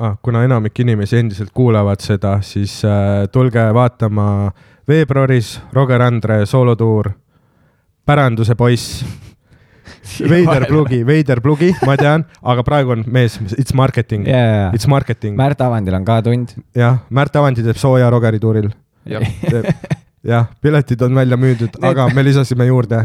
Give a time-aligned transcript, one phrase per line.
[0.00, 4.26] ah, kuna enamik inimesi endiselt kuulavad seda, siis äh, tulge vaatama
[4.88, 7.12] veebruaris Roger Andre soolotuur
[8.06, 9.04] Päranduse poiss
[10.32, 15.36] veider plugi, veider plugi, ma tean, aga praegu on mees, it's marketing yeah., it's marketing.
[15.38, 16.56] Märt Avandil on ka tund.
[16.76, 18.70] jah, Märt Avandi teeb sooja Rogeri tuuril.
[19.10, 23.04] jah, piletid on välja müüdud, aga me lisasime juurde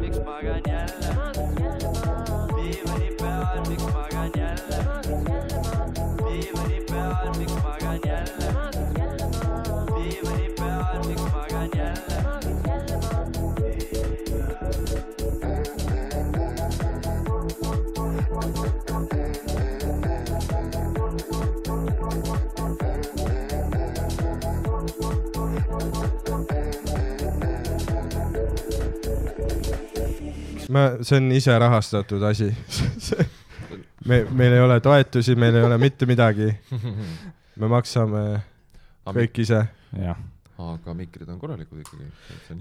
[0.00, 0.86] Mix Paganiel.
[2.56, 3.07] Viva
[31.02, 32.50] see on ise rahastatud asi
[34.08, 36.48] me, meil ei ole toetusi, meil ei ole mitte midagi.
[37.58, 38.22] me maksame
[39.08, 39.64] kõik ise.
[39.96, 40.22] jah.
[40.58, 42.08] aga mikrid on korralikud ikkagi.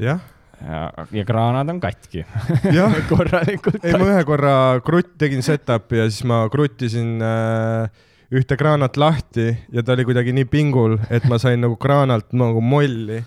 [0.04, 0.22] jah.
[0.62, 0.82] ja,
[1.14, 2.26] ja kraanad on katki
[3.14, 3.84] korralikult.
[3.84, 9.52] ei, ma ühe korra krutt, tegin setup'i ja siis ma kruttisin äh, ühte kraanat lahti
[9.72, 13.22] ja ta oli kuidagi nii pingul, et ma sain nagu kraanalt nagu molli,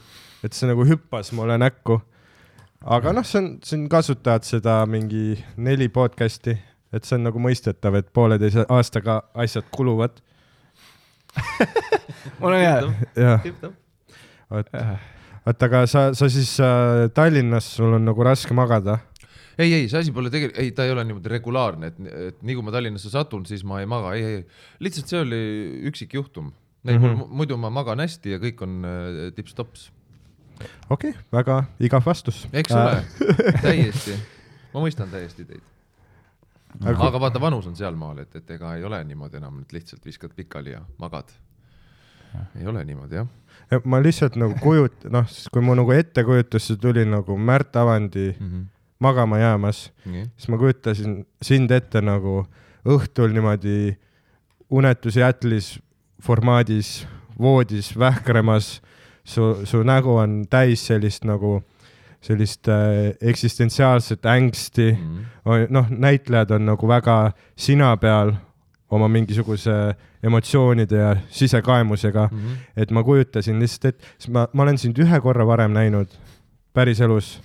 [0.45, 2.01] et see nagu hüppas mulle näkku
[2.81, 6.57] aga noh, see on, siin kasutavad seda mingi neli podcast'i,
[6.93, 10.23] et see on nagu mõistetav, et pooleteise aastaga asjad kuluvad
[12.41, 12.79] mul on hea.
[13.17, 13.45] jah.
[14.51, 14.73] vot,
[15.47, 18.99] vot aga sa, sa siis äh, Tallinnas, sul on nagu raske magada?
[19.61, 22.57] ei, ei, see asi pole tegelikult, ei, ta ei ole niimoodi regulaarne, et, et nii
[22.57, 24.43] kui ma Tallinnasse satun, siis ma ei maga, ei, ei,
[24.81, 25.41] lihtsalt see oli
[25.91, 26.55] üksik juhtum.
[26.81, 27.27] Mm -hmm.
[27.37, 29.91] muidu ma magan hästi ja kõik on äh, tips-tops
[30.91, 32.47] okei okay,, väga igav vastus.
[32.53, 33.05] eks ole äh.
[33.67, 34.17] täiesti,
[34.75, 35.63] ma mõistan täiesti teid.
[36.85, 40.05] aga, aga vaata, vanus on sealmaal, et, et ega ei ole niimoodi enam, et lihtsalt
[40.07, 41.33] viskad pikali ja magad.
[42.59, 43.29] ei ole niimoodi, jah
[43.71, 48.47] ja ma lihtsalt nagu kujut-, noh, kui mu nagu ettekujutlusse tuli nagu Märt Avandi mm
[48.47, 48.65] -hmm.
[48.99, 49.93] magama jäämas,
[50.37, 52.47] siis ma kujutasin sind ette nagu
[52.85, 53.97] õhtul niimoodi
[54.71, 55.79] unetus jätlis
[56.23, 57.07] formaadis
[57.39, 58.83] voodis vähkremas
[59.31, 61.61] su, su nägu on täis sellist nagu
[62.21, 65.67] sellist äh, eksistentsiaalset ängsti mm -hmm..
[65.71, 68.35] noh, näitlejad on nagu väga sina peal
[68.91, 72.39] oma mingisuguse emotsioonide ja sisekaemusega mm.
[72.39, 72.57] -hmm.
[72.77, 76.09] et ma kujutasin lihtsalt, et ma, ma olen sind ühe korra varem näinud
[76.73, 77.41] päriselus.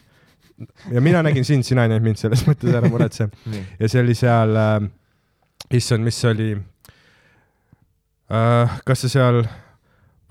[0.91, 3.29] ja mina nägin sind, sina ei näinud mind, selles mõttes ära muretse
[3.79, 4.89] ja see oli seal äh,,
[5.71, 6.51] issand, mis see oli
[8.31, 9.43] äh,, kas sa seal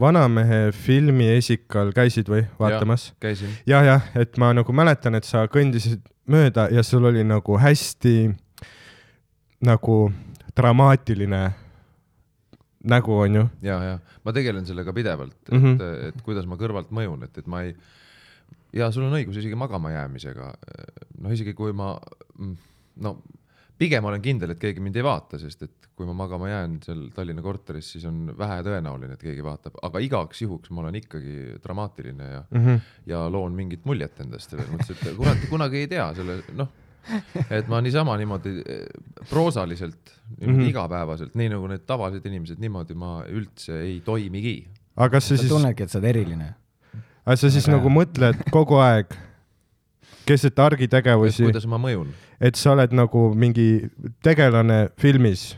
[0.00, 3.16] Vanamehe filmi esikal käisid või vaatamas ja,?
[3.28, 3.52] käisin.
[3.66, 8.14] jah, jah, et ma nagu mäletan, et sa kõndisid mööda ja sul oli nagu hästi
[9.64, 9.98] nagu
[10.56, 11.42] dramaatiline
[12.84, 13.44] nägu, onju.
[13.62, 16.08] ja, ja ma tegelen sellega pidevalt, et mm, -hmm.
[16.08, 17.76] et kuidas ma kõrvalt mõjun, et, et ma ei,
[18.72, 20.52] ja sul on õigus isegi magama jäämisega.
[21.20, 21.94] noh, isegi kui ma,
[22.38, 22.56] mm,
[22.96, 23.18] no
[23.78, 27.02] pigem olen kindel, et keegi mind ei vaata, sest et kui ma magama jään seal
[27.14, 31.58] Tallinna korteris, siis on vähe tõenäoline, et keegi vaatab, aga igaks juhuks ma olen ikkagi
[31.62, 32.80] dramaatiline ja mm, -hmm.
[33.10, 36.70] ja loon mingit muljet endast selles mõttes, et kurat, kunagi ei tea selle, noh,
[37.50, 38.82] et ma niisama niimoodi eh,
[39.30, 40.70] proosaliselt, niimoodi mm -hmm.
[40.70, 44.68] igapäevaselt, nii nagu need tavalised inimesed, niimoodi ma üldse ei toimigi.
[44.96, 45.52] aga kas see sa siis.
[45.52, 46.54] tunnedki, et sa oled eriline?
[47.26, 47.76] aga sa siis aga...
[47.76, 49.14] nagu mõtled kogu aeg
[50.26, 51.42] keset argitegevusi.
[51.42, 52.12] kuidas ma mõjun?
[52.44, 53.68] Et sa oled nagu mingi
[54.24, 55.52] tegelane filmis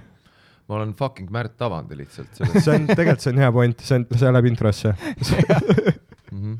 [0.67, 2.33] ma olen fucking Märt Avandi lihtsalt.
[2.38, 4.94] see on, tegelikult see on hea point, see on, see läheb introsse
[6.37, 6.59] -hmm..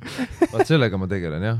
[0.53, 1.59] vaat sellega ma tegelen jah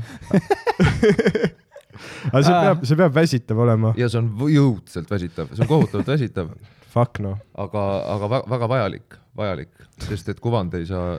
[2.31, 3.93] aga see peab, see peab väsitav olema.
[3.99, 6.51] ja see on jõudselt väsitav, see on kohutavalt väsitav.
[6.93, 7.37] Fuck noh.
[7.59, 7.83] aga,
[8.15, 9.73] aga väga vajalik, vajalik,
[10.07, 11.17] sest et kuvand ei saa,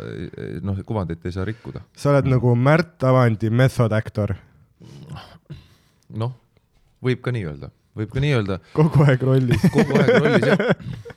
[0.65, 1.85] noh, kuvandit ei saa rikkuda.
[1.99, 4.35] sa oled nagu Märt Avandi method actor.
[6.09, 6.35] noh,
[7.05, 8.59] võib ka nii öelda võib ka nii öelda.
[8.77, 10.67] kogu aeg rollis kogu aeg rollis jah.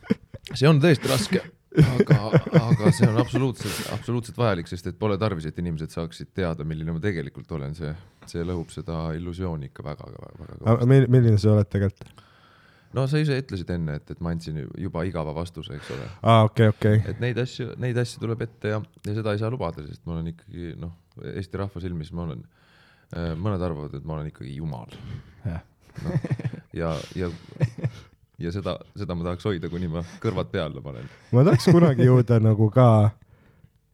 [0.58, 1.44] see on tõesti raske,
[1.82, 2.18] aga,
[2.60, 6.96] aga see on absoluutselt, absoluutselt vajalik, sest et pole tarvis, et inimesed saaksid teada, milline
[6.96, 7.94] ma tegelikult olen, see,
[8.30, 11.00] see lõhub seda illusiooni ikka väga, väga, väga kõvasti.
[11.18, 12.26] milline sa oled tegelikult?
[12.98, 16.10] no sa ise ütlesid enne, et, et ma andsin juba igava vastuse, eks ole.
[16.22, 17.16] aa, okei okay,, okei okay..
[17.16, 20.18] et neid asju, neid asju tuleb ette ja, ja seda ei saa lubada, sest ma
[20.18, 20.98] olen ikkagi noh,
[21.36, 22.46] Eesti rahva silmis ma olen,
[23.16, 24.96] äh, mõned arvavad, et ma olen ikkagi jumal.
[26.06, 26.18] No,
[26.74, 27.30] ja, ja
[28.42, 31.10] ja seda, seda ma tahaks hoida, kuni ma kõrvad peale panen.
[31.36, 32.88] ma tahaks kunagi jõuda nagu ka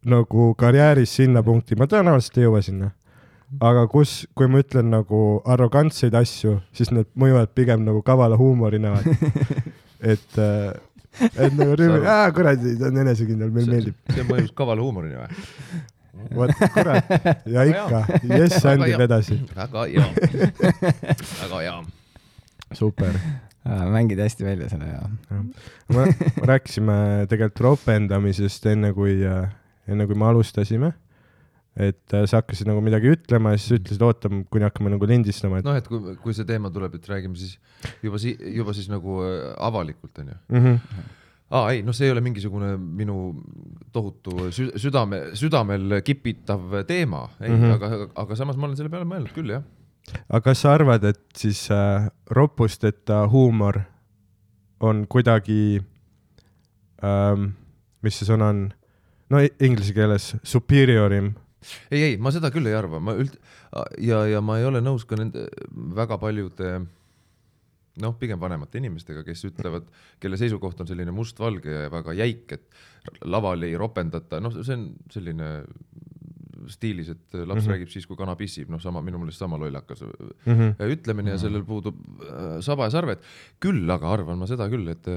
[0.08, 2.92] nagu karjääris sinna punkti, ma tõenäoliselt ei jõua sinna.
[3.64, 8.98] aga kus, kui ma ütlen nagu arrogantseid asju, siis need mõjuvad pigem nagu kavala huumorina
[10.14, 10.74] et äh,
[11.34, 14.02] et nagu rüve, aa kuradi, ta on enesekindel, meile meeldib.
[14.14, 15.46] see mõjus kavala huumorina või?
[16.36, 17.12] Vot kurat,
[17.46, 19.40] ja ikka, jess andib edasi.
[19.56, 20.08] väga hea,
[21.42, 21.76] väga hea.
[22.78, 23.20] super.
[23.68, 25.42] Mängid hästi välja selle ja, ja..
[25.92, 26.06] me
[26.48, 29.50] rääkisime tegelikult ropendamisest enne kui, äh,
[29.92, 30.94] enne kui me alustasime.
[31.76, 35.60] et äh, sa hakkasid nagu midagi ütlema ja siis ütlesid, oota, kuni hakkame nagu lindistama
[35.60, 35.68] et....
[35.68, 37.58] noh, et kui, kui see teema tuleb, et räägime siis
[38.06, 40.40] juba si-, juba siis nagu äh, avalikult onju.
[40.48, 40.64] Mm.
[40.64, 41.16] -hmm
[41.52, 43.18] aa ei, noh, see ei ole mingisugune minu
[43.96, 47.76] tohutu sü südame, südamel kipitav teema, ei mm, -hmm.
[47.76, 49.64] aga, aga samas ma olen selle peale mõelnud küll, jah
[50.30, 53.82] aga kas sa arvad, et siis äh, ropusteta huumor
[54.80, 55.82] on kuidagi
[57.04, 57.52] ähm,,
[58.06, 58.62] mis see sõna on,
[59.34, 61.34] no inglise keeles superior im?
[61.92, 63.40] ei, ei, ma seda küll ei arva, ma üld-
[64.00, 65.48] ja, ja ma ei ole nõus ka nende
[65.98, 66.80] väga paljude
[68.02, 69.88] noh, pigem vanemate inimestega, kes ütlevad,
[70.22, 74.90] kelle seisukoht on selline mustvalge ja väga jäik, et laval ei ropendata, noh, see on
[75.14, 75.52] selline
[76.68, 77.72] stiilis, et laps mm -hmm.
[77.72, 80.92] räägib siis, kui kana pissib, noh, sama minu meelest sama lollakas mm -hmm.
[80.92, 83.20] ütlemine ja sellel puudub äh, saba ja sarved.
[83.60, 85.08] küll aga arvan ma seda küll, et,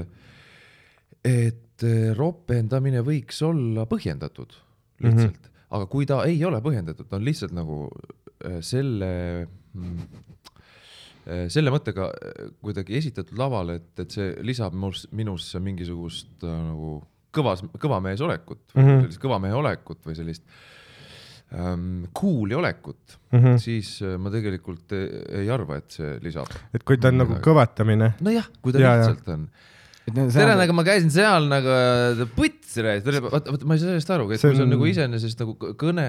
[1.23, 1.83] et
[2.15, 4.53] ropendamine võiks olla põhjendatud
[5.01, 5.65] lihtsalt mm, -hmm.
[5.69, 7.89] aga kui ta ei ole põhjendatud, on lihtsalt nagu
[8.45, 9.97] äh, selle mm,
[11.53, 12.09] selle mõttega
[12.61, 16.97] kuidagi esitatud lavale, et, et see lisab mus, minusse mingisugust nagu
[17.31, 19.01] kõvas, kõva mees olekut mm, -hmm.
[19.05, 20.81] sellist kõva mehe olekut või sellist äh,
[21.51, 23.57] ähm, cool'i olekut mm, -hmm.
[23.57, 26.51] siis äh, ma tegelikult ei, arva, et see lisab.
[26.73, 28.13] et kui ta on nagu kõvatamine.
[28.21, 29.37] nojah, kui ta ja, lihtsalt ja.
[29.37, 29.47] on
[30.09, 31.75] tere, nagu ma käisin seal nagu
[32.35, 35.71] puts, vaata, vaata, ma ei saa sellest aru, et kui see on nagu iseenesest nagu
[35.79, 36.07] kõne,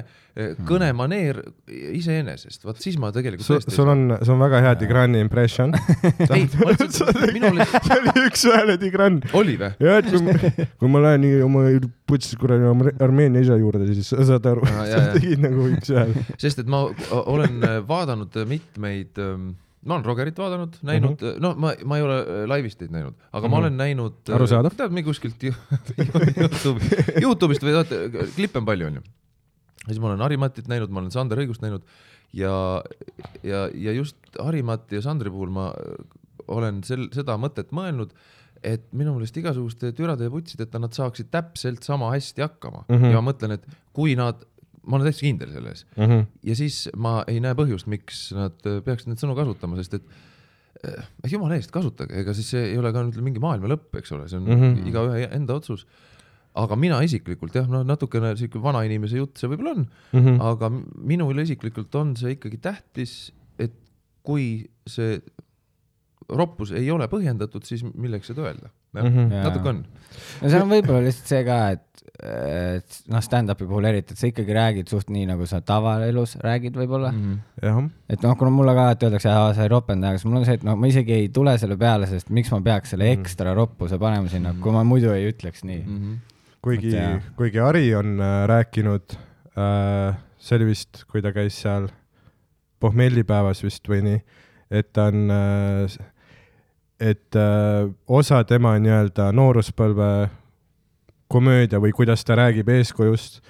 [0.69, 5.75] kõnemaneer iseenesest, vaat siis ma tegelikult Su, sul on, sul on väga hea Tigrani impression
[6.35, 9.19] ei, ma lihtsalt, minul oli see oli üks-ühele Tigran.
[9.39, 9.73] oli või?
[9.85, 11.67] jah, et kui, kui ma lähen oma
[12.09, 16.25] puts kuradi Armeenia isa juurde, siis saad aru, sa tegid nagu üks-ühele.
[16.41, 16.87] sest et ma
[17.27, 19.53] olen vaadanud mitmeid ähm,
[19.87, 21.43] ma olen Rogerit vaadanud, näinud mm, -hmm.
[21.43, 23.51] no ma, ma ei ole äh, laivis teid näinud, aga mm -hmm.
[23.51, 24.21] ma olen näinud.
[24.29, 24.77] Äh, arusaadav.
[24.77, 25.43] tead, mingi kuskilt
[26.43, 28.01] Youtube'i, Youtube'ist või vaata,
[28.37, 29.03] klippe on palju, onju.
[29.03, 31.83] ja siis ma olen Harimatit näinud, ma olen Sander Õigust näinud
[32.33, 32.83] ja,
[33.43, 35.73] ja, ja just Harimati ja Sandri puhul ma
[36.53, 38.15] olen sel, seda mõtet mõelnud,
[38.63, 43.11] et minu meelest igasuguste türade ja putsideta nad saaksid täpselt sama hästi hakkama mm -hmm.
[43.11, 44.45] ja ma mõtlen, et kui nad
[44.87, 46.05] ma olen täiesti kindel selles mm.
[46.05, 46.29] -hmm.
[46.49, 50.09] ja siis ma ei näe põhjust, miks nad peaksid neid sõnu kasutama, sest et
[50.89, 54.15] eh, jumala eest kasutage, ega siis see ei ole ka nüüd mingi maailma lõpp, eks
[54.17, 54.89] ole, see on mm -hmm.
[54.91, 55.87] igaühe enda otsus.
[56.55, 60.43] aga mina isiklikult jah, no natukene sihuke vanainimese jutt see võib-olla on mm, -hmm.
[60.51, 60.69] aga
[61.13, 63.73] minule isiklikult on see ikkagi tähtis, et
[64.23, 65.23] kui see
[66.29, 68.69] roppus ei ole põhjendatud, siis milleks seda öelda?
[68.93, 69.85] mm -hmm., natuke on.
[70.43, 71.87] no see on võib-olla lihtsalt see ka, et,
[72.21, 76.77] et noh, stand-up'i puhul eriti, et sa ikkagi räägid suht nii, nagu sa tavaelus räägid
[76.77, 77.39] võib-olla mm.
[77.63, 77.89] -hmm.
[78.13, 80.59] et noh, kuna mulle ka alati öeldakse, sa ei ropenda, aga siis mul on see,
[80.61, 83.21] et noh, ma isegi ei tule selle peale, sest miks ma peaks selle mhm.
[83.21, 84.63] ekstra roppuse panema sinna mm, -hmm.
[84.63, 85.97] kui ma muidu ei ütleks nii mm.
[85.99, 86.37] -hmm.
[86.63, 86.93] kuigi,
[87.37, 89.17] kuigi Ari on äh, rääkinud
[89.57, 91.89] äh,, see oli vist, kui ta käis seal
[92.81, 94.23] pohmellipäevas vist või nii,
[94.71, 95.97] et ta on äh,
[97.01, 100.29] et äh, osa tema nii-öelda nooruspõlve
[101.33, 103.41] komöödia või kuidas ta räägib eeskujust,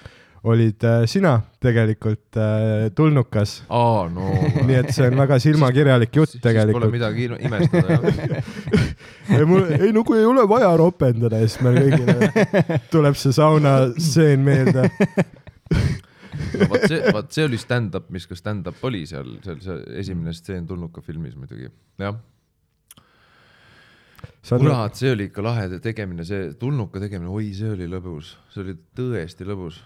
[0.43, 3.61] olid äh, sina tegelikult äh, tulnukas.
[3.69, 4.31] aa, no
[4.67, 6.83] nii et see on väga silmakirjalik jutt tegelikult.
[6.83, 8.49] Pole midagi imestada, jah.
[9.37, 14.43] ei, mul, ei no kui ei ole vaja ropendada, siis meil kõigile tuleb see saunastseen
[14.43, 14.89] meelde
[16.59, 20.35] no vot see, vot see oli stand-up, mis ka stand-up oli seal, seal see esimene
[20.35, 21.71] stseen Tulnuka filmis muidugi,
[22.03, 22.19] jah
[24.49, 28.75] kurat, see oli ikka lahe tegemine, see tulnuka tegemine, oi, see oli lõbus, see oli
[28.97, 29.81] tõesti lõbus.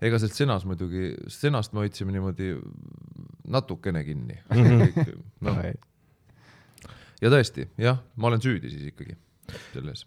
[0.00, 2.52] ega sealt stsenas muidugi, stsenast me hoidsime niimoodi
[3.50, 4.38] natukene kinni.
[5.44, 5.56] No..
[7.22, 9.16] ja tõesti, jah, ma olen süüdi siis ikkagi
[9.72, 10.06] selles.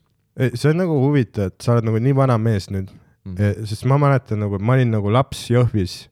[0.55, 2.91] See on nagu huvitav, et sa oled nagu nii vana mees nüüd.
[3.21, 3.65] Mm, -hmm.
[3.69, 6.07] sest ma mäletan nagu, ma olin nagu laps Jõhvis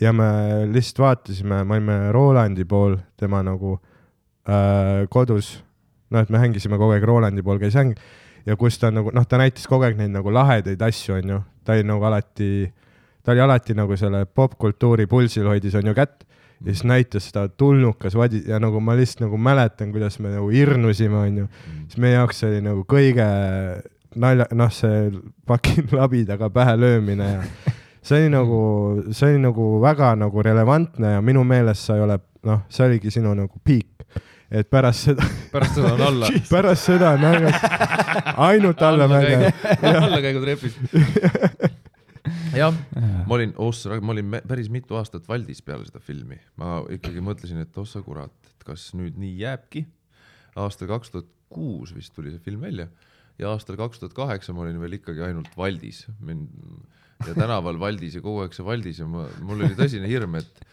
[0.00, 0.24] ja me
[0.72, 3.76] lihtsalt vaatasime, me olime Rolandi pool, tema nagu
[4.48, 5.56] äh, kodus.
[6.14, 7.98] Noh, et me hängisime kogu aeg Rolandi pool, käis häng
[8.46, 11.76] ja kus ta nagu noh, ta näitas kogu aeg neid nagu lahedaid asju, onju, ta
[11.76, 12.52] oli nagu alati,
[13.24, 16.24] ta oli alati nagu selle popkultuuri pulsil hoidis onju kätt
[16.64, 20.48] ja siis näitas seda tulnukas vadi ja nagu ma lihtsalt nagu mäletan, kuidas me nagu
[20.52, 21.48] hirnusime, onju.
[21.88, 23.26] siis meie jaoks oli nagu kõige
[24.20, 25.08] nalja, noh, see
[25.48, 27.42] fucking labidaga pähe löömine ja
[28.04, 28.60] see oli nagu,
[29.10, 33.12] see oli nagu väga nagu relevantne ja minu meelest sa ei ole, noh, see oligi
[33.14, 33.93] sinu nagu piik.
[34.54, 36.30] Et pärast seda pärast seda on alla.
[36.54, 37.54] Pärast seda on äge,
[38.48, 39.52] ainult allamäge.
[39.82, 40.78] allakäigu trepis
[42.56, 42.74] jah,
[43.26, 47.60] ma olin, ossa, ma olin päris mitu aastat Valdis peale seda filmi, ma ikkagi mõtlesin,
[47.64, 49.84] et ossa kurat, et kas nüüd nii jääbki.
[50.60, 52.88] aastal kaks tuhat kuus vist tuli see film välja
[53.38, 56.48] ja aastal kaks tuhat kaheksa ma olin veel ikkagi ainult Valdis, mind
[57.26, 60.64] ja tänaval Valdis ja kogu aeg see Valdis ja ma, mul oli tõsine hirm, et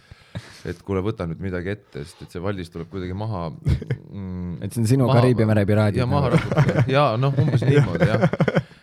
[0.69, 4.61] et kuule, võta nüüd midagi ette, sest et see Valdis tuleb kuidagi maha mm,.
[4.65, 6.01] et see on sinu Kariibi mere piraadid.
[6.01, 6.39] ja maha nagu.
[6.39, 8.25] raputada ja noh, umbes niimoodi jah,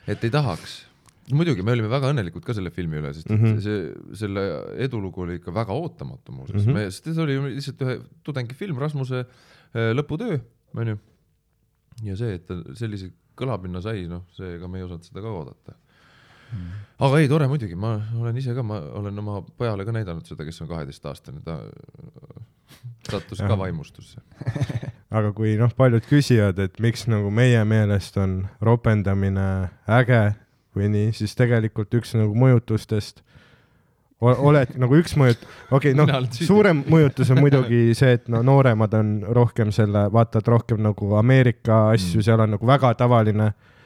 [0.08, 0.78] et ei tahaks.
[1.32, 3.60] muidugi, me olime väga õnnelikud ka selle filmi üle, sest mm -hmm.
[3.64, 4.46] see, selle
[4.88, 6.88] edulugu oli ikka väga ootamatu muuseas mm, -hmm.
[6.88, 10.40] me, sest see oli lihtsalt ühe tudengifilm, Rasmuse äh, lõputöö,
[10.76, 10.98] onju.
[12.04, 15.76] ja see, et ta sellise kõlapinna sai, noh, seega me ei osanud seda ka oodata.
[16.98, 20.46] Aga ei, tore muidugi, ma olen ise ka, ma olen oma pojale ka näidanud seda,
[20.46, 21.60] kes on kaheteistaastane, ta
[23.10, 24.20] sattus ka vaimustusse.
[25.18, 30.20] Aga kui noh, paljud küsivad, et miks nagu meie meelest on ropendamine äge
[30.76, 33.22] või nii, siis tegelikult üks nagu mõjutustest
[34.20, 38.94] oled nagu üks mõjut-, okei okay,, noh, suurem mõjutus on muidugi see, et no nooremad
[38.98, 43.52] on rohkem selle, vaatavad rohkem nagu Ameerika asju mm., seal on nagu väga tavaline.
[43.52, 43.77] äh,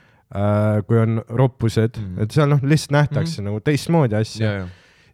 [0.86, 2.22] kui on roppused mm, -hmm.
[2.22, 3.50] et seal noh, lihtsalt nähtakse mm -hmm.
[3.50, 4.56] nagu teistmoodi asja yeah,.
[4.56, 4.70] Yeah.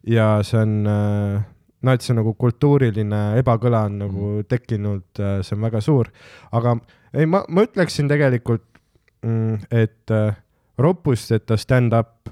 [0.07, 1.43] ja see on äh,
[1.83, 4.49] noh, et see nagu kultuuriline ebakõla on nagu mm -hmm.
[4.49, 6.11] tekkinud äh,, see on väga suur.
[6.53, 6.77] aga
[7.15, 8.65] ei, ma, ma ütleksin tegelikult
[9.23, 10.37] mm,, et äh,
[10.79, 12.31] ropusteta stand-up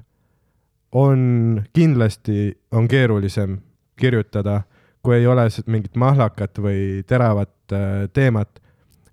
[0.93, 3.59] on kindlasti, on keerulisem
[3.97, 4.62] kirjutada,
[5.02, 8.61] kui ei ole mingit mahlakat või teravat äh, teemat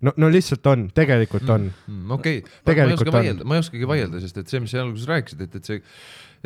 [0.06, 1.94] no, no lihtsalt on, tegelikult on mm,.
[1.94, 4.74] Mm, okei okay., ma ei oska vaielda, ma ei oskagi vaielda, sest et see, mis
[4.74, 5.80] sa alguses rääkisid, et, et see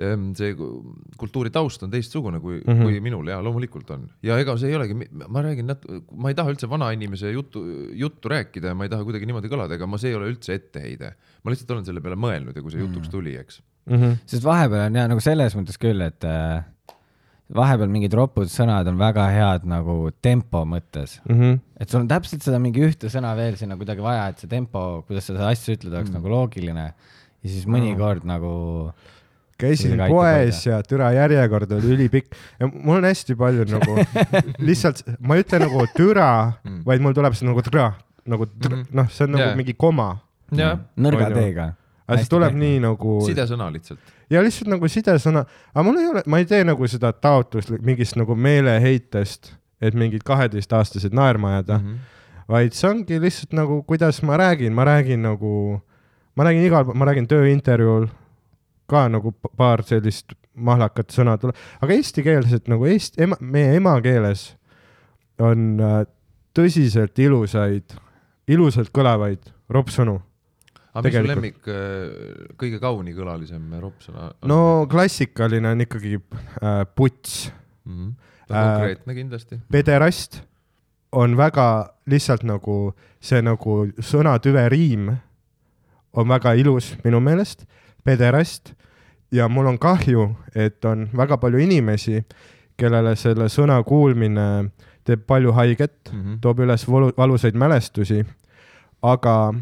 [0.08, 0.54] ehm, see
[1.22, 2.84] kultuuri taust on teistsugune kui mm, -hmm.
[2.86, 4.98] kui minul ja loomulikult on ja ega see ei olegi,
[5.28, 9.08] ma räägin nat-, ma ei taha üldse vanainimese juttu, juttu rääkida ja ma ei taha
[9.08, 11.16] kuidagi niimoodi kõlada, ega ma, see ei ole üldse etteheide.
[11.44, 13.12] ma lihtsalt olen selle peale mõelnud ja kui see jutuks mhm.
[13.12, 13.96] tuli, eks mm.
[13.96, 14.18] -hmm.
[14.26, 16.66] sest vahepeal on ja nagu selles mõttes küll, et äh,
[17.56, 21.36] vahepeal mingid ropud sõnad on väga head nagu tempo mõttes mm.
[21.36, 21.60] -hmm.
[21.80, 25.04] et sul on täpselt seda mingi ühte sõna veel sinna kuidagi vaja, et see tempo,
[25.08, 26.20] kuidas sa seda asja ütled, oleks mm -hmm.
[26.20, 26.88] nagu loogiline.
[27.44, 28.34] ja siis mõnikord mm -hmm.
[28.34, 28.94] nagu
[29.58, 33.98] käisin poes ja türa järjekord oli ülipikk ja mul on hästi palju nagu
[34.68, 37.94] lihtsalt, ma ei ütle nagu türa mm., vaid mul tuleb see nagu türa,
[38.26, 38.86] nagu tr, -hmm.
[38.92, 39.58] noh, see on nagu yeah.
[39.58, 40.18] mingi koma.
[40.52, 41.74] nõrga teega.
[42.08, 43.18] Aga see tuleb nii nagu.
[43.28, 44.14] sidesõna lihtsalt.
[44.32, 48.18] Ja lihtsalt nagu sidesõna, aga mul ei ole, ma ei tee nagu seda taotlust mingist
[48.20, 52.46] nagu meeleheitest, et mingid kaheteistaastased naerma ajada mm, -hmm.
[52.50, 55.82] vaid see ongi lihtsalt nagu, kuidas ma räägin, ma räägin nagu,
[56.36, 58.08] ma räägin igal ma räägin tööintervjuul
[58.88, 64.56] ka nagu paar sellist mahlakat sõna tuleb, aga eestikeelset nagu eesti, ema, meie emakeeles
[65.40, 66.06] on äh,
[66.58, 67.94] tõsiselt ilusaid,
[68.48, 70.18] ilusalt kõlavaid roppsõnu
[70.98, 74.50] aga mis su lemmik, äh, kõige kaunikõlalisem roppsõna on?
[74.52, 74.60] no
[74.92, 77.52] klassikaline on ikkagi äh, puts
[77.86, 77.94] mm.
[77.94, 78.14] -hmm.
[78.48, 79.60] konkreetne äh, kindlasti.
[79.72, 80.42] pederast
[81.12, 85.12] on väga lihtsalt nagu see nagu sõnatüve riim
[86.18, 87.66] on väga ilus minu meelest,
[88.04, 88.74] pederast
[89.32, 92.24] ja mul on kahju, et on väga palju inimesi,
[92.78, 94.70] kellele selle sõna kuulmine
[95.08, 96.40] teeb palju haiget mm, -hmm.
[96.42, 98.26] toob üles valu, valusaid mälestusi,
[99.02, 99.54] aga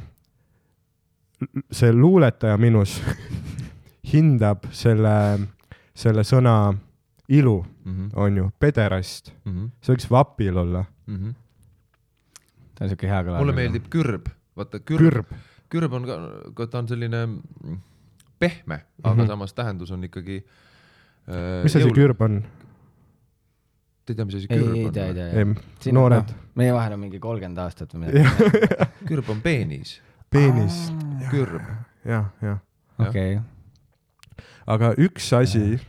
[1.72, 2.98] see luuletaja minus
[4.14, 5.16] hindab selle,
[5.96, 6.74] selle sõna
[7.28, 8.10] ilu mm, -hmm.
[8.16, 9.52] on ju, pederast mm.
[9.52, 9.70] -hmm.
[9.82, 11.16] see võiks vapil olla mm.
[11.16, 11.34] -hmm.
[12.76, 13.38] ta on siuke hea kõla.
[13.42, 15.34] mulle meeldib kürb, vaata kürb, kürb.,
[15.70, 17.26] kürb on ka, ta on selline
[18.40, 19.12] pehme mm, -hmm.
[19.12, 20.46] aga samas tähendus on ikkagi
[21.28, 21.64] äh,.
[21.64, 22.44] mis asi kürb on?
[24.06, 24.76] Te ei tea, mis asi kürb ei, on?
[24.86, 25.14] ei tea, ei
[25.80, 25.94] tea.
[25.94, 26.34] noored.
[26.56, 28.26] meie vahel on mingi kolmkümmend aastat või midagi
[29.10, 30.02] kürb on peenis
[30.32, 30.92] peenis.
[31.32, 31.62] kürb.
[32.06, 32.60] jah, jah.
[33.00, 33.40] okei.
[34.68, 35.80] aga üks asi,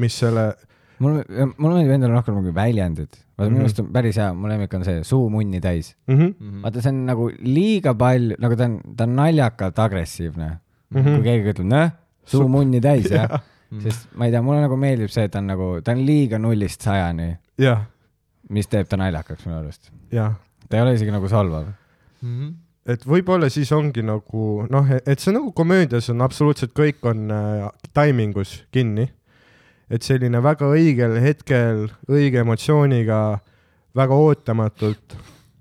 [0.00, 0.52] mis selle
[1.00, 1.24] mulle,
[1.56, 3.10] mulle meeldib endale rohkem nagu väljendid.
[3.10, 3.52] vaata mm -hmm.
[3.56, 6.16] minu arust on päris hea, mu lemmik on see suu munni täis mm.
[6.16, 6.62] -hmm.
[6.62, 10.48] vaata, see on nagu liiga palju, nagu ta on, ta on naljakalt agressiivne.
[10.90, 11.14] mm, -hmm.
[11.14, 11.90] kui keegi ütleb, noh,
[12.24, 13.40] suu munni täis jah ja.
[13.70, 13.80] Mm.
[13.80, 16.38] sest ma ei tea, mulle nagu meeldib see, et ta on nagu, ta on liiga
[16.38, 17.36] nullist sajani.
[18.48, 19.92] mis teeb ta naljakaks minu arust.
[20.68, 21.66] ta ei ole isegi nagu solvav
[22.22, 22.40] mm.
[22.40, 27.30] -hmm et võib-olla siis ongi nagu noh, et see nagu komöödias on absoluutselt kõik on
[27.34, 29.10] äh, taimingus kinni.
[29.90, 33.40] et selline väga õigel hetkel õige emotsiooniga,
[33.96, 35.16] väga ootamatult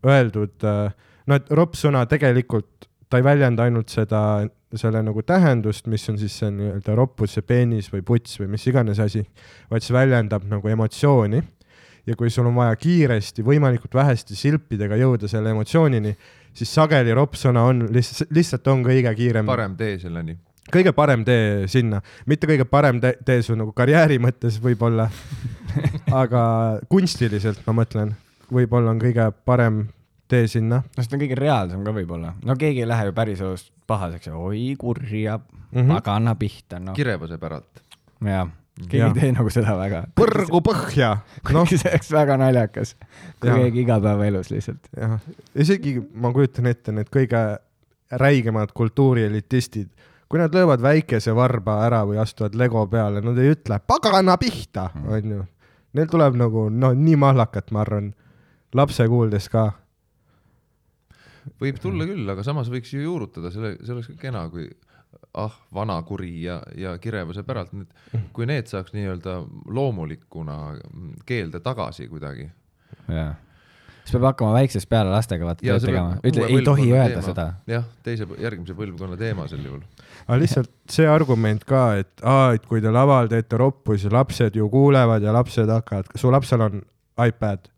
[0.05, 0.93] öeldud äh,,
[1.27, 4.45] no et roppsõna tegelikult ta ei väljenda ainult seda
[4.77, 8.67] selle nagu tähendust, mis on siis see nii-öelda roppus, see peenis või puts või mis
[8.69, 9.23] iganes asi,
[9.71, 11.41] vaid see väljendab nagu emotsiooni.
[12.09, 16.15] Ja kui sul on vaja kiiresti, võimalikult väheste silpidega jõuda selle emotsioonini,
[16.57, 19.45] siis sageli roppsõna on lihtsalt, lihtsalt on kõige kiirem.
[19.49, 20.37] parem tee selleni.
[20.73, 25.09] kõige parem tee sinna, mitte kõige parem tee, tee su nagu karjääri mõttes võib-olla
[26.23, 26.43] aga
[26.89, 28.13] kunstiliselt ma mõtlen,
[28.51, 29.85] võib-olla on kõige parem
[30.29, 30.83] tee sinna.
[30.83, 34.37] no see on kõige reaalsem ka võib-olla, no keegi ei lähe ju päriselus pahaseks ja
[34.37, 35.97] oi kurja mm, -hmm.
[35.97, 36.93] aga anna pihta no..
[36.97, 37.83] kirevuse päralt.
[38.25, 38.49] jah,
[38.87, 39.07] keegi ja.
[39.11, 40.03] ei tee nagu seda väga.
[40.17, 41.11] põrgu põhja
[41.53, 41.65] no..
[41.69, 42.95] see oleks väga naljakas,
[43.39, 43.57] kui ja.
[43.63, 44.91] keegi igapäevaelus lihtsalt.
[44.97, 45.17] jah,
[45.55, 47.43] isegi ma kujutan ette need kõige
[48.19, 49.89] räigemad kultuurielitistid,
[50.29, 54.89] kui nad löövad väikese varba ära või astuvad lego peale, nad ei ütle pagana pihta,
[54.95, 55.13] mhm.
[55.19, 55.45] onju.
[55.97, 58.11] Neil tuleb nagu no nii mahlakat, ma arvan,
[58.77, 59.71] lapse kuuldes ka
[61.57, 64.67] võib tulla küll, aga samas võiks ju juurutada, selle, see oleks ka kena, kui
[65.33, 70.57] ah, vana kuri ja, ja kirevuse päralt, need, kui need saaks nii-öelda loomulikuna
[71.25, 72.49] keelde tagasi kuidagi.
[73.07, 73.35] jah,
[74.03, 77.25] siis peab hakkama väiksest peale lastega vaata tööd tegema, ütle, ei tohi öelda teema.
[77.27, 77.47] seda.
[77.69, 79.83] jah, teise, järgmise põlvkonna teema sel juhul.
[80.25, 84.57] aga lihtsalt see argument ka, et aa, et kui te laval teete roppu, siis lapsed
[84.57, 86.81] ju kuulevad ja lapsed hakkavad, su lapsel on
[87.19, 87.69] iPad,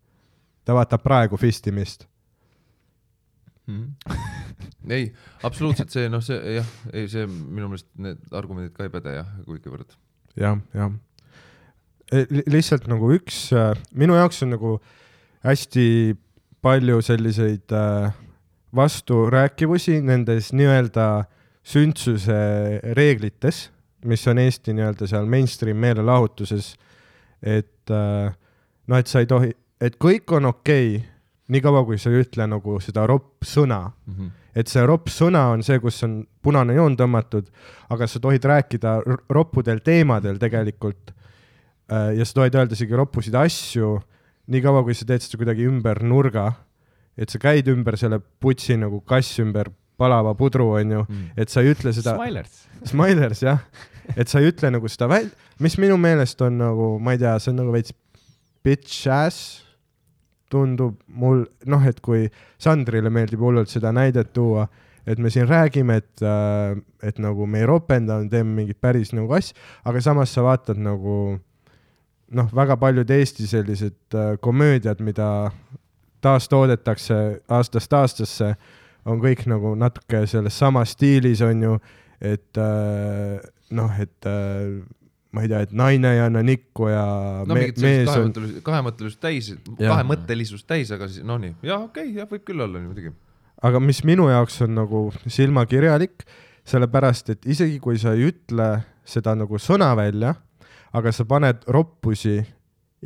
[0.64, 2.08] ta vaatab praegu fistimist
[3.68, 3.86] mm.
[4.90, 5.12] ei,
[5.44, 9.30] absoluutselt see noh, see jah, ei see minu meelest need argumendid ka ei päde jah,
[9.46, 9.94] kuigivõrd
[10.36, 10.56] ja,.
[10.74, 10.90] jah,
[12.14, 12.26] jah.
[12.50, 14.74] lihtsalt nagu üks, äh, minu jaoks on nagu
[15.46, 15.86] hästi
[16.62, 18.12] palju selliseid äh,
[18.76, 21.26] vasturääkivusi nendes nii-öelda
[21.62, 22.42] sündsuse
[22.98, 23.70] reeglites,
[24.06, 26.74] mis on Eesti nii-öelda seal mainstream meelelahutuses,
[27.42, 28.34] et äh,
[28.88, 31.08] noh, et sa ei tohi, et kõik on okei okay,
[31.52, 34.14] niikaua kui sa ei ütle nagu seda ropp-sõna mm.
[34.14, 34.30] -hmm.
[34.58, 37.48] Et see ropp-sõna on see, kus on punane joon tõmmatud,
[37.94, 38.98] aga sa tohid rääkida
[39.32, 43.94] roppudel teemadel tegelikult äh, ja sa tohid öelda isegi roppusid asju,
[44.52, 46.50] niikaua kui sa teed seda kuidagi ümber nurga,
[47.20, 51.62] et sa käid ümber selle putsi nagu kass ümber palava pudru, onju mm., et sa
[51.62, 52.16] ei ütle seda.
[52.18, 52.62] Smilers.
[52.90, 53.60] Smilers, jah.
[54.18, 57.36] et sa ei ütle nagu seda väl-, mis minu meelest on nagu, ma ei tea,
[57.40, 57.94] see on nagu veits
[58.66, 59.62] bitch ass
[60.52, 62.28] tundub mul, noh, et kui
[62.62, 64.68] Sandrile meeldib hullult seda näidet tuua,
[65.08, 69.32] et me siin räägime, et äh,, et nagu me ei ropenda, teeme mingit päris nagu
[69.34, 71.16] asja, aga samas sa vaatad nagu
[72.32, 75.52] noh, väga paljud Eesti sellised äh, komöödiad, mida
[76.22, 78.54] taastoodetakse aastast aastasse,
[79.06, 81.78] on kõik nagu natuke selles samas stiilis, on ju,
[82.22, 83.42] et äh,
[83.74, 84.30] noh, et
[85.32, 87.04] ma ei tea, et naine ei anna nikku ja
[87.48, 88.32] no, me, mees on.
[88.66, 92.82] kahemõttelisust täis, kahemõttelisust täis, aga siis no nii, jah, okei okay,, jah, võib küll olla
[92.84, 93.14] muidugi.
[93.64, 96.26] aga mis minu jaoks on nagu silmakirjalik,
[96.68, 98.72] sellepärast et isegi kui sa ei ütle
[99.08, 100.36] seda nagu sõna välja,
[100.92, 102.42] aga sa paned roppusi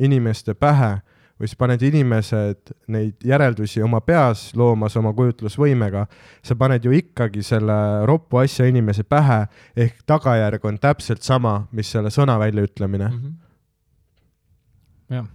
[0.02, 0.96] inimeste pähe
[1.36, 6.06] või siis paned inimesed neid järeldusi oma peas loomas oma kujutlusvõimega,
[6.44, 7.76] sa paned ju ikkagi selle
[8.08, 9.42] roppu asja inimese pähe,
[9.76, 13.20] ehk tagajärg on täpselt sama, mis selle sõna väljaütlemine mm.
[13.20, 13.34] -hmm.
[15.18, 15.28] jah,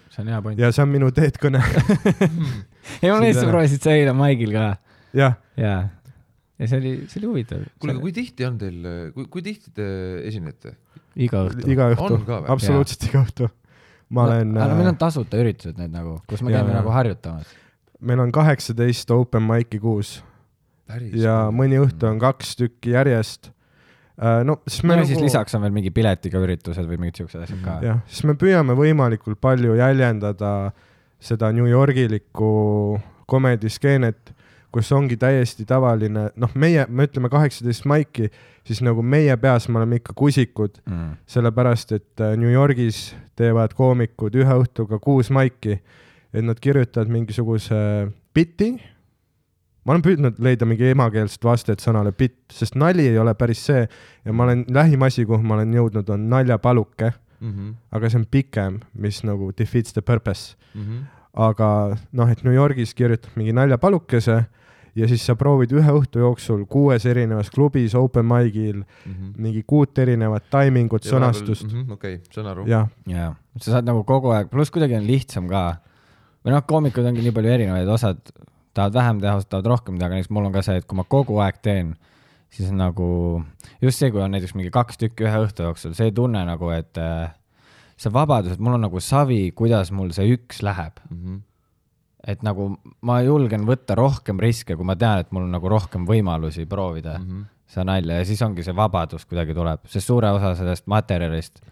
[0.00, 0.58] see on hea point.
[0.58, 1.62] ja see on minu teetkõne
[3.02, 4.66] ei, ma lihtsalt proovisin seda eile Maigil ka.
[5.14, 5.38] jah.
[5.56, 5.80] jaa
[6.60, 7.64] ja see oli, see oli huvitav.
[7.78, 8.82] kuule, aga kui tihti on teil,
[9.14, 9.86] kui, kui tihti te
[10.28, 10.74] esinete?
[11.14, 11.70] iga õhtu.
[11.70, 13.48] iga õhtu, absoluutselt iga õhtu
[14.10, 14.56] ma no, olen.
[14.58, 17.54] aga meil on tasuta üritused need nagu, kus me käime nagu harjutamas.
[18.00, 20.18] meil on kaheksateist open mic'i kuus.
[21.14, 23.52] ja mõni õhtu on kaks tükki järjest
[24.18, 24.42] uh,.
[24.46, 25.10] no siis me no, nagu.
[25.12, 27.78] siis lisaks on veel mingi piletiga üritused või mingid siuksed asjad ka.
[27.86, 30.72] jah, siis me püüame võimalikult palju jäljendada
[31.20, 32.50] seda New Yorgilikku
[33.30, 34.34] komediskeenet
[34.72, 38.30] kus ongi täiesti tavaline, noh, meie, me ütleme kaheksateist maiki,
[38.66, 43.74] siis nagu meie peas me oleme ikka kusikud mm., sellepärast et äh, New Yorgis teevad
[43.78, 45.80] koomikud ühe õhtuga kuus maiki,
[46.30, 47.80] et nad kirjutavad mingisuguse
[48.34, 48.70] biti,
[49.84, 53.82] ma olen püüdnud leida mingi emakeelset vastet sõnale bitt, sest nali ei ole päris see
[53.86, 57.74] ja ma olen, lähim asi, kuhu ma olen jõudnud, on naljapaluke mm, -hmm.
[57.96, 60.82] aga see on pikem, mis nagu defeats the purpose mm.
[60.82, 61.02] -hmm.
[61.48, 64.44] aga noh, et New Yorgis kirjutab mingi naljapalukese
[64.96, 69.32] ja siis sa proovid ühe õhtu jooksul kuues erinevas klubis, open mic'il mm -hmm.
[69.36, 71.68] mingi kuut erinevat taimingut, sõnastust.
[71.68, 72.66] -hmm, okei saan aru.
[72.66, 75.76] jah ja., sa saad nagu kogu aeg, pluss kuidagi on lihtsam ka.
[76.44, 78.18] või noh, koomikud ongi nii palju erinevaid, osad
[78.74, 80.96] tahavad vähem teha, osad tahavad rohkem teha, aga näiteks mul on ka see, et kui
[80.96, 81.96] ma kogu aeg teen,
[82.50, 83.44] siis nagu
[83.82, 86.98] just see, kui on näiteks mingi kaks tükki ühe õhtu jooksul, see tunne nagu, et
[86.98, 87.30] äh,
[87.96, 91.16] see vabadus, et mul on nagu savi, kuidas mul see üks läheb mm.
[91.16, 91.40] -hmm
[92.26, 92.68] et nagu
[93.06, 97.18] ma julgen võtta rohkem riske, kui ma tean, et mul on nagu rohkem võimalusi proovida
[97.18, 97.46] mm -hmm.
[97.70, 101.62] seda nalja ja siis ongi see vabadus kuidagi tuleb, sest suure osa sellest materjalist,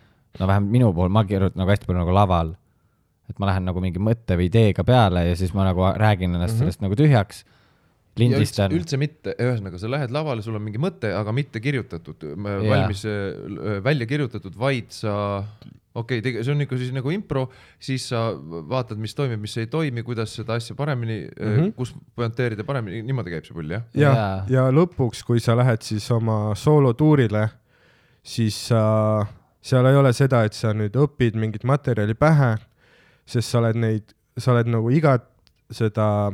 [0.41, 2.55] no vähemalt minu puhul, ma kirjutan nagu hästi palju nagu laval.
[3.29, 6.55] et ma lähen nagu mingi mõtte või ideega peale ja siis ma nagu räägin ennast
[6.55, 6.59] mm -hmm.
[6.59, 7.45] sellest nagu tühjaks
[8.17, 8.73] lindistan.
[8.73, 13.05] üldse mitte, ühesõnaga sa lähed lavale, sul on mingi mõte, aga mitte kirjutatud, valmis
[13.85, 15.45] välja kirjutatud, vaid sa
[15.95, 17.47] okei okay,, see on ikka siis nagu impro,
[17.81, 18.29] siis sa
[18.71, 21.73] vaatad, mis toimib, mis ei toimi, kuidas seda asja paremini mm, -hmm.
[21.77, 23.87] kus pointeerida paremini, niimoodi käib see pull jah?
[23.95, 27.49] ja, ja., ja lõpuks, kui sa lähed siis oma soolotuurile,
[28.23, 29.27] siis sa,
[29.61, 32.57] seal ei ole seda, et sa nüüd õpid mingit materjali pähe,
[33.27, 35.27] sest sa oled neid, sa oled nagu igat
[35.71, 36.31] seda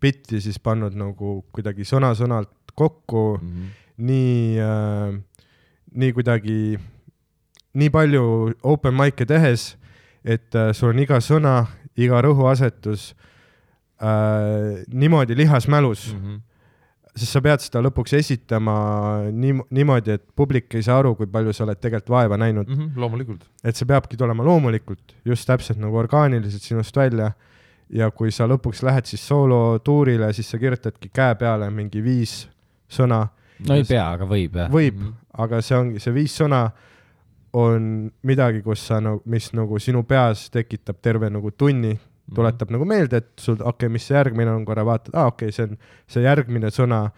[0.00, 3.74] bitti siis pannud nagu kuidagi sõna-sõnalt kokku mm, -hmm.
[3.98, 5.18] nii äh,,
[5.92, 6.78] nii kuidagi
[7.78, 8.24] nii palju
[8.66, 9.70] open mic'e tehes,
[10.24, 11.54] et äh, sul on iga sõna,
[11.98, 13.12] iga rõhuasetus
[14.02, 16.20] äh, niimoodi lihasmälus mm.
[16.24, 16.44] -hmm
[17.18, 18.74] sest sa pead seda lõpuks esitama
[19.34, 22.78] nii, niimoodi, et publik ei saa aru, kui palju sa oled tegelikult vaeva näinud mm.
[22.78, 23.46] -hmm, loomulikult.
[23.64, 27.32] et see peabki tulema loomulikult, just täpselt nagu orgaaniliselt sinust välja.
[27.90, 32.48] ja kui sa lõpuks lähed siis soolotuurile, siis sa kirjutadki käe peale mingi viis
[32.88, 33.26] sõna.
[33.68, 34.70] no ei pea, aga võib jah.
[34.70, 35.42] võib mm, -hmm.
[35.44, 36.70] aga see ongi see viis sõna
[37.58, 42.34] on midagi, kus sa nagu, mis nagu sinu peas tekitab terve nagu tunni, mhm.
[42.34, 42.78] tuletab mm -hmm.
[42.78, 45.48] nagu meelde, et sul, okei okay,, mis see järgmine on, korra vaatad, aa ah, okei
[45.48, 47.08] okay,, see on, see järgmine sõna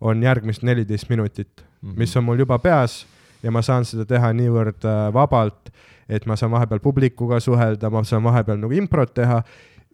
[0.00, 1.98] on järgmist neliteist minutit mm, -hmm.
[1.98, 3.06] mis on mul juba peas
[3.42, 5.70] ja ma saan seda teha niivõrd äh, vabalt,
[6.08, 9.42] et ma saan vahepeal publikuga suhelda, ma saan vahepeal nagu improt teha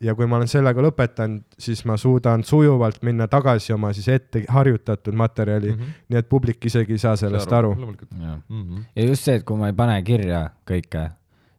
[0.01, 4.45] ja kui ma olen sellega lõpetanud, siis ma suudan sujuvalt minna tagasi oma siis ette
[4.53, 6.01] harjutatud materjali mm, -hmm.
[6.13, 7.73] nii et publik isegi ei saa sellest aru.
[8.21, 8.39] Ja.
[8.49, 8.85] Mm -hmm.
[8.97, 11.11] ja just see, et kui ma ei pane kirja kõike,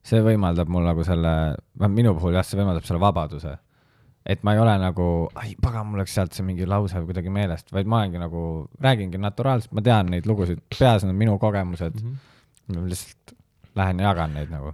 [0.04, 3.58] see võimaldab mul nagu selle, vähemalt minu puhul jah, see võimaldab selle vabaduse.
[4.28, 7.72] et ma ei ole nagu, ai pagan, mul läks sealt see mingi lause kuidagi meelest,
[7.72, 12.18] vaid ma olengi nagu, räägingi naturaalselt, ma tean neid lugusid, peas on minu kogemused mm.
[12.68, 12.76] -hmm.
[12.76, 13.36] ma lihtsalt
[13.76, 14.74] lähen ja jagan neid nagu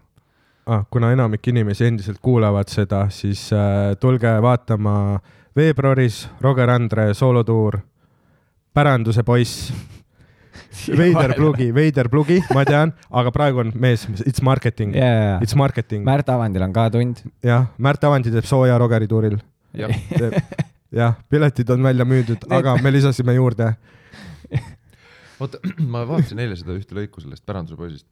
[0.68, 5.20] ah, kuna enamik inimesi endiselt kuulavad seda, siis äh, tulge vaatama
[5.56, 7.80] veebruaris Roger Andre soolotuur
[8.74, 9.72] Päranduse poiss
[10.98, 16.04] veider plugi, veider plugi, ma tean, aga praegu on mees, it's marketing yeah,, it's marketing.
[16.08, 17.24] Märt Avandil on ka tund.
[17.46, 19.38] jah, Märt Avandi teeb sooja Rogeri tuuril.
[19.74, 23.74] jah, piletid on välja müüdud, aga me lisasime juurde.
[25.42, 25.62] oota,
[25.94, 28.08] ma vaatasin eile seda ühte lõiku sellest Päranduse poisist.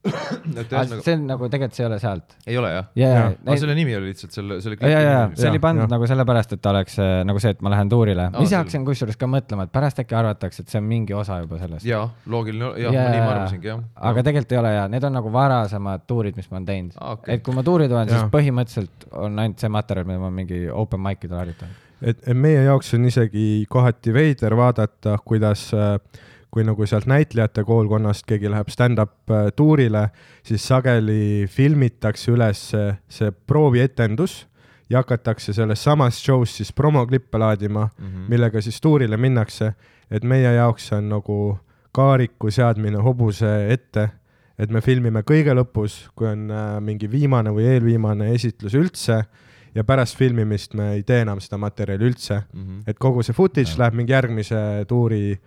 [1.04, 2.36] see on nagu tegelikult see ei ole sealt.
[2.48, 3.16] ei ole jah yeah,?
[3.16, 6.08] Yeah, aga selle nimi oli lihtsalt selle, selle ja, ja, ja see oli pandud nagu
[6.08, 8.30] sellepärast, et ta oleks äh, nagu see, et ma lähen tuurile.
[8.32, 11.42] ma ise hakkasin kusjuures ka mõtlema, et pärast äkki arvatakse, et see on mingi osa
[11.42, 11.84] juba sellest.
[11.88, 13.84] jaa, loogiline, jah yeah,, nii ma arvasingi, jah.
[14.12, 17.12] aga tegelikult ei ole ja need on nagu varasemad tuurid, mis ma olen teinud ah,.
[17.18, 17.36] Okay.
[17.36, 21.04] et kui ma tuuri tulen, siis põhimõtteliselt on ainult see materjal, mida ma mingi open
[21.04, 21.76] mic idel harjutan.
[22.00, 25.98] et meie jaoks on isegi kohati veider vaadata, kuidas äh,
[26.50, 30.08] kui nagu sealt näitlejate koolkonnast keegi läheb stand-up äh, tuurile,
[30.42, 32.62] siis sageli filmitakse üles
[33.08, 34.46] see proovietendus
[34.90, 38.28] ja hakatakse selles samas show's siis promoklippe laadima mm, -hmm.
[38.28, 39.74] millega siis tuurile minnakse.
[40.10, 41.58] et meie jaoks on nagu
[41.92, 44.08] kaariku seadmine hobuse ette,
[44.58, 49.24] et me filmime kõige lõpus, kui on äh, mingi viimane või eelviimane esitlus üldse
[49.74, 52.60] ja pärast filmimist me ei tee enam seda materjali üldse mm.
[52.60, 52.82] -hmm.
[52.86, 53.78] et kogu see footage ja.
[53.78, 55.40] läheb mingi järgmise tuuri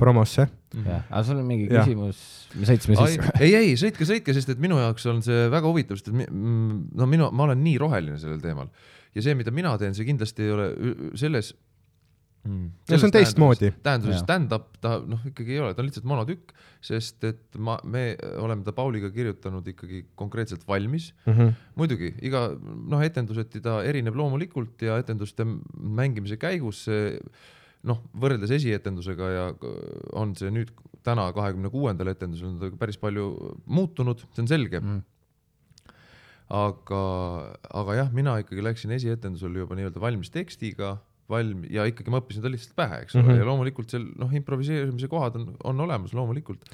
[0.00, 0.48] promosse.
[0.74, 2.24] jah, aga sul on mingi küsimus,
[2.58, 3.30] me sõitsime sisse.
[3.38, 7.08] ei, ei, sõitke, sõitke, sest et minu jaoks on see väga huvitav, sest et no
[7.10, 8.72] minu, ma olen nii roheline sellel teemal
[9.14, 10.66] ja see, mida mina teen, see kindlasti ei ole
[11.20, 11.52] selles
[12.44, 12.66] mm,.
[12.90, 13.70] no see on teistmoodi.
[13.84, 16.54] tähenduses stand-up ta noh, ikkagi ei ole, ta on lihtsalt monotükk,
[16.84, 18.06] sest et ma, me
[18.42, 21.32] oleme ta Pauliga kirjutanud ikkagi konkreetselt valmis mm.
[21.32, 21.58] -hmm.
[21.80, 27.18] muidugi iga noh, etenduseti ta erineb loomulikult ja etenduste mängimise käigus see
[27.88, 29.46] noh, võrreldes esietendusega ja
[30.16, 30.70] on see nüüd
[31.04, 33.32] täna, kahekümne kuuendal etendusel on päris palju
[33.66, 35.02] muutunud, see on selge mm.
[36.60, 37.02] aga,
[37.82, 40.96] aga jah, mina ikkagi läksin esietendusel juba nii-öelda valmis tekstiga,
[41.30, 43.42] valm- ja ikkagi ma õppisin ta lihtsalt pähe, eks ole mm, -hmm.
[43.42, 46.64] ja loomulikult seal noh, improviseerimise kohad on, on olemas loomulikult.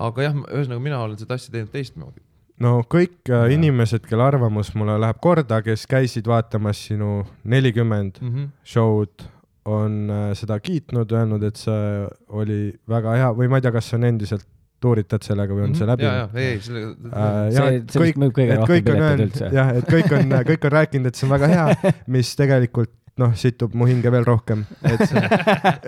[0.00, 2.24] aga jah, ühesõnaga mina olen seda asja teinud teistmoodi
[2.64, 3.52] no kõik äh, ja.
[3.56, 8.48] inimesed, kelle arvamus mulle läheb korda, kes käisid vaatamas sinu nelikümmend mm -hmm.
[8.64, 9.28] show'd
[9.68, 13.90] on äh, seda kiitnud, öelnud, et see oli väga hea või ma ei tea, kas
[13.90, 14.46] see on endiselt
[14.80, 16.06] tuuritad sellega või on see läbi?
[16.06, 17.40] ja, ja, ei, sellega äh,.
[17.52, 19.50] see, sellest mõjub kõige rohkem pileteid üldse.
[19.58, 23.34] jah, et kõik on, kõik on rääkinud, et see on väga hea, mis tegelikult noh,
[23.36, 25.26] situb mu hinge veel rohkem, et see,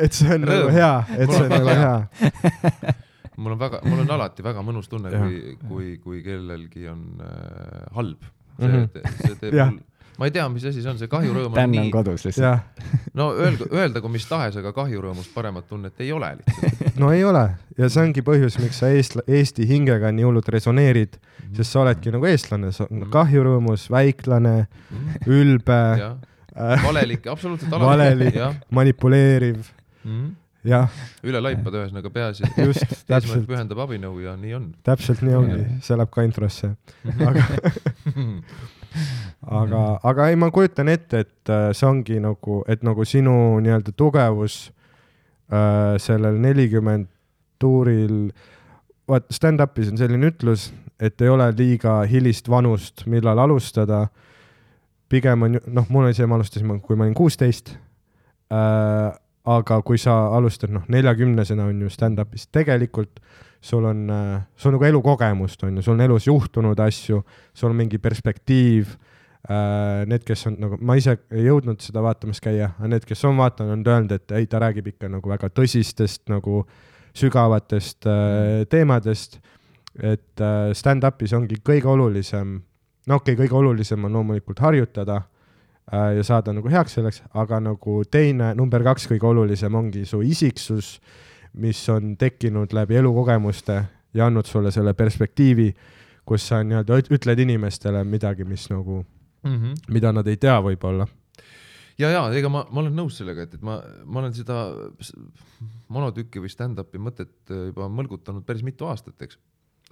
[0.04, 2.98] et see on nagu hea, et see on nagu hea
[3.42, 7.88] mul on väga, mul on alati väga mõnus tunne, kui, kui, kui kellelgi on äh,
[7.96, 8.28] halb.
[8.60, 9.16] see -hmm.
[9.24, 9.80] see teeb mul
[10.18, 11.90] ma ei tea, mis asi see on, see kahjurõõm on nii.
[11.94, 12.82] kodus lihtsalt.
[13.18, 16.82] no öelgu, öeldagu mis tahes, aga kahjurõõmust paremat tunnet ei ole lihtsalt.
[17.02, 17.46] no ei ole
[17.78, 21.82] ja see ongi põhjus, miks sa eestla-, Eesti hingega nii hullult resoneerid mm, sest sa
[21.84, 28.38] oledki nagu eestlane, sa oled mm kahjurõõmus, väiklane mm, ülbe äh, valelik, absoluutselt valelik,
[28.74, 29.58] manipuleeriv
[30.04, 30.28] mm.
[30.68, 31.02] jah.
[31.24, 33.48] üle laipade ühesõnaga peaasi, et just, täpselt.
[33.48, 34.70] pühendab abinõu ja nii on.
[34.86, 36.74] täpselt nii ongi, see läheb ka introsse
[37.16, 37.48] aga
[39.62, 43.94] aga, aga ei, ma kujutan ette, et äh, see ongi nagu, et nagu sinu nii-öelda
[43.98, 44.64] tugevus
[45.52, 47.10] äh, sellel nelikümmend
[47.62, 48.32] tuuril,
[49.08, 50.70] vaat stand-up'is on selline ütlus,
[51.02, 54.08] et ei ole liiga hilist vanust, millal alustada.
[55.12, 57.74] pigem on noh, mul oli see, ma alustasin, kui ma olin kuusteist
[58.52, 59.12] äh,.
[59.44, 63.18] aga kui sa alustad, noh, neljakümnesena on ju stand-up'is, tegelikult
[63.62, 67.22] sul on, äh, sul on nagu elukogemust, on ju, sul on elus juhtunud asju,
[67.54, 68.96] sul on mingi perspektiiv
[69.48, 70.06] äh,.
[70.06, 73.38] Need, kes on nagu, ma ise ei jõudnud seda vaatamas käia, aga need, kes on
[73.38, 76.62] vaadanud, on öelnud, et ei, ta räägib ikka nagu väga tõsistest nagu
[77.18, 79.40] sügavatest äh, teemadest.
[80.02, 82.54] et äh, stand-up'is ongi kõige olulisem,
[83.06, 85.18] no okei okay,, kõige olulisem on loomulikult harjutada
[85.92, 90.22] äh, ja saada nagu heaks selleks, aga nagu teine, number kaks kõige olulisem ongi su
[90.24, 90.94] isiksus
[91.52, 93.82] mis on tekkinud läbi elukogemuste
[94.14, 95.72] ja andnud sulle selle perspektiivi,
[96.24, 99.74] kus sa nii-öelda ütled inimestele midagi, mis nagu mm, -hmm.
[99.88, 101.06] mida nad ei tea võib-olla
[101.98, 104.58] ja, ja ega ma, ma olen nõus sellega, et, et ma, ma olen seda
[105.92, 109.38] monotükki või stand-up'i mõtet juba mõlgutanud päris mitu aastat, eks.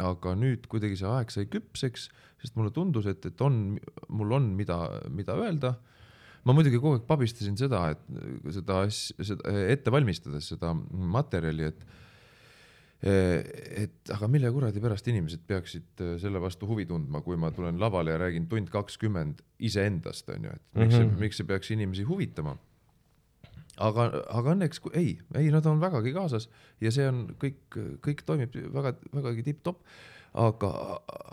[0.00, 2.08] aga nüüd kuidagi see aeg sai küpseks,
[2.40, 4.80] sest mulle tundus, et, et on, mul on, mida,
[5.12, 5.74] mida öelda
[6.44, 11.88] ma muidugi kogu aeg pabistasin seda, et seda asja, seda ette valmistades seda materjali, et
[13.00, 18.12] et aga mille kuradi pärast inimesed peaksid selle vastu huvi tundma, kui ma tulen lavale
[18.12, 21.20] ja räägin tund kakskümmend iseendast, onju, et miks see mm, -hmm.
[21.24, 22.58] miks see peaks inimesi huvitama.
[23.80, 26.50] aga, aga õnneks ei, ei, nad on vägagi kaasas
[26.80, 29.80] ja see on kõik, kõik toimib väga, vägagi tipp-topp
[30.38, 30.68] aga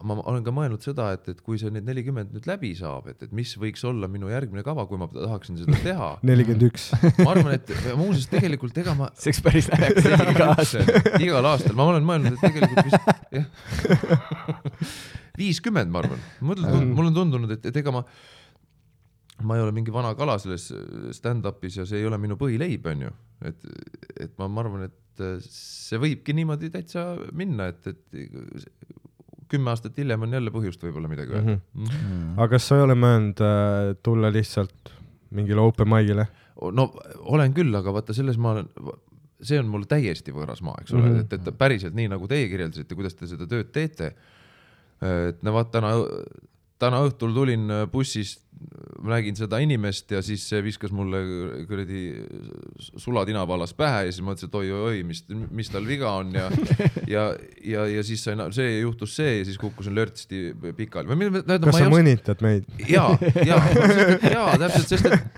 [0.08, 3.22] ma olen ka mõelnud seda, et, et kui see nüüd nelikümmend nüüd läbi saab, et,
[3.28, 6.10] et mis võiks olla minu järgmine kava, kui ma tahaksin seda teha.
[6.26, 6.90] nelikümmend üks.
[7.20, 9.12] ma arvan, et muuseas tegelikult ega ma.
[9.18, 11.04] see oleks päris naljakas iga aasta.
[11.28, 13.02] igal aastal, ma olen mõelnud, et tegelikult vist
[13.38, 13.46] jah.
[15.38, 18.06] viiskümmend, ma arvan, mulle on tundunud, et, et ega ma
[19.46, 20.72] ma ei ole mingi vana kala selles
[21.14, 23.12] stand-up'is ja see ei ole minu põhileib, onju.
[23.46, 23.68] et,
[24.18, 29.72] et ma, ma arvan, et et äh, see võibki niimoodi täitsa minna, et, et kümme
[29.72, 31.60] aastat hiljem on jälle põhjust võib-olla midagi öelda mm.
[31.74, 31.82] -hmm.
[31.82, 32.32] Mm -hmm.
[32.38, 34.94] aga kas sa ei ole mõelnud äh, tulla lihtsalt
[35.32, 36.28] mingile open mic'ile?
[36.74, 38.68] no olen küll, aga vaata selles ma olen,
[39.42, 41.40] see on mul täiesti võõras maa, eks ole mm, -hmm.
[41.40, 44.16] et, et päriselt nii nagu teie kirjeldasite, kuidas te seda tööd teete.
[45.02, 45.94] et no vaat täna
[46.82, 48.44] täna õhtul tulin äh, bussist,
[49.08, 51.20] nägin seda inimest ja siis see viskas mulle
[51.70, 52.08] kuradi
[52.98, 55.22] sulatina vallas pähe ja siis mõtlesin, et oi-oi-oi, mis,
[55.54, 56.48] mis tal viga on ja
[57.16, 57.28] ja,
[57.62, 60.42] ja, ja siis sai, see juhtus see ja siis kukkusin lörtsti
[60.78, 61.14] pikali.
[61.68, 62.66] kas sa mõnitad meid?
[62.90, 63.12] ja,
[63.46, 63.62] ja,
[64.26, 65.30] ja täpselt, sest et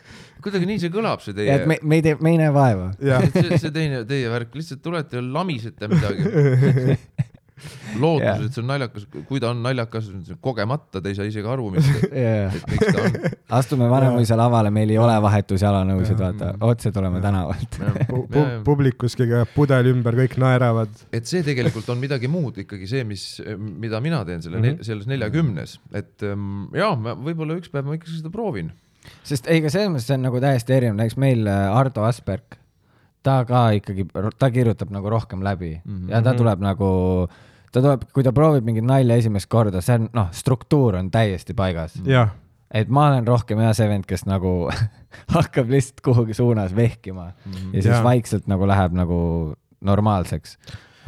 [0.43, 1.59] kuidagi nii see kõlab, see teie.
[1.59, 2.91] et me, me ei tee, me ei näe vaeva.
[2.99, 6.23] see, see teine, teie värk, lihtsalt tulete ja lamisete midagi
[8.03, 10.09] lootus yeah., et see on naljakas, kui ta on naljakas,
[10.43, 13.17] kogemata te ei saa isegi aru, miks yeah., et miks ta on.
[13.59, 18.45] astume Vanemuise lavale, meil ei ole vahetusjalanõusid, vaata, otse tuleme tänavalt pu.
[18.67, 20.93] publikus keegi ajab pudeli ümber, kõik naeravad.
[21.15, 23.25] et see tegelikult on midagi muud ikkagi see, mis,
[23.57, 24.85] mida mina teen selle mm, -hmm.
[24.91, 28.71] selles neljakümnes, et ähm, jaa, ma võib-olla üks päev ma ikkagi seda proovin.
[29.23, 32.59] sest ei, aga selles mõttes see on nagu täiesti erinev, näiteks meil äh, Ardo Asperg
[33.23, 34.07] ta ka ikkagi,
[34.39, 36.11] ta kirjutab nagu rohkem läbi mm -hmm.
[36.11, 36.89] ja ta tuleb nagu
[37.71, 41.55] ta tuleb, kui ta proovib mingit nalja esimest korda, see on, noh, struktuur on täiesti
[41.57, 41.97] paigas.
[42.69, 44.69] et ma olen rohkem jah see vend, kes nagu
[45.37, 47.73] hakkab lihtsalt kuhugi suunas vehkima mm -hmm.
[47.73, 48.03] ja siis ja.
[48.03, 49.19] vaikselt nagu läheb nagu
[49.81, 50.57] normaalseks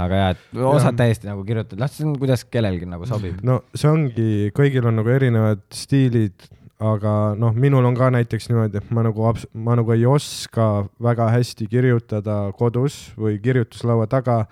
[0.02, 3.42] aga jah, et osad täiesti nagu kirjutavad, las see on, kuidas kellelgi nagu sobib.
[3.44, 6.48] no see ongi, kõigil on nagu erinevad stiilid,
[6.82, 11.30] aga noh, minul on ka näiteks niimoodi, et ma nagu, ma nagu ei oska väga
[11.36, 14.46] hästi kirjutada kodus või kirjutuslaua taga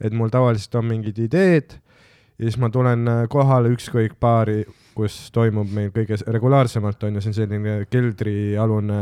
[0.00, 1.76] et mul tavaliselt on mingid ideed
[2.36, 4.64] ja siis ma tulen äh, kohale ükskõik baari,
[4.96, 9.00] kus toimub meil kõige regulaarsemalt on ju, see on selline keldrialune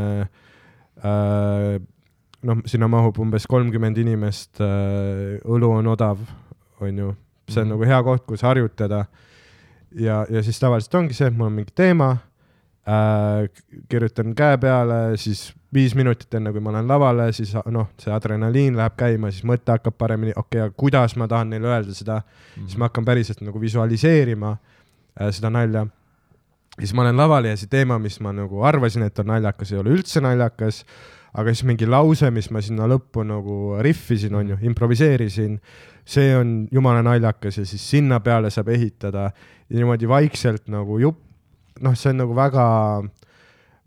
[1.02, 1.82] äh,
[2.44, 6.20] noh, sinna mahub umbes kolmkümmend inimest, õlu on odav,
[6.84, 7.14] on ju,
[7.48, 7.74] see on mm -hmm.
[7.74, 9.06] nagu hea koht, kus harjutada.
[9.94, 12.16] ja, ja siis tavaliselt ongi see, et mul on mingi teema
[12.88, 13.48] äh,,
[13.88, 18.76] kirjutan käe peale, siis viis minutit enne, kui ma lähen lavale, siis noh, see adrenaliin
[18.78, 22.20] läheb käima, siis mõte hakkab paremini, okei okay,, aga kuidas ma tahan neile öelda seda
[22.20, 22.68] mm, -hmm.
[22.68, 25.86] siis ma hakkan päriselt nagu visualiseerima äh, seda nalja.
[26.78, 29.78] siis ma olen laval ja see teema, mis ma nagu arvasin, et on naljakas, ei
[29.78, 30.84] ole üldse naljakas,
[31.34, 35.60] aga siis mingi lause, mis ma sinna lõppu nagu rihvisin, on ju, improviseerisin,
[36.04, 39.30] see on jumala naljakas ja siis sinna peale saab ehitada
[39.68, 41.20] ja niimoodi vaikselt nagu jupp,
[41.80, 42.66] noh, see on nagu väga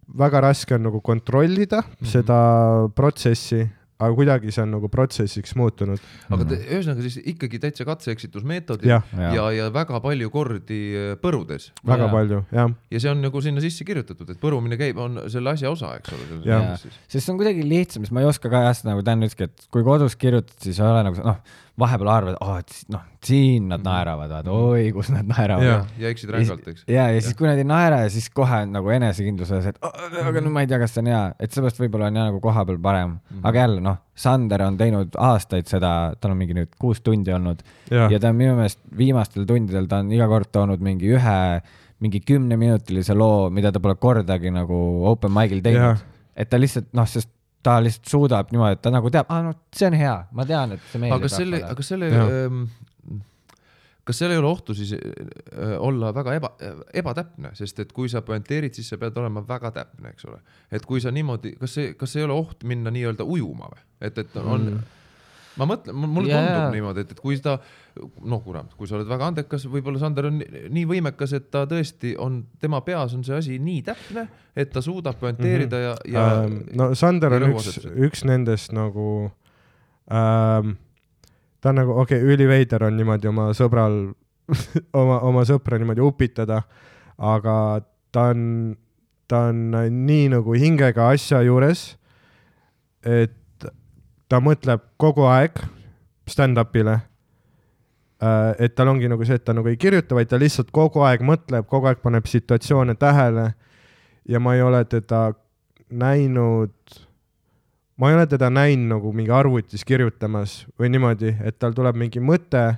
[0.07, 2.11] väga raske on nagu kontrollida mm -hmm.
[2.11, 2.37] seda
[2.95, 3.67] protsessi,
[3.97, 5.99] aga kuidagi see on nagu protsessiks muutunud.
[6.29, 11.15] aga te, ühesõnaga siis ikkagi täitsa katse-eksitusmeetod ja, ja, ja, ja väga palju kordi äh,
[11.21, 11.71] põrudes.
[11.83, 12.11] väga ja.
[12.11, 12.73] palju, jah.
[12.91, 16.13] ja see on nagu sinna sisse kirjutatud, et põrumine käib, on selle asja osa, eks
[16.13, 16.77] ole.
[17.07, 19.67] sest see on kuidagi lihtsam, siis ma ei oska ka jah, nagu Dan ütleski, et
[19.71, 21.41] kui kodus kirjutad, siis ei ole nagu noh
[21.77, 23.85] vahepeal arvad, oh, et noh, siin nad mhm.
[23.85, 25.91] naeravad, vaata, oi, kus nad naeravad.
[26.01, 26.85] ja eksid rängalt, eks.
[26.89, 30.53] ja, ja siis, kui nad ei naera ja siis kohe nagu enesekindluses, et aga no
[30.53, 32.81] ma ei tea, kas see on hea, et seepärast võib-olla on jah nagu koha peal
[32.81, 33.21] parem mm.
[33.29, 33.45] -hmm.
[33.51, 37.61] aga jälle noh, Sander on teinud aastaid seda, tal on mingi nüüd kuus tundi olnud
[37.91, 41.39] ja, ja ta on minu meelest viimastel tundidel, ta on iga kord toonud mingi ühe,
[42.01, 44.77] mingi kümneminutilise loo, mida ta pole kordagi nagu
[45.13, 46.01] open mic'il teinud.
[46.37, 47.29] et ta lihtsalt noh, sest
[47.63, 50.75] ta lihtsalt suudab niimoodi, et ta nagu teab, aa no see on hea, ma tean,
[50.77, 51.17] et see meeldib.
[51.17, 52.61] aga selle, aga selle, ähm,
[54.07, 56.51] kas seal ei ole ohtu siis äh, olla väga eba,
[57.01, 60.39] ebatäpne, sest et kui sa pointeerid, siis sa pead olema väga täpne, eks ole.
[60.71, 64.23] et kui sa niimoodi, kas see, kas ei ole oht minna nii-öelda ujuma või, et,
[64.23, 64.93] et on mm
[65.57, 66.45] ma mõtlen, mulle yeah.
[66.45, 67.57] tundub niimoodi, et, et kui ta,
[67.97, 72.13] noh, kurat, kui sa oled väga andekas, võib-olla Sander on nii võimekas, et ta tõesti
[72.21, 76.13] on, tema peas on see asi nii täpne, et ta suudab pointeerida mm -hmm.
[76.13, 76.59] ja, ja ähm,.
[76.77, 79.31] no Sander on üks, üks nendest nagu
[80.11, 80.77] ähm,,
[81.61, 84.13] ta on nagu, okei okay,, üliveider on niimoodi oma sõbral
[85.01, 86.61] oma, oma sõpra niimoodi upitada,
[87.17, 88.75] aga ta on,
[89.27, 89.73] ta on
[90.05, 91.97] nii nagu hingega asja juures,
[93.03, 93.35] et
[94.29, 95.59] ta mõtleb kogu aeg
[96.27, 96.99] stand-up'ile.
[98.17, 101.03] Äh, et tal ongi nagu see, et ta nagu ei kirjuta, vaid ta lihtsalt kogu
[101.07, 103.53] aeg mõtleb, kogu aeg paneb situatsioone tähele.
[104.27, 105.31] ja ma ei ole teda
[105.89, 106.73] näinud,
[107.95, 112.19] ma ei ole teda näinud nagu mingi arvutis kirjutamas või niimoodi, et tal tuleb mingi
[112.19, 112.75] mõte.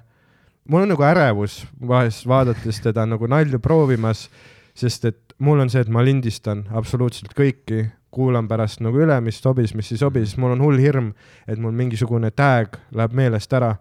[0.70, 4.30] mul on nagu ärevus vahest vaadates teda nagu nalju proovimas,
[4.76, 9.42] sest et mul on see, et ma lindistan absoluutselt kõiki kuulan pärast nagu üle, mis
[9.42, 11.12] sobis, mis ei sobi, siis mul on hull hirm,
[11.48, 13.76] et mul mingisugune tag läheb meelest ära.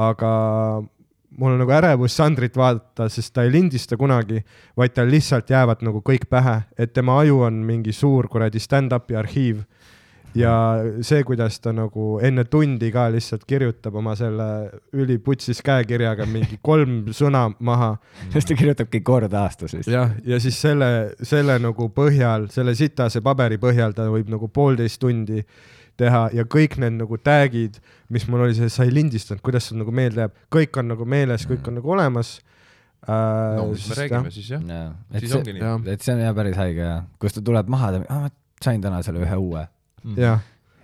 [0.00, 0.30] aga
[1.36, 4.40] mul on nagu ärevus Sandrit vaadata, sest ta ei lindista kunagi,
[4.76, 9.18] vaid tal lihtsalt jäävad nagu kõik pähe, et tema aju on mingi suur kuradi stand-up'i
[9.18, 9.62] arhiiv
[10.34, 10.52] ja
[11.02, 14.46] see, kuidas ta nagu enne tundi ka lihtsalt kirjutab oma selle
[14.94, 17.96] üliputsis käekirjaga mingi kolm sõna maha.
[18.32, 19.90] sest ta kirjutabki kord aastas vist.
[19.90, 25.00] jah, ja siis selle, selle nagu põhjal, selle sitase paberi põhjal ta võib nagu poolteist
[25.02, 25.42] tundi
[26.00, 27.80] teha ja kõik need nagu tag'id,
[28.12, 31.44] mis mul oli, sa ei lindistanud, kuidas sul nagu meelde jääb, kõik on nagu meeles,
[31.48, 32.38] kõik on nagu olemas
[33.04, 33.58] äh,.
[33.58, 34.34] no mis me räägime jah.
[34.34, 35.36] siis jah ja.
[35.40, 35.74] ongi nii.
[35.92, 38.30] et see on jah päris haige jah, kus ta tuleb maha, ta, ma
[38.64, 39.66] sain täna selle ühe uue.
[40.16, 40.40] Jah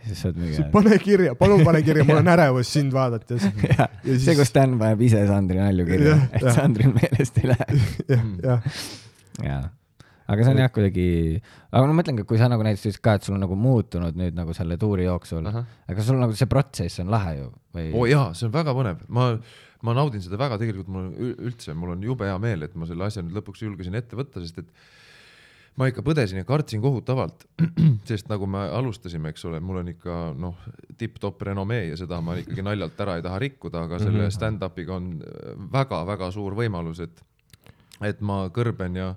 [0.06, 0.66] siis sa oled mingi.
[0.72, 3.46] pane kirja, palun pane kirja, mul on ärevus sind vaadates.
[4.06, 4.22] Siis...
[4.24, 6.54] see, kus Dan paneb ise Sandri nalju kirja, et ja.
[6.54, 7.80] Sandril meelest ei lähe.
[8.12, 8.70] jah, jah.
[9.42, 9.60] jaa,
[10.32, 11.08] aga see on jah kuidagi,
[11.72, 14.18] aga ma mõtlengi, et kui sa nagu näiteks ütlesid ka, et sul on nagu muutunud
[14.18, 17.88] nüüd nagu selle tuuri jooksul, aga sul nagu see protsess on lahe ju või?
[17.92, 19.32] oo oh, jaa, see on väga põnev, ma,
[19.86, 22.88] ma naudin seda väga, tegelikult mul on üldse, mul on jube hea meel, et ma
[22.88, 24.70] selle asja nüüd lõpuks julgesin ette võtta, sest et
[25.76, 27.44] ma ikka põdesin ja kartsin kohutavalt,
[28.08, 30.58] sest nagu me alustasime, eks ole, mul on ikka noh,
[30.98, 34.34] tipp-topp renomee ja seda ma ikkagi naljalt ära ei taha rikkuda, aga selle mhm.
[34.38, 35.10] stand-up'iga on
[35.72, 37.22] väga-väga suur võimalus, et,
[38.04, 39.12] et ma kõrben ja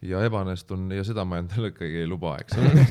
[0.00, 2.84] ja ebaõnnestun ja seda ma endale ikkagi ei luba, eks ole.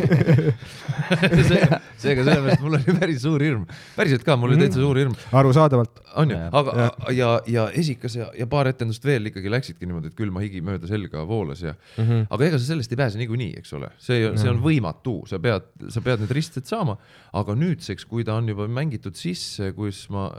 [1.49, 3.63] Seega, seega selles mõttes mul oli päris suur hirm,
[3.95, 5.15] päriselt ka, mul oli täitsa suur hirm.
[5.39, 6.03] arusaadavalt.
[6.21, 10.11] on ju, aga ja, ja, ja esikas ja, ja paar etendust veel ikkagi läksidki niimoodi,
[10.11, 12.27] et külma higi mööda selga voolas ja mm, -hmm.
[12.29, 15.65] aga ega sa sellest ei pääse niikuinii, eks ole, see, see on võimatu, sa pead,
[15.89, 16.99] sa pead need risted saama,
[17.33, 20.29] aga nüüdseks, kui ta on juba mängitud sisse, kus ma,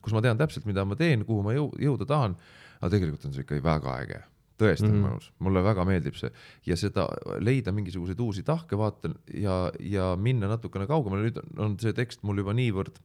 [0.00, 2.40] kus ma tean täpselt, mida ma teen, kuhu ma jõuda tahan,
[2.80, 4.24] aga tegelikult on see ikka väga äge
[4.58, 5.18] tõesti on mm -hmm.
[5.18, 6.30] mõnus, mulle väga meeldib see
[6.66, 7.06] ja seda
[7.40, 12.42] leida mingisuguseid uusi tahke, vaatan ja, ja minna natukene kaugemale, nüüd on see tekst mul
[12.42, 12.98] juba niivõrd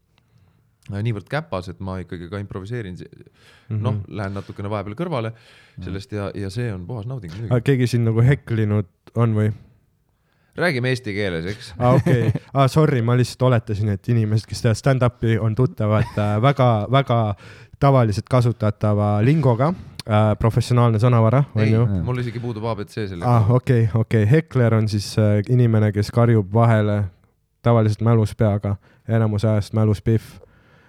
[0.92, 2.98] niivõrd käpas, et ma ikkagi ka improviseerin
[3.70, 5.32] noh, lähen natukene vahepeal kõrvale
[5.82, 7.32] sellest ja, ja see on puhas nauding.
[7.50, 9.54] aga keegi sind nagu heklinud on või?
[10.60, 11.72] räägime eesti keeles, eks.
[11.80, 12.42] aa ah, okei okay.
[12.54, 17.48] ah,, sorry, ma lihtsalt oletasin, et inimesed, kes teevad stand-up'i, on tuttavad väga-väga äh,
[17.84, 19.74] tavaliselt kasutatava lingoga
[20.08, 21.84] äh,, professionaalne sõnavara, on ju.
[22.04, 23.28] mul isegi puudub abc sellega.
[23.28, 27.04] ah okei okay,, okei okay., hekler on siis äh, inimene, kes karjub vahele
[27.64, 28.76] tavaliselt mälus peaga,
[29.08, 30.44] enamus ajast mälus pihv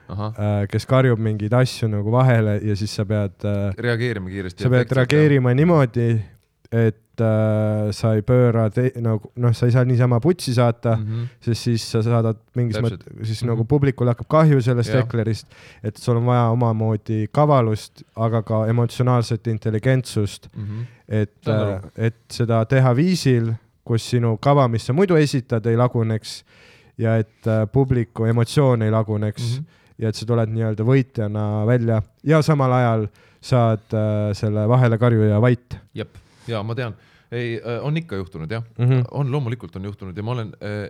[0.04, 4.62] Äh, kes karjub mingeid asju nagu vahele ja siis sa pead äh, reageerima kiiresti.
[4.62, 6.08] sa pead reageerima niimoodi,
[6.74, 8.66] et äh, sa ei pööra
[9.02, 11.28] nagu noh, sa ei saa niisama putsi saata mm, -hmm.
[11.46, 13.52] sest siis sa saadad mingis mõttes, siis mm -hmm.
[13.52, 15.46] nagu publikul hakkab kahju sellest heklerist,
[15.82, 20.84] et sul on vaja omamoodi kavalust, aga ka emotsionaalset intelligentsust mm, -hmm.
[21.08, 23.52] et, äh, et seda teha viisil,
[23.84, 26.44] kus sinu kava, mis sa muidu esitad, ei laguneks
[26.98, 29.64] ja et äh, publiku emotsioon ei laguneks mm.
[29.64, 33.06] -hmm ja et sa tuled nii-öelda võitjana välja ja samal ajal
[33.44, 35.78] saad äh, selle vahelekarjuja vait.
[35.94, 36.16] jep,
[36.50, 36.96] ja ma tean,
[37.32, 39.08] ei äh,, on ikka juhtunud jah mm, -hmm.
[39.10, 40.88] on loomulikult on juhtunud ja ma olen äh,,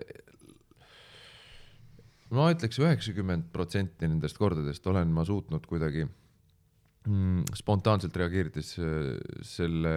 [2.34, 6.07] ma ütleks üheksakümmend protsenti nendest kordadest olen ma suutnud kuidagi
[7.09, 8.84] mm, spontaanselt reageerides äh,
[9.46, 9.94] selle,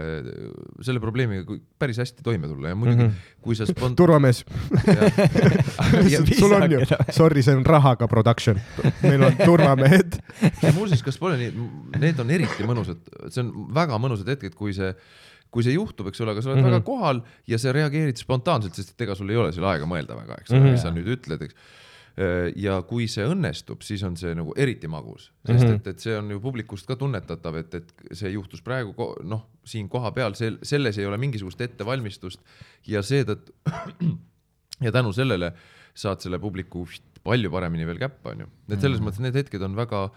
[0.86, 3.36] selle probleemiga päris hästi toime tulla ja muidugi mm, -hmm.
[3.42, 3.98] kui sa spont-.
[4.02, 4.44] turvamees
[6.40, 6.82] sul on ju,
[7.20, 8.60] sorry, see on rahaga production,
[9.02, 10.20] meil on turvamehed
[10.74, 14.94] muuseas, kas pole nii, need on eriti mõnusad, see on väga mõnusad hetked, kui see
[15.52, 16.78] kui see juhtub, eks ole, aga sa oled mm -hmm.
[16.78, 20.16] väga kohal ja sa reageerid spontaanselt, sest et ega sul ei ole seal aega mõelda
[20.16, 21.56] väga, eks ole mm -hmm., mis sa nüüd ütled, eks
[22.18, 25.76] Äh, ja kui see õnnestub, siis on see nagu eriti magus, sest mm -hmm.
[25.76, 29.86] et, et see on ju publikust ka tunnetatav, et, et see juhtus praegu noh, siin
[29.90, 32.42] kohapeal, sel-, selles ei ole mingisugust ettevalmistust
[32.88, 33.54] ja seetõttu
[34.86, 35.52] ja tänu sellele
[35.94, 36.88] saad selle publiku
[37.22, 38.50] palju paremini veel käppa, onju.
[38.68, 39.12] et selles mm -hmm.
[39.12, 40.12] mõttes need hetked on väga äh,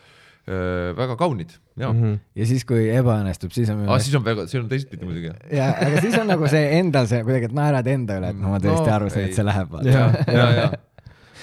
[0.98, 2.03] väga kaunid, jaa mm.
[2.03, 2.18] -hmm.
[2.40, 4.01] ja siis, kui ebaõnnestub, siis on ah,.
[4.03, 5.32] siis on väga, siis on teistpidi muidugi.
[5.55, 8.55] ja, aga siis on nagu see endal see kuidagi, et naerad enda üle, et no
[8.55, 9.76] ma tõesti no, arvasin, et see läheb.
[9.86, 10.70] ja, ja, ja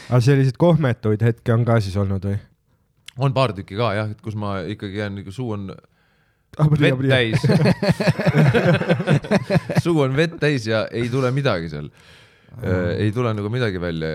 [0.07, 2.37] aga selliseid kohmetuid hetki on ka siis olnud või?
[3.17, 7.01] on paar tükki ka jah, et kus ma ikkagi jään nagu suu on ah, vett
[7.09, 7.43] täis
[9.85, 12.95] suu on vett täis ja ei tule midagi seal äh,.
[13.03, 14.13] ei tule nagu midagi välja,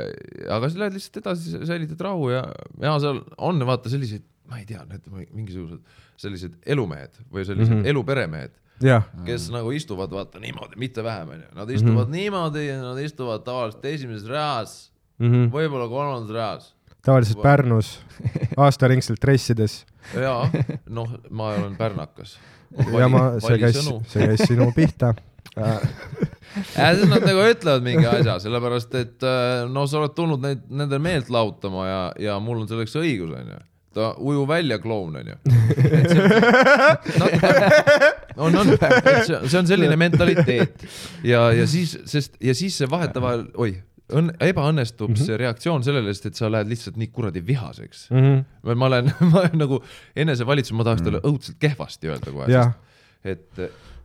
[0.49, 2.47] aga sa lähed lihtsalt edasi, säilitad rahu ja,
[2.82, 5.80] ja seal on vaata selliseid, ma ei tea, need mingisugused
[6.20, 7.94] sellised elumehed või sellised mm -hmm.
[7.94, 9.03] eluperemehed Ja.
[9.24, 12.16] kes nagu istuvad vaata niimoodi, mitte vähem onju, nad istuvad mm -hmm.
[12.16, 15.50] niimoodi, nad istuvad tavaliselt esimeses reas mm -hmm.
[15.53, 16.74] võib-olla kolmandas reas.
[17.03, 18.00] tavaliselt Va Pärnus
[18.64, 19.86] aastaringselt dressides.
[20.14, 20.50] jaa,
[20.88, 22.38] noh, ma olen pärnakas.
[22.98, 25.14] ja ma, see käis, see käis sinu pihta
[26.76, 30.64] ja siis nad nagu ütlevad mingi asja, sellepärast et äh, no sa oled tulnud neid,
[30.70, 33.61] nende meelt lahutama ja, ja mul on selleks õigus, onju.
[33.95, 35.34] Ta uju välja, kloun, onju.
[38.36, 38.66] on, on,
[39.26, 40.84] see, on selline mentaliteet
[41.24, 43.80] ja, ja siis, sest ja siis see vahetevahel, oih
[44.12, 45.28] õnn-, ebaõnnestub mm -hmm.
[45.28, 48.24] see reaktsioon sellele, sest et sa lähed lihtsalt nii kuradi vihaseks mm.
[48.24, 48.74] -hmm.
[48.74, 49.82] ma olen, ma olen nagu
[50.16, 51.36] enesevalitsus, ma tahaks talle mm -hmm.
[51.36, 52.66] õudselt kehvasti öelda kohe,
[53.24, 53.62] et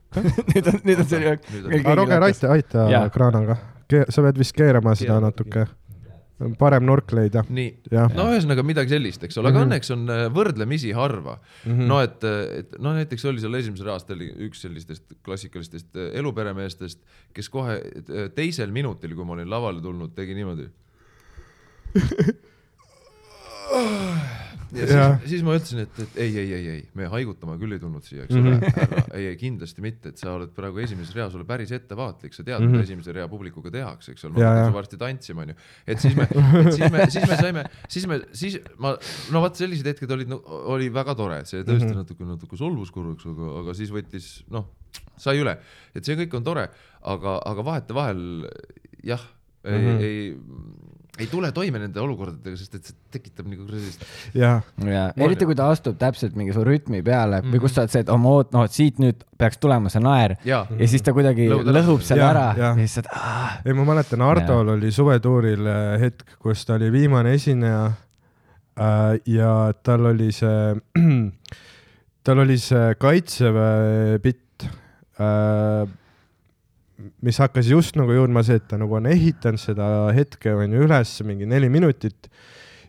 [0.53, 1.39] nüüd on, nüüd on selline.
[1.79, 3.57] aga Roger, aita, aita kraanaga,
[4.09, 5.67] sa pead vist keerama seda natuke
[6.59, 7.41] parem nurk leida.
[7.49, 7.71] nii,
[8.13, 9.71] no ühesõnaga midagi sellist, eks ole, aga mm -hmm.
[9.71, 11.71] õnneks on äh, võrdlemisi harva mm.
[11.71, 11.87] -hmm.
[11.89, 12.23] no et,
[12.61, 16.99] et no näiteks oli seal esimesel aastal üks sellistest klassikalistest äh, eluperemeestest,
[17.33, 20.69] kes kohe äh, teisel minutil, kui ma olin lavale tulnud, tegi niimoodi
[24.75, 24.85] ja,
[25.21, 28.05] siis, siis ma ütlesin, et, et ei, ei, ei, ei, me haigutama küll ei tulnud
[28.05, 31.15] siia, eks ole mm -hmm., härra, ei, ei kindlasti mitte, et sa oled praegu esimeses
[31.15, 32.75] reas, ole päris ettevaatlik, sa tead mm, -hmm.
[32.75, 35.55] mida esimese rea publikuga tehakse, eks ole, ma hakkan su varsti tantsima, onju.
[35.87, 36.27] et siis me,
[36.77, 38.95] siis me, siis me saime, siis me, siis ma,
[39.31, 40.41] no vaat sellised hetked olid no,,
[40.75, 42.03] oli väga tore, see tõesti mm -hmm.
[42.03, 44.67] natuke, natuke solvus korraks, aga, aga siis võttis, noh,
[45.17, 45.57] sai üle,
[45.95, 46.69] et see kõik on tore,
[47.01, 48.47] aga, aga vahetevahel
[49.03, 49.23] jah,
[49.63, 50.01] ei mm, -hmm.
[50.03, 54.03] ei ei tule toime nende olukordadega, sest et see tekitab nagu sellist.
[54.37, 57.55] ja, ja eriti kui ta astub täpselt mingi su rütmi peale mm -hmm.
[57.55, 60.01] või kus sa oled see, et oh, ma oot-, noh, siit nüüd peaks tulema see
[60.01, 60.35] naer.
[60.45, 63.59] Ja, ja siis ta kuidagi Lõud lõhub selle ja, ära ja, ja siis sa, ah.
[63.65, 67.85] ei, ma mäletan, Hardol oli suvetuuril äh, hetk, kus ta oli viimane esineja
[68.79, 69.53] äh, ja
[69.83, 70.75] tal oli see
[72.25, 74.67] tal oli see kaitseväe bitt
[75.19, 75.87] äh,
[77.21, 80.85] mis hakkas just nagu jõudma see, et ta nagu on ehitanud seda hetke on ju
[80.87, 82.29] üles mingi neli minutit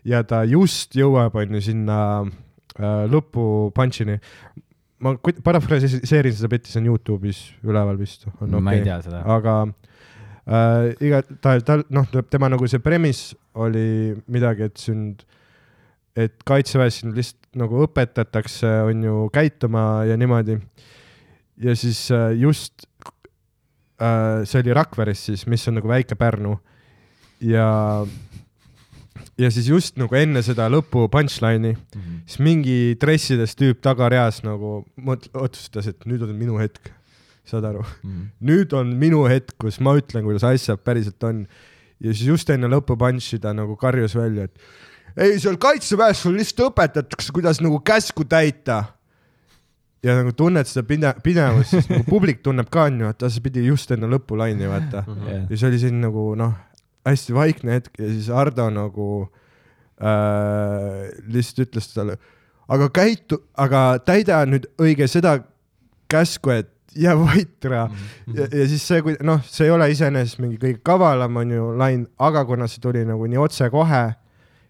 [0.07, 4.17] ja ta just jõuab on ju sinna äh, lõpu punch'ini.
[4.99, 5.13] ma
[5.45, 8.25] parafraseerin seda bitti, see on Youtube'is üleval vist.
[8.33, 8.49] Okay.
[8.59, 9.21] ma ei tea seda.
[9.37, 15.23] aga äh, iga, ta, ta noh, tema nagu see premise oli midagi, et sind,
[16.17, 20.59] et kaitseväes sind lihtsalt nagu õpetatakse, on ju, käituma ja niimoodi.
[21.59, 22.88] ja siis äh, just
[24.47, 26.55] see oli Rakveres siis, mis on nagu väike Pärnu
[27.43, 27.69] ja
[29.39, 32.21] ja siis just nagu enne seda lõpu punchline'i mm, -hmm.
[32.27, 34.83] siis mingi dressides tüüp tagareas nagu
[35.33, 36.91] otsustas, et nüüd on minu hetk.
[37.49, 38.09] saad aru mm?
[38.09, 38.25] -hmm.
[38.41, 41.47] nüüd on minu hetk, kus ma ütlen, kuidas asjad päriselt on.
[41.99, 44.59] ja siis just enne lõpu punch'i ta nagu karjus välja, et
[45.17, 48.83] ei, seal kaitseväes sul lihtsalt õpetatakse, kuidas nagu käsku täita.
[50.03, 53.65] Ja nagu tunned seda pide-, pidevust, siis nagu publik tunneb ka onju, et ta pidi
[53.67, 55.13] just enne lõppu laine vaata mm.
[55.15, 55.45] -hmm.
[55.49, 56.55] ja see oli siin nagu noh
[57.07, 59.07] hästi vaikne hetk ja siis Ardo nagu
[60.01, 62.17] äh, lihtsalt ütles talle,
[62.67, 65.39] aga käitu, aga täida nüüd õige seda
[66.09, 67.95] käsku, et jää vait ära mm.
[67.95, 68.39] -hmm.
[68.39, 72.07] ja, ja siis see, noh, see ei ole iseenesest mingi kõige kavalam, on ju, lain,
[72.17, 74.03] aga kuna see tuli nagu nii otsekohe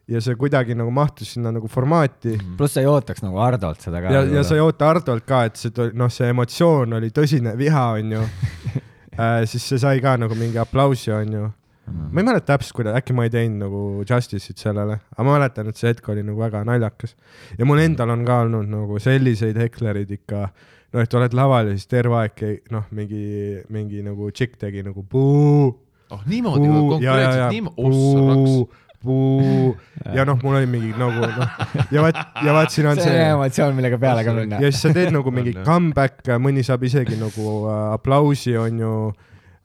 [0.09, 2.33] ja see kuidagi nagu mahtus sinna nagu formaati.
[2.35, 2.57] -hmm.
[2.57, 4.13] pluss sa ei ootaks nagu Hardolt seda ka.
[4.13, 7.85] ja, ja sa ei oota Hardolt ka, et see, noh, see emotsioon oli tõsine viha,
[7.99, 8.23] onju
[9.23, 12.09] äh, siis see sai ka nagu mingi aplausi, onju mm..
[12.11, 15.69] ma ei mäleta täpselt, kuidas, äkki ma ei teinud nagu justice'it sellele, aga ma mäletan,
[15.69, 17.15] et see hetk oli nagu väga naljakas.
[17.57, 20.47] ja mul endal on ka olnud nagu selliseid heklerid ikka,
[20.93, 25.05] noh, et oled laval ja siis terve aeg noh, mingi, mingi nagu tšikk tegi nagu
[25.05, 25.73] puu.
[26.09, 29.71] oh niimoodi, konkreetselt niimoodi, ossa raks puu
[30.13, 31.51] ja noh, mul oli mingi nagu noh
[31.93, 33.07] ja vaat ja vaat siin on see.
[33.07, 34.59] see emotsioon, millega peale ka minna.
[34.59, 38.93] ja siis sa teed nagu mingi comeback, mõni saab isegi nagu äh, aplausi, onju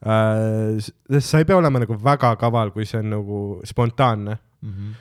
[0.05, 0.77] äh,.
[0.79, 4.71] sest sa ei pea olema nagu väga kaval, kui see on nagu spontaanne mm.
[4.71, 4.95] -hmm.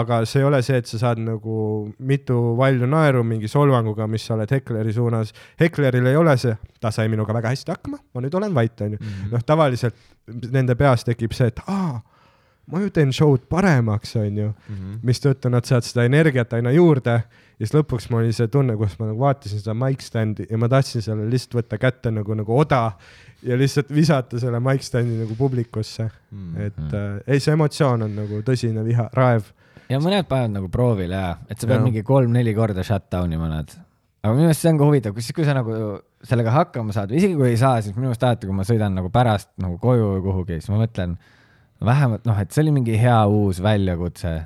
[0.00, 1.58] aga see ei ole see, et sa saad nagu
[1.98, 5.32] mitu valju naeru mingi solvanguga, mis sa oled Hekleri suunas.
[5.60, 8.98] Hekleril ei ole see, ta sai minuga väga hästi hakkama, ma nüüd olen vait, onju.
[9.00, 9.30] Mhm.
[9.32, 9.94] noh, tavaliselt
[10.52, 12.02] nende peas tekib see, et aa
[12.70, 17.22] ma ju teen show'd paremaks, onju mm -hmm., mistõttu nad saavad seda energiat aina juurde
[17.58, 20.58] ja siis lõpuks mul oli see tunne, kus ma nagu vaatasin seda mic stand'i ja
[20.58, 22.82] ma tahtsin selle lihtsalt võtta kätte nagu, nagu oda
[23.44, 26.54] ja lihtsalt visata selle mic stand'i nagu publikusse mm.
[26.54, 26.66] -hmm.
[26.66, 29.52] et äh, ei, see emotsioon on nagu tõsine viha, raev.
[29.88, 31.84] ja mõned panevad nagu proovile ja, et sa pead ja.
[31.84, 33.76] mingi kolm-neli korda shut down'i mõned.
[34.22, 37.12] aga minu meelest see on ka huvitav, kus siis, kui sa nagu sellega hakkama saad
[37.12, 39.78] või isegi kui ei saa, siis minu meelest alati, kui ma sõidan nagu pärast nagu
[39.78, 41.18] koju või kuhugi, siis ma mõtlen
[41.86, 44.40] vähemalt noh, et see oli mingi hea uus väljakutse,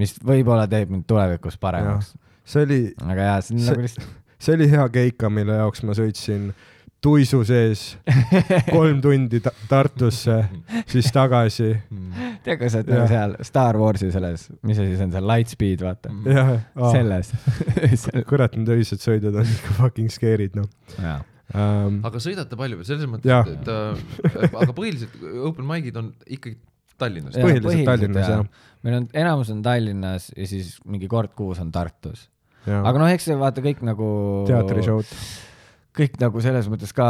[0.00, 2.14] mis võib-olla teeb mind tulevikus paremaks.
[2.44, 2.78] see oli.
[3.06, 4.14] aga jaa, see on nagu lihtsalt.
[4.38, 6.52] see oli hea keika, mille jaoks ma sõitsin
[7.04, 7.82] tuisu sees
[8.74, 10.38] kolm tundi ta Tartusse,
[10.88, 11.70] siis tagasi.
[12.44, 15.84] tead, kui sa oled nagu seal Star Warsi selles, mis asi see on, see Lightspeed,
[15.84, 16.14] vaata.
[16.94, 17.34] selles
[18.30, 20.68] kurat, need öised sõidud on ikka fucking scare'id, noh.
[21.54, 25.12] Um, aga sõidate palju või selles mõttes, et, et äh, aga põhiliselt
[25.46, 26.58] open mic'id on ikkagi
[26.98, 27.36] Tallinnas?
[27.38, 28.68] põhiliselt, põhiliselt Tallinnas jah ja..
[28.86, 32.26] meil on, enamus on Tallinnas ja siis mingi kord kuus on Tartus.
[32.66, 34.08] aga noh, eks see vaata kõik nagu.
[34.50, 35.14] teatrishow'd
[35.94, 37.06] kõik nagu selles mõttes ka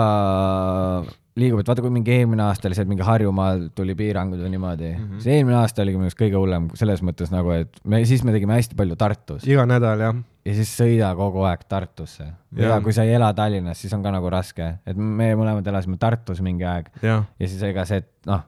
[1.40, 4.52] liigub, et vaata, kui mingi eelmine aasta oli see, et mingi Harjumaal tuli piirangud või
[4.52, 5.24] niimoodi mm, -hmm.
[5.24, 8.34] see eelmine aasta oligi minu arust kõige hullem selles mõttes nagu, et me siis me
[8.36, 9.48] tegime hästi palju Tartus.
[9.48, 10.20] iga nädal jah.
[10.44, 12.26] Ja siis sõida kogu aeg Tartusse.
[12.58, 16.00] ja kui sa ei ela Tallinnas, siis on ka nagu raske, et me mõlemad elasime
[16.00, 18.44] Tartus mingi aeg ja, ja siis ega see, et noh,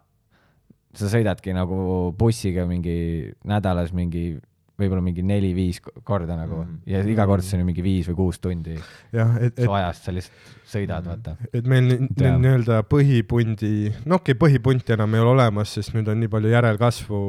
[0.96, 4.36] sa sõidadki nagu bussiga mingi nädalas mingi
[4.76, 6.80] võib-olla mingi neli-viis korda nagu mm -hmm.
[6.92, 8.76] ja iga kord see on ju mingi viis või kuus tundi.
[9.12, 9.64] jah, et, et.
[9.64, 11.36] su ajast sa lihtsalt sõidad, vaata.
[11.52, 16.20] et meil nii-öelda põhipundi, no okei okay,, põhipunti enam ei ole olemas, sest nüüd on
[16.20, 17.20] nii palju järelkasvu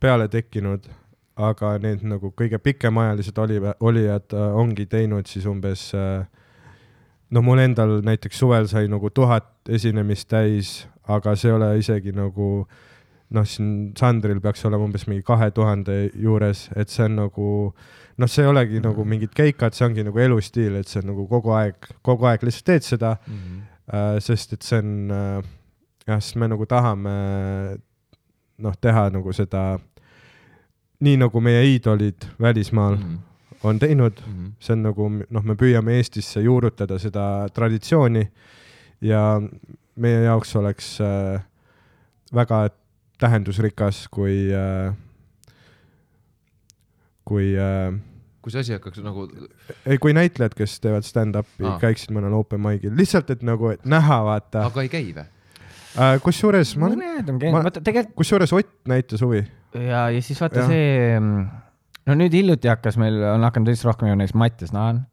[0.00, 0.86] peale tekkinud,
[1.38, 6.26] aga need nagu kõige pikemaajalised oli, olijad äh, ongi teinud siis umbes äh,
[7.30, 10.72] no mul endal näiteks suvel sai nagu tuhat esinemist täis,
[11.06, 12.48] aga see ei ole isegi nagu
[13.28, 17.48] noh, siin Sandril peaks olema umbes mingi kahe tuhande juures, et see on nagu
[18.18, 19.10] noh, see ei olegi nagu mhm.
[19.14, 22.72] mingid keikad, see ongi nagu elustiil, et see on nagu kogu aeg, kogu aeg lihtsalt
[22.72, 23.34] teed seda mm.
[23.34, 23.66] -hmm.
[23.88, 25.44] Äh, sest et see on äh,
[26.06, 27.12] jah, sest me nagu tahame
[28.58, 29.78] noh, teha nagu seda
[31.00, 33.18] nii nagu meie iidolid välismaal mm -hmm.
[33.62, 34.52] on teinud mm, -hmm.
[34.60, 38.28] see on nagu noh, me püüame Eestisse juurutada seda traditsiooni
[39.00, 39.42] ja
[39.96, 41.42] meie jaoks oleks äh,
[42.34, 42.68] väga
[43.18, 44.94] tähendusrikas, kui äh,,
[47.24, 47.94] kui äh,
[48.42, 49.26] kui see asi hakkaks nagu
[49.84, 53.84] ei, kui näitlejad, kes teevad stand-up'i ah., käiksid mõnel open mic'il, lihtsalt, et nagu, et
[53.88, 54.64] näha, vaata.
[54.70, 56.16] aga ei käi või äh,?
[56.24, 58.16] kusjuures ma mõned on käinud, vaata tegelikult.
[58.22, 59.42] kusjuures Ott näitas huvi.
[59.74, 60.68] Ja, ja siis vaata ja.
[60.70, 61.20] see,
[62.08, 65.04] no nüüd hiljuti hakkas meil, on hakanud lihtsalt rohkem ju näiteks Mattias Naan.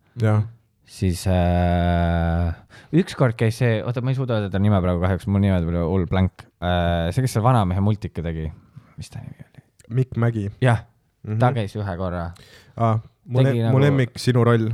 [0.85, 2.53] siis äh,
[2.95, 5.81] ükskord käis see, oota, ma ei suuda öelda ta nime praegu kahjuks, mul nime tuli
[5.81, 7.11] hull blank äh,.
[7.11, 8.49] see, kes seal Vanamehe multika tegi,
[8.95, 9.65] mis ta nimi oli?
[9.99, 10.49] Mikk Mägi.
[10.61, 11.39] jah mm, -hmm.
[11.43, 12.31] ta käis ühe korra
[12.77, 12.99] ah,.
[13.25, 13.77] mu, le nagu...
[13.77, 14.69] mu lemmik Sinu roll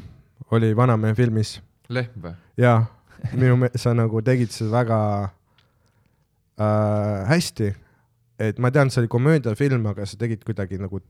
[0.51, 1.61] oli Vanamehe filmis.
[1.89, 2.35] Lehm või?
[2.59, 2.85] jaa
[3.33, 4.99] minu me-, sa nagu tegid seda väga
[6.57, 7.71] äh, hästi.
[8.49, 11.01] Et ma tean, see oli komöödiafilm, aga sa tegid kuidagi nagu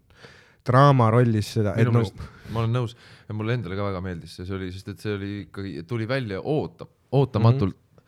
[0.68, 1.74] draama rollis seda.
[1.78, 2.96] minu meelest no..., ma olen nõus
[3.28, 6.08] ja mulle endale ka väga meeldis see, see oli, sest et see oli ikkagi, tuli
[6.10, 6.86] välja oota,
[7.18, 8.02] ootamatult mm,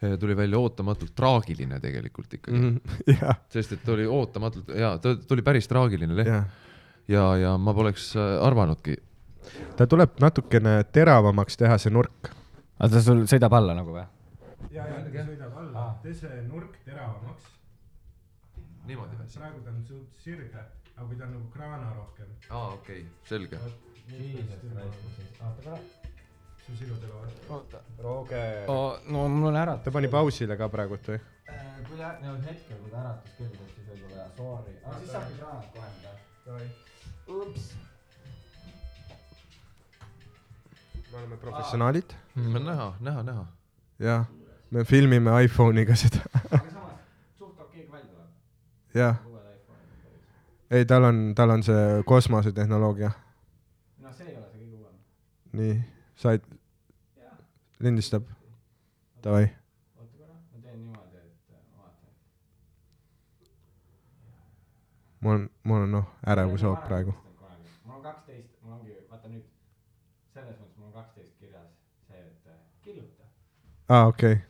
[0.00, 0.20] -hmm.
[0.22, 2.80] tuli välja ootamatult traagiline tegelikult ikkagi mm.
[3.10, 3.34] -hmm.
[3.52, 6.44] sest et oli ootamatult ja ta tuli päris traagiline leht ja,
[7.08, 8.96] ja, ja ma poleks äh, arvanudki.
[9.76, 12.32] ta tuleb natukene teravamaks teha, see nurk.
[12.78, 14.06] aga ta sul sõidab alla nagu või?
[14.70, 17.57] ja, ja ta sõidab alla, tee see nurk teravamaks.
[18.88, 19.28] Niimoodi või?
[19.34, 20.62] praegu ta on suht sirge,
[20.94, 22.28] aga kui ta on nagu kraana rohkem.
[22.50, 23.56] aa, okei okay., selge.
[26.68, 27.34] see on sinu telo või?
[27.56, 27.82] oota.
[28.04, 29.00] Roger oh,.
[29.08, 29.84] no mul on äratus.
[29.84, 31.20] ta pani pausile ka praegult või?
[31.48, 35.34] Äh, kui ta, no hetkel, kui ta äratus küll, siis võib-olla sorry, aga siis saabki
[35.42, 36.70] kraanat kohe midagi.
[37.36, 37.68] ups.
[41.12, 42.18] me oleme professionaalid.
[42.36, 43.46] näha, näha, näha.
[43.98, 44.26] jah
[44.70, 46.98] me filmime iPhone'iga seda aga samas
[47.38, 48.28] suht okei kvall tuleb.
[48.94, 49.16] Jah.
[50.70, 53.10] ei, tal on, tal on see kosmosetehnoloogia.
[53.98, 54.96] no see ei ole see kõige uuem.
[55.52, 55.76] nii,
[56.16, 56.44] said,
[57.78, 58.26] lindistab?
[59.22, 59.48] Davai.
[59.98, 62.10] oota korra, ma teen niimoodi, et äh, ma vaatan.
[65.20, 67.14] mul on, mul on noh, ärevushoog praegu.
[67.84, 69.46] mul on kaksteist, mul ongi, vaata nüüd,
[70.34, 71.72] selles mõttes mul on kaksteist kirjas
[72.06, 73.32] see, et äh, kirjuta.
[73.88, 74.48] aa ah,, okei okay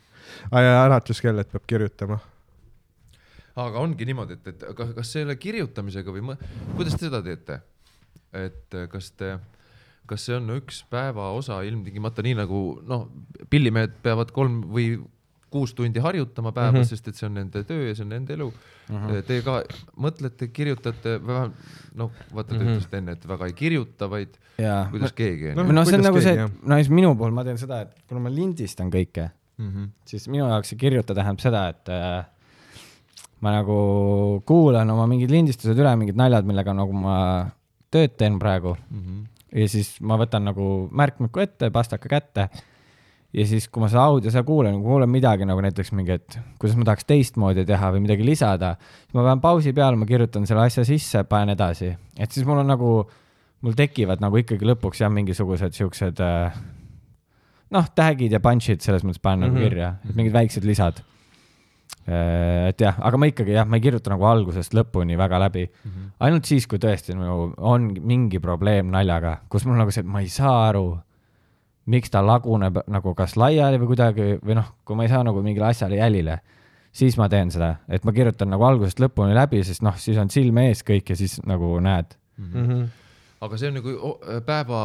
[0.53, 2.19] aa ja äratuskell, et peab kirjutama.
[3.59, 6.37] Aga ongi niimoodi, et, et kas, kas selle kirjutamisega või
[6.77, 7.61] kuidas te seda teete?
[8.37, 9.37] et kas te,
[10.09, 13.07] kas see on üks päeva osa ilmtingimata nii nagu noh,
[13.51, 14.99] pillimehed peavad kolm või
[15.49, 16.91] kuus tundi harjutama päevas mm, -hmm.
[16.91, 18.97] sest et see on nende töö ja see on nende elu mm.
[18.97, 19.23] -hmm.
[19.25, 19.63] Te ka
[19.97, 22.69] mõtlete, kirjutate, noh, vaata te mm -hmm.
[22.69, 24.87] ütlesite enne, et väga ei kirjuta, vaid ja.
[24.91, 25.73] kuidas keegi on no,.
[25.73, 27.97] no see on nagu keegi, see, et no siis minu puhul ma teen seda, et
[28.09, 29.89] kuna ma lindistan kõike mm, -hmm.
[30.05, 32.27] siis minu jaoks see kirjuta tähendab seda, et äh,
[33.45, 33.79] ma nagu
[34.49, 37.19] kuulan oma mingid lindistused üle, mingid naljad, millega nagu ma
[37.93, 39.03] tööd teen praegu mm.
[39.03, 39.21] -hmm.
[39.63, 42.49] ja siis ma võtan nagu märkmiku ette, pastaka kätte.
[43.33, 46.39] ja siis, kui ma seda audio seal kuulan, kui kuulen midagi nagu näiteks mingi, et
[46.59, 50.47] kuidas ma tahaks teistmoodi teha või midagi lisada, siis ma panen pausi peale, ma kirjutan
[50.47, 53.11] selle asja sisse, panen edasi, et siis mul on nagu,
[53.61, 56.57] mul tekivad nagu ikkagi lõpuks jah, mingisugused siuksed äh,
[57.75, 59.55] noh, tag'id ja punch'id selles mõttes panen mm -hmm.
[59.55, 59.69] nagu mhm.
[59.69, 61.05] kirja, mingid väiksed lisad.
[62.09, 65.67] Äh, et jah, aga ma ikkagi jah, ma ei kirjuta nagu algusest lõpuni väga läbi
[65.67, 65.91] mm.
[65.91, 66.13] -hmm.
[66.25, 70.23] ainult siis, kui tõesti nagu on mingi probleem naljaga, kus mul nagu see, et ma
[70.25, 70.99] ei saa aru,
[71.93, 75.43] miks ta laguneb nagu kas laiali või kuidagi või noh, kui ma ei saa nagu
[75.45, 76.39] mingile asjale jälile,
[76.93, 80.33] siis ma teen seda, et ma kirjutan nagu algusest lõpuni läbi, sest noh, siis on
[80.33, 82.55] silme ees kõik ja siis nagu näed mm.
[82.55, 82.89] -hmm
[83.41, 84.17] aga see on nagu
[84.47, 84.79] päeva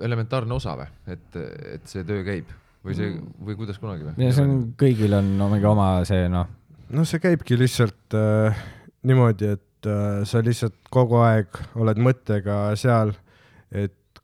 [0.00, 1.36] elementaarne osa või, et,
[1.76, 2.48] et see töö käib
[2.82, 3.14] või see
[3.46, 4.14] või kuidas kunagi või?
[4.26, 6.50] ja see on, kõigil on mingi oma see noh.
[6.90, 8.62] no see käibki lihtsalt äh,
[9.08, 13.14] niimoodi, et äh, sa lihtsalt kogu aeg oled mõttega seal,
[13.70, 14.22] et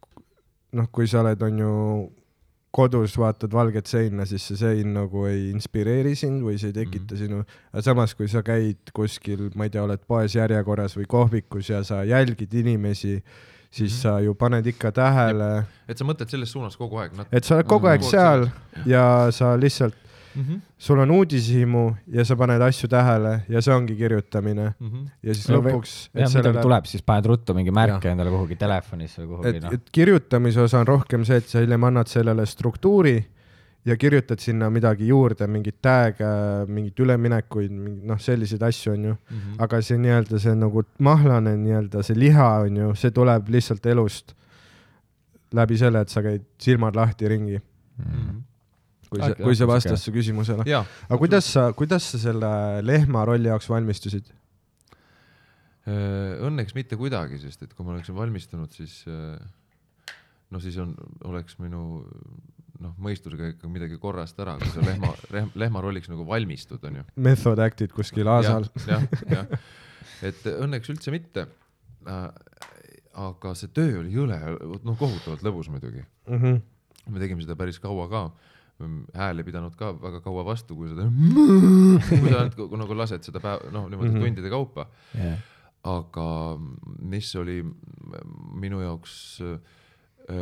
[0.76, 1.74] noh, kui sa oled, on ju
[2.78, 7.14] kodus vaatad valget seina, siis see sein nagu ei inspireeri sind või see ei tekita
[7.14, 7.22] mm -hmm.
[7.22, 11.70] sinu, aga samas, kui sa käid kuskil, ma ei tea, oled poes järjekorras või kohvikus
[11.70, 13.22] ja sa jälgid inimesi
[13.70, 14.02] siis mm -hmm.
[14.02, 15.64] sa ju paned ikka tähele.
[15.88, 17.12] et sa mõtled selles suunas kogu aeg.
[17.32, 18.48] et sa oled kogu aeg seal
[18.86, 19.94] ja sa lihtsalt
[20.34, 20.60] mm, -hmm.
[20.78, 24.90] sul on uudishimu ja sa paned asju tähele ja see ongi kirjutamine mm.
[24.90, 25.08] -hmm.
[25.22, 26.08] ja siis lõpuks.
[26.14, 26.48] ja sellele...
[26.48, 28.12] midagi tuleb, siis paned ruttu mingi märke ja.
[28.12, 29.48] endale kuhugi telefonis või kuhugi.
[29.48, 33.26] et no., et kirjutamise osa on rohkem see, et sa hiljem annad sellele struktuuri
[33.88, 36.30] ja kirjutad sinna midagi juurde, mingeid tag'e,
[36.68, 37.74] mingeid üleminekuid,
[38.08, 39.38] noh, selliseid asju on ju mm.
[39.38, 39.62] -hmm.
[39.64, 44.34] aga see nii-öelda see nagu mahlane nii-öelda see liha on ju, see tuleb lihtsalt elust
[45.56, 48.04] läbi selle, et sa käid silmad lahti ringi mm.
[48.04, 48.44] -hmm
[49.08, 50.64] kui see, kui see vastas su küsimusele.
[50.68, 52.50] aga kuidas sa, kuidas sa selle
[52.84, 54.26] lehma rolli jaoks valmistusid?
[55.88, 59.38] Äh, õnneks mitte kuidagi, sest et kui ma oleksin valmistunud, siis äh,
[60.52, 60.92] no siis on,
[61.24, 62.02] oleks minu
[62.82, 67.04] noh, mõistusega ikka midagi korrast ära, kui sa lehma lehm,, lehma rolliks nagu valmistud, onju.
[67.28, 68.68] Method act'id kuskil aasal.
[68.88, 69.48] jah, jah,
[70.26, 71.48] et õnneks üldse mitte
[72.06, 72.28] äh,.
[73.18, 74.36] aga see töö oli jõle,
[74.86, 76.36] noh, kohutavalt lõbus muidugi mm.
[76.38, 76.60] -hmm.
[77.10, 78.28] me tegime seda päris kaua ka
[79.18, 81.08] hääl ei pidanud ka väga kaua vastu, kui seda,
[82.06, 84.28] kui sa ainult nagu lased seda päev, noh, niimoodi mm -hmm.
[84.28, 85.40] tundide kaupa yeah..
[85.82, 86.28] aga
[87.02, 87.64] mis oli
[88.54, 89.58] minu jaoks Äh,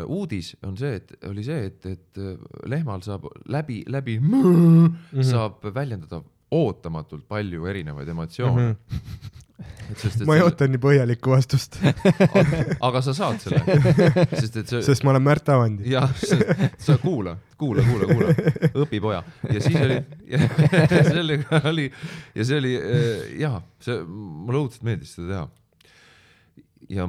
[0.07, 2.35] uudis on see, et oli see, et, et äh,
[2.71, 5.23] lehmal saab läbi, läbi mm -hmm.
[5.23, 8.77] saab väljendada ootamatult palju erinevaid emotsioone mm.
[9.59, 10.27] -hmm.
[10.27, 11.79] ma ei oota nii põhjalikku vastust
[12.89, 13.63] aga sa saad selle,
[14.41, 14.83] sest et see.
[14.83, 15.91] sest ma olen Märt Avandi.
[15.91, 16.11] jah,
[16.79, 18.35] sa kuula, kuula, kuula, kuula,
[18.83, 19.23] õpi poja
[19.53, 20.01] ja siis oli,
[21.13, 21.91] sellega oli
[22.35, 25.49] ja see oli äh, ja see mulle õudselt meeldis seda teha.
[26.89, 27.09] ja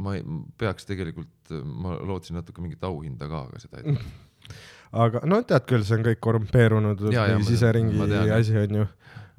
[0.00, 0.24] ma ei,
[0.60, 4.06] peaks tegelikult, ma lootsin natuke mingit auhinda ka, aga seda ei tulnud
[5.04, 7.04] aga no tead küll, see on kõik korrumpeerunud
[7.46, 8.00] siseringi
[8.34, 8.86] asi onju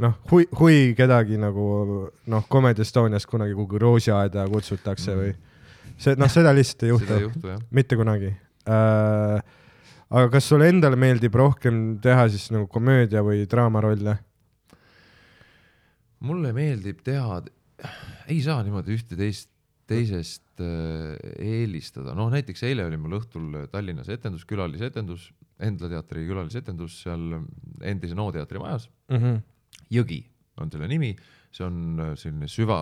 [0.02, 1.66] noh, hui, hui kedagi nagu
[2.32, 5.20] noh, Comedy Estonias kunagi kuhugi roosiaeda kutsutakse mm.
[5.22, 9.44] või see, noh, seda lihtsalt ei juhtu, juhtu, mitte kunagi äh,.
[10.10, 14.18] aga kas sulle endale meeldib rohkem teha siis nagu komöödia või draamarolle?
[16.22, 17.42] mulle meeldib teha,
[18.30, 19.51] ei saa niimoodi ühte-teist
[19.92, 25.30] teisest äh, eelistada, noh näiteks eile oli mul õhtul Tallinnas etendus, külalisetendus,
[25.62, 27.36] Endla teatri külalisetendus seal
[27.86, 29.18] endise NO teatri majas mm.
[29.18, 29.42] -hmm
[29.92, 30.22] Jõgi
[30.62, 31.12] on selle nimi,
[31.52, 32.80] see on äh, selline süva,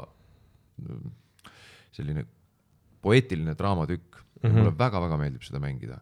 [1.96, 2.26] selline
[3.02, 4.58] poeetiline draamatükk mm -hmm.
[4.58, 6.00] mulle väga-väga meeldib seda mängida.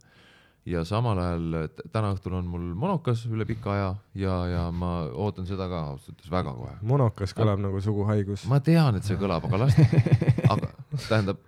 [0.67, 5.45] ja samal ajal täna õhtul on mul monokas üle pika aja ja, ja ma ootan
[5.47, 6.73] seda ka ausalt öeldes väga kohe.
[6.81, 8.45] monokas kõlab nagu suguhaigus.
[8.47, 9.77] ma tean, et see kõlab, aga las,
[11.05, 11.41] tähendab,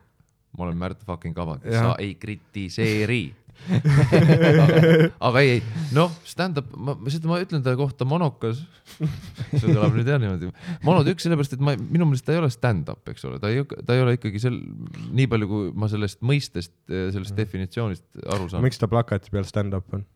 [0.57, 3.23] ma olen Märt fucking Kavand, sa ei kritiseeri
[5.27, 5.61] aga, ei, ei,
[5.95, 8.61] noh, stand-up, ma, seda ma ütlen ta kohta monokas.
[8.95, 10.51] see kõlab nüüd jah niimoodi.
[10.85, 13.97] monotükk sellepärast, et ma, minu meelest ta ei ole stand-up, eks ole, ta ei, ta
[13.97, 14.57] ei ole ikkagi sel,
[15.15, 17.39] nii palju, kui ma sellest mõistest, sellest mm.
[17.41, 18.65] definitsioonist aru saan.
[18.65, 20.07] miks ta plakati peal stand-up on?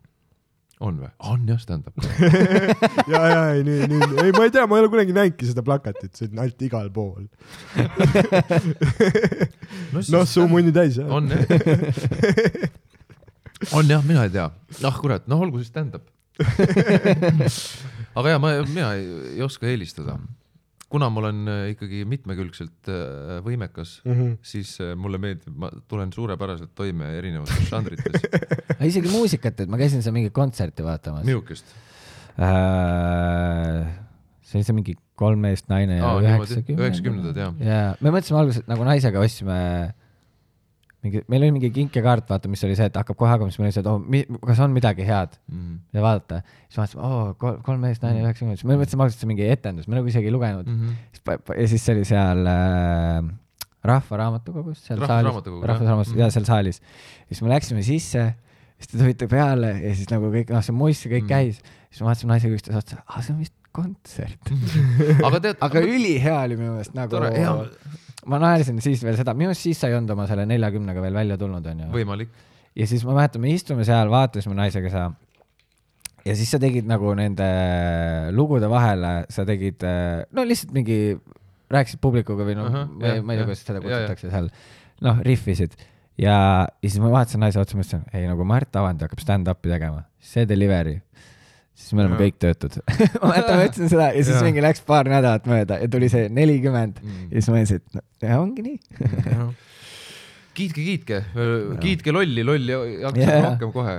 [0.82, 1.10] On või?
[1.30, 1.94] on jah, stand-up
[3.12, 5.64] ja, ja ei, nii, nii, ei, ma ei tea, ma ei ole kunagi näinudki seda
[5.66, 7.24] plakatit, see on ainult igal pool
[9.94, 11.10] noh no, no, suu munni täis jah.
[11.14, 11.44] on jah
[13.78, 14.50] on jah, mina ei tea.
[14.84, 16.10] ah kurat, noh, olgu siis stand-up
[18.16, 19.06] aga ja ma, mina ei,
[19.36, 20.18] ei oska eelistada.
[20.94, 24.36] Kuna ma olen äh, ikkagi mitmekülgselt äh, võimekas mm, -hmm.
[24.46, 28.28] siis äh, mulle meeldib, ma tulen suurepäraselt toime erinevates žanrites
[28.92, 31.26] isegi muusikat, et ma käisin seal mingit kontserti vaatamas.
[31.26, 31.74] missugust
[32.38, 33.90] äh,?
[34.44, 36.86] see oli see mingi kolm meest, naine ja üheksakümnendad.
[36.86, 37.58] üheksakümnendad jah.
[37.58, 39.60] ja me mõtlesime alguses, et nagu naisega ostsime
[41.04, 43.70] mingi, meil oli mingi kinkekaart, vaata, mis oli see, et hakkab kohe hakkama, siis meil
[43.70, 45.78] oli see, et oh, mi, kas on midagi head mm.
[45.98, 46.42] ja vaadata.
[46.68, 49.48] siis vaatasime, oo oh,, kolm, kolm meest, naine, üheksakümmend, siis me mõtlesime et see mingi
[49.52, 50.94] etendus, me nagu isegi ei lugenud mm.
[50.94, 51.58] -hmm.
[51.60, 53.32] ja siis see oli seal äh,
[53.84, 56.80] Rahva Raamatukogus, seal Rahva saalis, Rahvusraamatus, jaa, seal saalis.
[57.28, 58.30] siis me läksime sisse,
[58.78, 61.34] siis te tulite peale ja siis nagu kõik, noh, see moiss ja kõik mm.
[61.34, 61.60] käis.
[61.90, 64.54] siis me vaatasime naisega üksteise otsa, aa, see on vist kontsert.
[65.28, 67.20] Aga tead aga ülihea oli minu meelest nagu
[68.30, 71.18] ma naersin siis veel seda, minu arust siis sa ei olnud oma selle neljakümnega veel
[71.18, 71.90] välja tulnud, onju.
[71.94, 72.32] võimalik.
[72.80, 75.08] ja siis ma mäletan, me istume seal, vaatasime naisega seda.
[76.24, 77.48] ja siis sa tegid nagu nende
[78.36, 79.84] lugude vahele, sa tegid,
[80.32, 81.18] no lihtsalt mingi,
[81.74, 84.52] rääkisid publikuga või noh uh -huh,, ma, ma ei tea, kuidas seda kutsutakse seal,
[85.04, 85.76] noh, rihvisid
[86.22, 86.38] ja,
[86.70, 90.48] ja siis ma vaatasin naise otsa, mõtlesin, ei nagu Mart Avandi hakkab stand-up'i tegema, see
[90.50, 91.02] delivery
[91.74, 92.22] siis me oleme ja.
[92.24, 92.80] kõik töötud.
[93.22, 94.46] Ma mäletan, ma ütlesin seda ja siis ja.
[94.46, 97.00] mingi läks paar nädalat mööda ja tuli see nelikümmend.
[97.04, 97.30] Mm.
[97.30, 98.82] ja siis ma mõtlesin, et no, ja ongi nii.
[100.54, 101.24] Kiitke, kiitke,
[101.82, 103.48] kiitke lolli, lolli hakkab yeah.
[103.48, 103.96] rohkem kohe.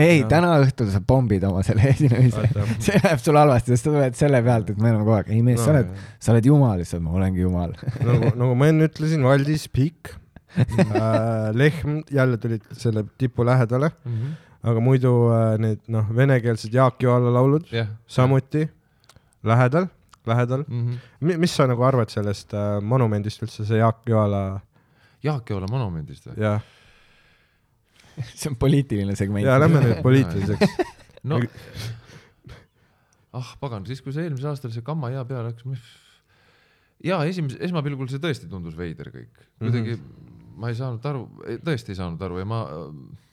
[0.00, 2.46] Ei, täna õhtul sa pommid oma selle esinemise,
[2.84, 5.42] see läheb sul halvasti, sest sa tuled selle pealt, et me oleme kogu aeg, ei
[5.44, 7.74] mees no,, sa oled, sa oled jumal, siis ma olengi jumal.
[8.08, 10.14] Nagu, nagu ma enne ütlesin, Valdis Pikk.
[10.56, 12.00] Äh, Lehm.
[12.10, 13.92] Jälle tulid selle tipu lähedale.
[14.04, 14.14] Mm.
[14.16, 17.88] -hmm aga muidu äh, need noh, venekeelsed Jaak Joala laulud yeah.
[18.08, 18.66] samuti
[19.46, 19.86] lähedal,
[20.26, 20.98] lähedal mm.
[21.20, 21.38] -hmm.
[21.38, 24.60] mis sa nagu arvad sellest äh, monumendist üldse, see Jaak Joala?
[25.22, 26.36] Jaak Joala monumendist või?
[26.44, 26.60] jah.
[28.38, 29.46] see on poliitiline segment.
[29.46, 30.76] ja lähme nüüd poliitiliseks
[31.22, 31.40] no
[33.32, 35.64] ah pagan, siis kui see eelmisel aastal see Kamma hea peale läks,
[37.04, 40.54] ja esimese, esmapilgul see tõesti tundus veider kõik, kuidagi mm -hmm.
[40.60, 41.26] ma ei saanud aru,
[41.64, 42.60] tõesti ei saanud aru ja ma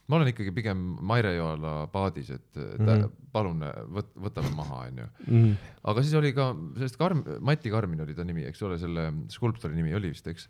[0.08, 3.16] ma olen ikkagi pigem Maire Joala paadis, et mm -hmm.
[3.32, 3.64] palun
[3.98, 5.08] võt, võtame maha, onju.
[5.28, 5.54] Mhm.
[5.84, 9.76] aga siis oli ka sellest Karm-, Mati Karmin oli ta nimi, eks ole, selle skulptori
[9.76, 10.48] nimi oli vist, eks.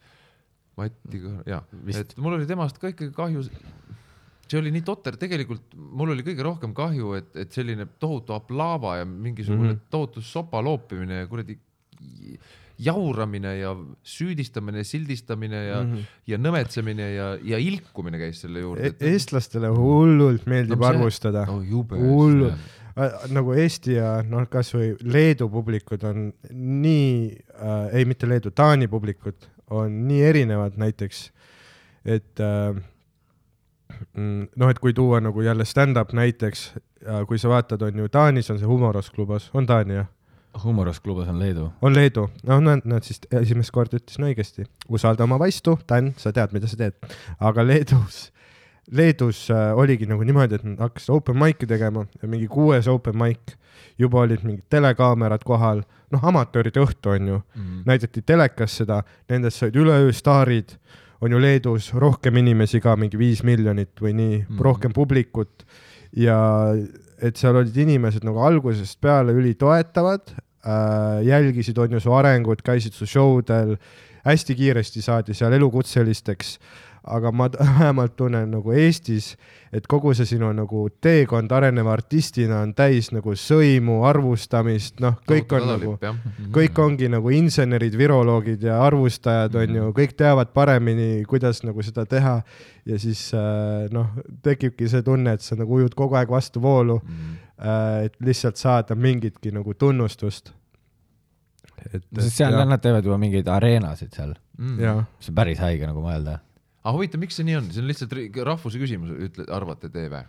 [0.77, 3.41] Mati, jaa, et mul oli temast ka ikkagi kahju.
[4.47, 8.97] see oli nii totter, tegelikult mul oli kõige rohkem kahju, et, et selline tohutu aplaava
[8.97, 9.89] ja mingisugune mm -hmm.
[9.89, 11.57] tohutu sopa loopimine ja kuradi
[12.79, 13.73] jauramine ja
[14.03, 16.17] süüdistamine, sildistamine ja mm, -hmm.
[16.27, 19.13] ja nõmetsemine ja, ja ilkumine käis selle juurde e.
[19.13, 21.61] eestlastele hullult meeldib no, arvustada no,.
[21.91, 22.75] hullult
[23.29, 29.49] nagu Eesti ja noh, kasvõi Leedu publikud on nii äh,, ei mitte Leedu, Taani publikud
[29.69, 31.31] on nii erinevad näiteks,
[32.05, 32.77] et äh,
[34.15, 36.71] noh, et kui tuua nagu jälle stand-up näiteks
[37.27, 40.07] kui sa vaatad, on ju Taanis on see Humoros klubas, on Taani jah?
[40.63, 41.69] Humorous klubis on Leedu.
[41.81, 46.33] on Leedu, noh, nad, nad siis esimest korda ütlesin õigesti, usalda oma vaistu, Dan, sa
[46.35, 46.97] tead, mida sa teed,
[47.39, 48.27] aga Leedus,
[48.91, 53.17] Leedus äh, oligi nagu niimoodi, et nad hakkasid open mic'i tegema ja mingi kuues open
[53.19, 53.57] mic,
[53.99, 55.83] juba olid mingid telekaamerad kohal,
[56.13, 57.41] noh, amatööride õhtu on ju.
[57.41, 57.83] Mm, -hmm.
[57.85, 60.77] näidati telekas seda, nendest said üleöö staarid,
[61.21, 64.37] on ju Leedus rohkem inimesi ka, mingi viis miljonit või nii.
[64.37, 64.61] Mm, -hmm.
[64.61, 65.65] rohkem publikut.
[66.15, 66.71] Ja
[67.21, 70.35] et seal olid inimesed nagu algusest peale ülitoetavad
[70.67, 73.77] äh,, jälgisid, on ju, su arengut, käisid su show del,
[74.27, 76.57] hästi kiiresti saadi seal elukutselisteks
[77.13, 79.31] aga ma vähemalt tunnen nagu Eestis,
[79.73, 85.55] et kogu see sinu nagu teekond areneva artistina on täis nagu sõimu, arvustamist, noh, kõik
[85.57, 85.95] on nagu,
[86.55, 92.05] kõik ongi nagu insenerid, viroloogid ja arvustajad on ju, kõik teavad paremini, kuidas nagu seda
[92.05, 92.37] teha.
[92.87, 97.01] ja siis äh, noh, tekibki see tunne, et sa nagu ujud kogu aeg vastu voolu
[97.03, 97.17] mm.
[97.17, 98.05] -hmm.
[98.05, 100.53] et lihtsalt saada mingitki nagu tunnustust
[101.85, 102.03] et.
[102.19, 104.77] sest seal nad teevad juba mingeid areenasid seal mm..
[105.19, 106.39] see on päris haige nagu mõelda
[106.87, 108.13] aga huvitav, miks see nii on, see on lihtsalt
[108.47, 110.21] rahvuse küsimus, ütle, arvate te või?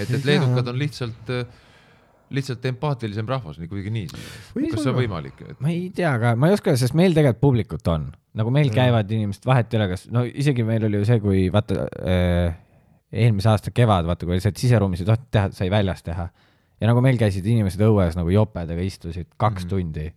[0.00, 1.32] et, et leedukad on lihtsalt,
[2.34, 4.06] lihtsalt empaatilisem rahvas, nii kuidagi nii.
[4.12, 5.58] kas see on võimalik et...?
[5.64, 8.78] ma ei tea ka, ma ei oska, sest meil tegelikult publikut on, nagu meil mm.
[8.78, 12.56] käivad inimesed, vahet ei ole, kas, no isegi meil oli ju see, kui vaata äh,
[13.12, 16.28] eelmise aasta kevad, vaata, kui et siseruumis ei tohtinud teha, sai väljas teha.
[16.78, 19.74] ja nagu meil käisid inimesed õues nagu jopedega istusid kaks mm.
[19.74, 20.08] tundi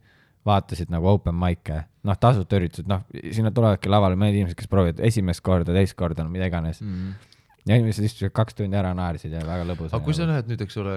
[0.48, 5.02] vaatasid nagu open mic'e, noh, tasuta üritused, noh, sinna tulevadki lavale mõned inimesed, kes proovivad
[5.06, 6.96] esimest korda, teist korda, no mida iganes mm.
[6.96, 7.38] -hmm.
[7.70, 9.92] ja inimesed istusid kaks tundi ära, naersid ja väga lõbus.
[9.94, 10.96] aga kui sa lähed nüüd, eks ole,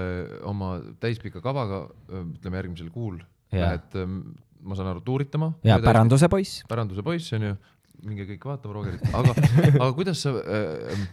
[0.49, 3.21] oma täispika kavaga, ütleme järgmisel kuul,
[3.53, 4.01] lähed,
[4.65, 5.53] ma saan aru, tuuritama.
[5.65, 6.65] ja päranduse poiss.
[6.69, 7.57] päranduse poiss on ju,
[8.05, 9.37] minge kõik vaatama Rogerit, aga
[9.83, 11.05] aga kuidas sa äh,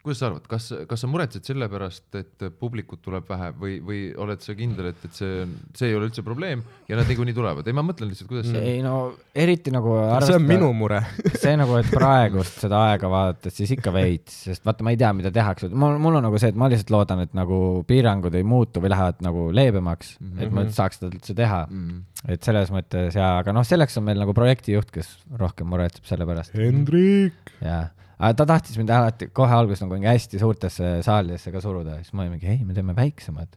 [0.00, 3.98] kuidas sa arvad, kas, kas sa muretsed selle pärast, et publikut tuleb vähe või, või
[4.20, 5.42] oled sa kindel, et, et see,
[5.76, 7.68] see ei ole üldse probleem ja nad niikuinii tulevad?
[7.68, 8.62] ei, ma mõtlen lihtsalt, kuidas see.
[8.64, 8.94] ei no
[9.36, 11.02] eriti nagu arvestada, see on minu mure
[11.42, 15.12] see nagu, et praegust seda aega vaadates, siis ikka veits, sest vaata, ma ei tea,
[15.20, 18.46] mida tehakse, mul, mul on nagu see, et ma lihtsalt loodan, et nagu piirangud ei
[18.56, 20.42] muutu või lähevad nagu leebemaks mm, -hmm.
[20.46, 21.86] et ma saaks seda üldse teha mm.
[21.86, 22.34] -hmm.
[22.38, 26.24] et selles mõttes ja, aga noh, selleks on meil nagu projektijuht, kes rohkem muretseb selle
[26.24, 26.56] pärast.
[26.56, 27.56] Hendrik.
[27.60, 27.90] jah
[28.20, 32.12] aga ta tahtis mind alati kohe alguses nagu mingi hästi suurtesse saalidesse ka suruda, siis
[32.14, 33.54] ma olin mingi, ei, me teeme väiksemad.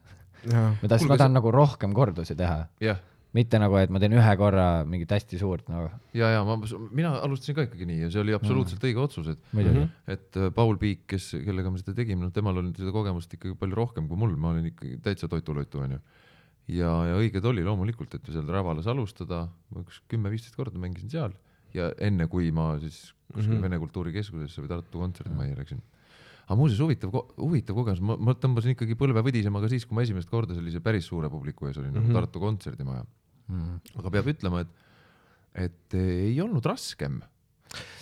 [0.48, 2.64] ma tahtsin, ma tahan nagu rohkem kordusi teha.
[2.84, 3.02] Yeah..
[3.34, 5.88] mitte nagu, et ma teen ühe korra mingit hästi suurt nagu.
[6.14, 6.58] ja, ja ma,
[6.94, 9.88] mina alustasin ka ikkagi nii ja see oli absoluutselt õige otsus, et mm, -hmm.
[10.16, 13.58] et äh, Paul Piik, kes, kellega me seda tegime, noh, temal on seda kogemust ikkagi
[13.58, 16.00] palju rohkem kui mul, ma olin ikkagi täitsa toitulõitu, onju.
[16.72, 21.12] Ja, ja õige ta oli loomulikult, et seal Rävalas alustada, ma üks kümme-viisteist korda mängisin
[21.12, 21.34] seal.
[21.74, 23.68] Ja enne, kui ma siis kuskil mm -hmm.
[23.68, 25.82] Vene Kultuurikeskusesse või Tartu kontserdimajja läksin.
[26.44, 30.04] aga muuseas huvitav, huvitav kogemus, ma, ma tõmbasin ikkagi põlve võdisema ka siis, kui ma
[30.04, 32.08] esimest korda sellise päris suure publiku ees olin mm, -hmm.
[32.08, 33.56] nagu Tartu kontserdimaja mm.
[33.56, 34.00] -hmm.
[34.00, 34.68] aga peab ütlema, et,
[35.56, 37.22] et ei olnud raskem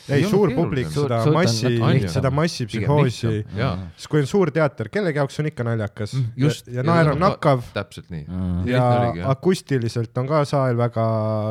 [0.09, 1.71] ei, suur publik, seda suur, massi,
[2.11, 6.15] seda massipsühhoosi, siis kui on suur teater, kellegi jaoks on ikka naljakas.
[6.17, 7.63] Mm, just, ja, ja naer on nakkav.
[7.75, 8.25] täpselt nii.
[8.25, 8.65] Mm..
[8.71, 11.05] ja akustiliselt on ka saal väga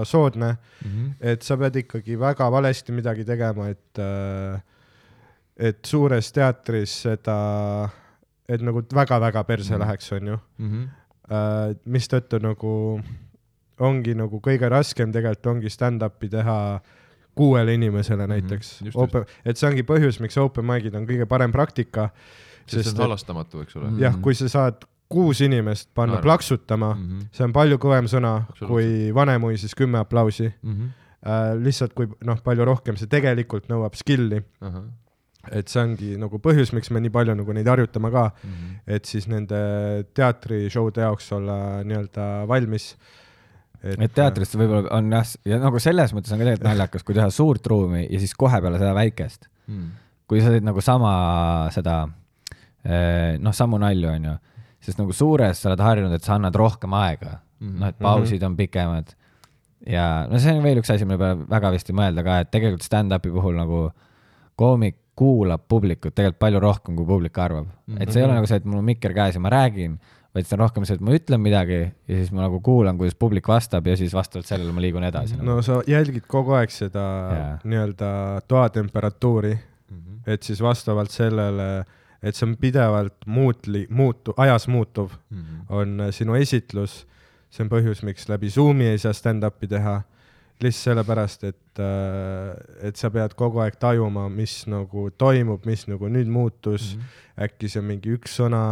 [0.08, 0.52] soodne.
[0.80, 1.14] Mm, -hmm.
[1.32, 4.60] et sa pead ikkagi väga valesti midagi tegema, et, äh,
[5.56, 7.88] et suures teatris seda,
[8.48, 9.86] et nagu väga-väga perse mm -hmm.
[9.86, 10.38] läheks, on ju.
[10.58, 10.88] Mm -hmm..
[11.84, 13.00] mistõttu nagu
[13.78, 16.80] ongi nagu kõige raskem tegelikult ongi stand-up'i teha äh,
[17.34, 18.86] kuuele inimesele mhm, näiteks mm.
[18.88, 22.10] -hmm, open, et see ongi põhjus, miks open mic'id on kõige parem praktika.
[22.66, 23.92] sest see on halastamatu, eks ole.
[23.98, 26.22] jah, kui sa saad kuus inimest panna Naer.
[26.22, 27.26] plaksutama mm, -hmm.
[27.32, 30.72] see on palju kõvem sõna kui Vanemuises kümme aplausi mm.
[30.72, 30.88] -hmm.
[31.20, 34.68] Äh, lihtsalt kui noh, palju rohkem see tegelikult nõuab skill'i uh.
[34.68, 34.84] -huh.
[35.52, 38.78] et see ongi nagu põhjus, miks me nii palju nagu neid harjutame ka mm, -hmm.
[38.86, 39.58] et siis nende
[40.14, 43.19] teatrishow'de jaoks olla nii-öelda valmis äh,
[43.82, 47.16] et, et teatrist võib-olla on jah, ja nagu selles mõttes on ka tegelikult naljakas, kui
[47.16, 49.86] teha suurt ruumi ja siis kohe peale seda väikest hmm..
[50.30, 51.12] kui sa teed nagu sama
[51.74, 52.02] seda,
[52.84, 54.36] eh, noh, samu nalju, onju,
[54.84, 57.80] sest nagu suures sa oled harjunud, et sa annad rohkem aega mm, -hmm.
[57.80, 59.16] noh, et pausid on pikemad.
[59.86, 62.50] ja no see on veel üks asi, mille peale väga vist ei mõelda ka, et
[62.50, 63.90] tegelikult stand-up'i puhul nagu
[64.60, 67.94] koomik kuulab publikut tegelikult palju rohkem, kui publik arvab mm.
[67.94, 68.02] -hmm.
[68.02, 69.98] et see ei ole nagu see, et mul on mikker käes ja ma räägin
[70.34, 73.16] vaid see on rohkem see, et ma ütlen midagi ja siis ma nagu kuulan, kuidas
[73.18, 75.48] publik vastab ja siis vastavalt sellele ma liigun edasi nagu..
[75.48, 77.64] no sa jälgid kogu aeg seda yeah.
[77.64, 78.10] nii-öelda
[78.50, 80.20] toatemperatuuri mm, -hmm.
[80.34, 81.68] et siis vastavalt sellele,
[82.22, 85.66] et see on pidevalt muutli-, muutu-, ajas muutuv mm, -hmm.
[85.68, 87.06] on sinu esitlus,
[87.50, 90.02] see on põhjus, miks läbi Zoomi ei saa stand-up'i teha
[90.64, 91.80] lihtsalt sellepärast, et,
[92.84, 97.00] et sa pead kogu aeg tajuma, mis nagu toimub, mis nagu nüüd muutus mm.
[97.00, 97.46] -hmm.
[97.46, 98.62] äkki see mingi üks sõna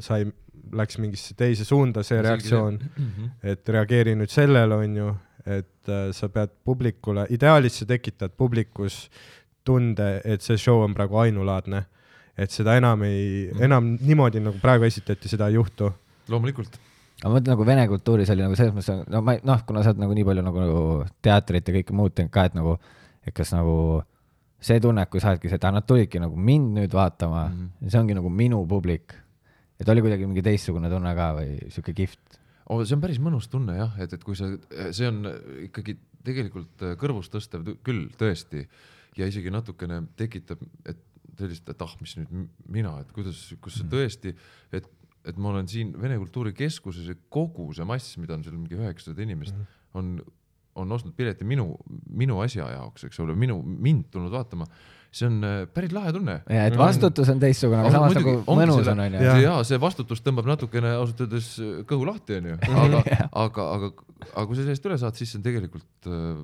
[0.00, 0.24] sai,
[0.72, 3.30] läks mingisse teise suunda, see reaktsioon mm, -hmm.
[3.42, 5.14] et reageeri nüüd sellele, on ju,
[5.46, 9.10] et äh, sa pead publikule, ideaalis sa tekitad publikus
[9.64, 11.84] tunde, et see show on praegu ainulaadne.
[12.36, 13.64] et seda enam ei mm, -hmm.
[13.64, 15.92] enam niimoodi, nagu praegu esitati, seda ei juhtu.
[16.28, 16.80] loomulikult
[17.24, 19.94] aga ma mõtlen nagu vene kultuuris oli nagu selles mõttes, no ma noh, kuna sa
[19.94, 20.80] oled nagu nii palju nagu, nagu
[21.24, 22.74] teatrit ja kõike muud teinud ka, et nagu,
[23.24, 23.76] et kas nagu
[24.64, 27.92] see tunne, kui sa oledki see, et nad tulidki nagu mind nüüd vaatama mm, -hmm.
[27.94, 29.14] see ongi nagu minu publik.
[29.80, 32.84] et oli kuidagi mingi teistsugune tunne ka või sihuke kihvt oh,?
[32.84, 34.44] see on päris mõnus tunne jah, et, et kui sa,
[34.92, 35.24] see on
[35.64, 38.68] ikkagi tegelikult kõrvust tõstev küll tõesti
[39.16, 41.00] ja isegi natukene tekitab, et
[41.38, 43.92] sellist, et ah, mis nüüd mina, et kuidas, kus see mhm.
[43.94, 44.34] tõesti,
[44.72, 44.88] et,
[45.24, 49.24] et ma olen siin Vene Kultuurikeskuses ja kogu see mass, mida on seal mingi üheksasada
[49.24, 50.00] inimest mm, -hmm.
[50.00, 50.10] on,
[50.82, 51.72] on ostnud pileti minu,
[52.10, 54.68] minu asja jaoks, eks ole, minu, mind tulnud vaatama
[55.14, 56.38] see on äh, päris lahe tunne.
[56.50, 59.22] ja, et vastutus on teistsugune, aga samas nagu mõnus on, onju.
[59.44, 63.92] ja see vastutus tõmbab natukene ausalt öeldes äh, kõhu lahti, onju, aga aga, aga,
[64.32, 66.42] aga kui sa sellest üle saad, siis see on tegelikult äh,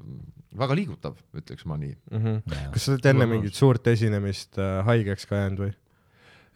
[0.61, 2.25] väga liigutav, ütleks ma nii mm.
[2.25, 2.59] -hmm.
[2.75, 5.75] kas sa oled enne mingit suurt esinemist äh, haigeks ka jäänud või?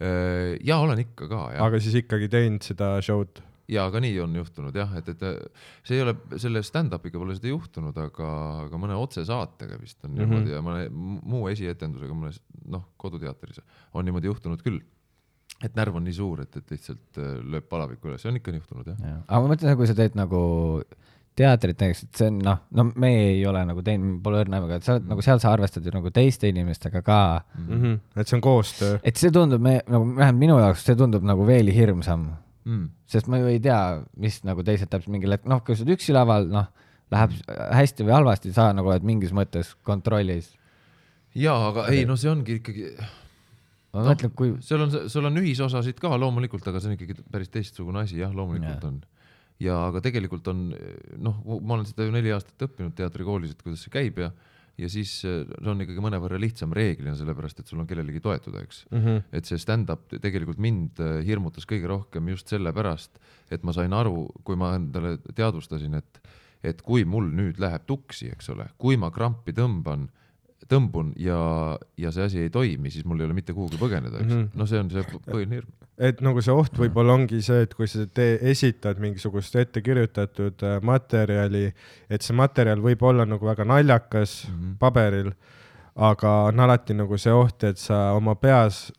[0.03, 3.42] Äh, ja olen ikka ka, aga siis ikkagi teinud seda show'd?
[3.70, 5.22] ja ka nii on juhtunud jah, et, et
[5.86, 8.30] see ei ole selle stand-up'iga pole seda juhtunud, aga,
[8.66, 10.32] aga mõne otsesaatega vist on mm -hmm.
[10.34, 10.88] niimoodi ja mõne
[11.22, 13.62] muu esietendusega mõnes noh, koduteatris
[13.95, 14.82] on niimoodi juhtunud küll.
[15.64, 18.53] et närv on nii suur, et, et lihtsalt äh, lööb palaviku üles, see on ikka
[18.53, 19.16] juhtunud jah ja..
[19.28, 20.42] aga ma mõtlen, kui sa teed nagu
[21.39, 24.78] teatrit näiteks, et see on noh, no me ei ole nagu teinud, pole õrna aimuga,
[24.78, 27.18] et sa oled nagu seal sa arvestad ju nagu teiste inimestega ka
[27.59, 27.82] mm.
[27.82, 27.99] -hmm.
[28.20, 28.99] et see on koostöö.
[29.03, 32.28] et see tundub me nagu vähemalt minu jaoks, see tundub nagu veel hirmsam
[32.64, 32.89] mm..
[33.07, 33.80] sest ma ju ei tea,
[34.16, 36.70] mis nagu teised täpselt mingil hetkel, noh, kui sa oled üksi laval, noh,
[37.14, 40.55] läheb hästi või halvasti, sa nagu oled mingis mõttes kontrollis.
[41.35, 42.93] jaa, aga ei, no see ongi ikkagi
[43.95, 47.18] ma no, mõtlen, kui seal on, sul on ühisosasid ka loomulikult, aga see on ikkagi
[47.30, 48.91] päris teistsugune asi, jah, loomulikult ja.
[48.91, 49.03] on.
[49.62, 50.66] Ja aga tegelikult on
[51.22, 54.32] noh, ma olen seda ju neli aastat õppinud teatrikoolis, et kuidas see käib ja
[54.78, 58.84] ja siis see on ikkagi mõnevõrra lihtsam reeglina, sellepärast et sul on kellelegi toetuda, eks
[58.90, 59.02] mm.
[59.05, 59.20] -hmm.
[59.38, 63.20] et see stand-up tegelikult mind äh, hirmutas kõige rohkem just sellepärast,
[63.55, 66.20] et ma sain aru, kui ma endale teadvustasin, et,
[66.62, 70.09] et kui mul nüüd läheb tuksi, eks ole, kui ma krampi tõmban,
[70.68, 71.38] tõmbun ja,
[71.96, 74.50] ja see asi ei toimi, siis mul ei ole mitte kuhugi põgeneda, eks mm -hmm.
[74.54, 77.86] no see on see põhiline hirm et nagu see oht võib-olla ongi see, et kui
[77.90, 81.68] sa tee, esitad mingisugust ettekirjutatud äh, materjali,
[82.10, 84.76] et see materjal võib olla nagu väga naljakas mm -hmm.
[84.78, 85.32] paberil,
[85.94, 88.90] aga on alati nagu see oht, et sa oma peas,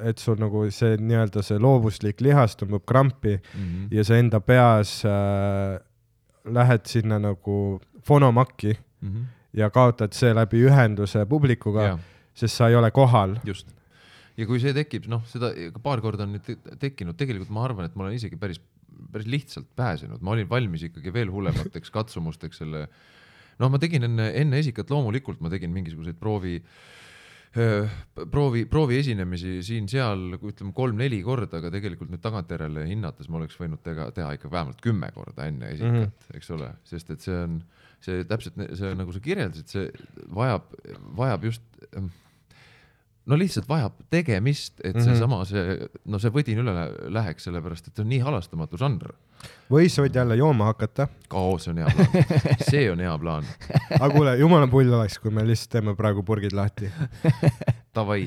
[0.00, 3.88] et sul nagu see nii-öelda see loovuslik lihas tõmbab krampi mm -hmm.
[3.90, 5.80] ja sa enda peas äh,
[6.44, 9.24] lähed sinna nagu fonomakki mm -hmm.
[9.56, 11.96] Ja kaotad seeläbi ühenduse publikuga,
[12.34, 13.36] sest sa ei ole kohal.
[13.44, 13.72] just
[14.36, 15.52] ja kui see tekib, noh, seda
[15.84, 18.62] paar korda on nüüd tekkinud, tegelikult ma arvan, et ma olen isegi päris,
[19.12, 22.86] päris lihtsalt pääsenud, ma olin valmis ikkagi veel hullemateks katsumusteks selle.
[23.60, 27.01] noh, ma tegin enne, enne esikat loomulikult ma tegin mingisuguseid proovi proovi,
[27.52, 34.08] proovi esinemisi siin-seal, ütleme kolm-neli korda, aga tegelikult nüüd tagantjärele hinnates ma oleks võinud teha,
[34.16, 36.36] teha ikka vähemalt kümme korda enne esikat mm, -hmm.
[36.38, 37.60] eks ole, sest et see on,
[38.00, 39.88] see täpselt see, nagu sa kirjeldasid, see
[40.32, 40.72] vajab,
[41.18, 41.62] vajab just
[43.30, 45.04] no lihtsalt vajab tegemist, et mhm.
[45.06, 45.76] seesama, see,
[46.10, 46.74] no see võdin üle
[47.14, 49.12] läheks, sellepärast et see on nii halastamatu žanr.
[49.70, 51.08] või sa võid jälle jooma hakata.
[51.30, 53.48] oo, see on hea plaan, see on hea plaan.
[53.98, 56.90] aga kuule, jumala pull oleks, kui me lihtsalt teeme praegu purgid lahti.
[57.96, 58.26] Davai.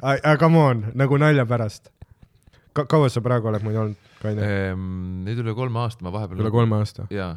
[0.00, 1.90] aga come on, nagu nalja pärast
[2.74, 2.88] Ka.
[2.90, 4.86] kaua sa praegu oled muidu olnud, Kaine ehm,?
[5.26, 6.40] nüüd üle kolme aasta, ma vahepeal.
[6.42, 7.08] üle kolme aasta?
[7.12, 7.34] jaa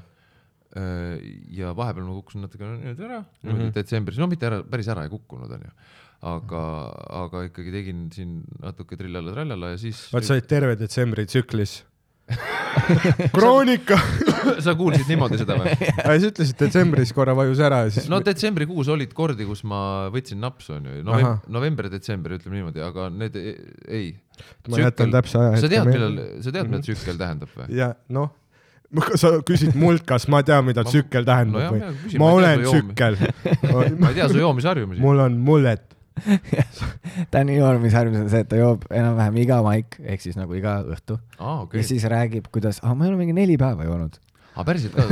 [1.57, 3.69] ja vahepeal ma kukkusin natuke nüüd ära mm, -hmm.
[3.73, 5.71] detsembris, no mitte ära, päris ära ei kukkunud, onju
[6.25, 6.63] aga,
[7.25, 10.07] aga ikkagi tegin siin natuke trillala-trallala ja siis.
[10.13, 11.83] vaat sa olid terve detsembri tsüklis
[13.35, 13.97] kroonika
[14.65, 15.75] sa kuulsid niimoodi seda või?
[16.03, 18.09] sa ütlesid detsembris korra vajus ära ja siis.
[18.11, 19.81] no detsembrikuus olid kordi, kus ma
[20.13, 23.55] võtsin napsu onju, november, november-detsember, ütleme niimoodi, aga need e-,
[23.87, 24.09] ei.
[24.71, 25.61] ma jätan täpse aja.
[25.61, 27.69] sa tead, millal, sa tead, mida tsükkel tähendab või?
[27.77, 28.33] ja noh
[29.19, 32.19] sa küsid mult, kas ma tean, mida tsükkel tähendab no, või?
[32.21, 33.19] ma olen tsükkel
[33.99, 35.03] ma ei tea su joomisharjumusi.
[35.03, 35.96] mul on mullet
[37.31, 40.55] ta on nii joormisharjumus on see, et ta joob enam-vähem iga maik ehk siis nagu
[40.57, 41.63] iga õhtu ah,.
[41.65, 41.81] Okay.
[41.81, 44.97] ja siis räägib, kuidas ah,, ma ei ole mingi neli päeva joonud aa ah,, päriselt
[44.97, 45.07] ka,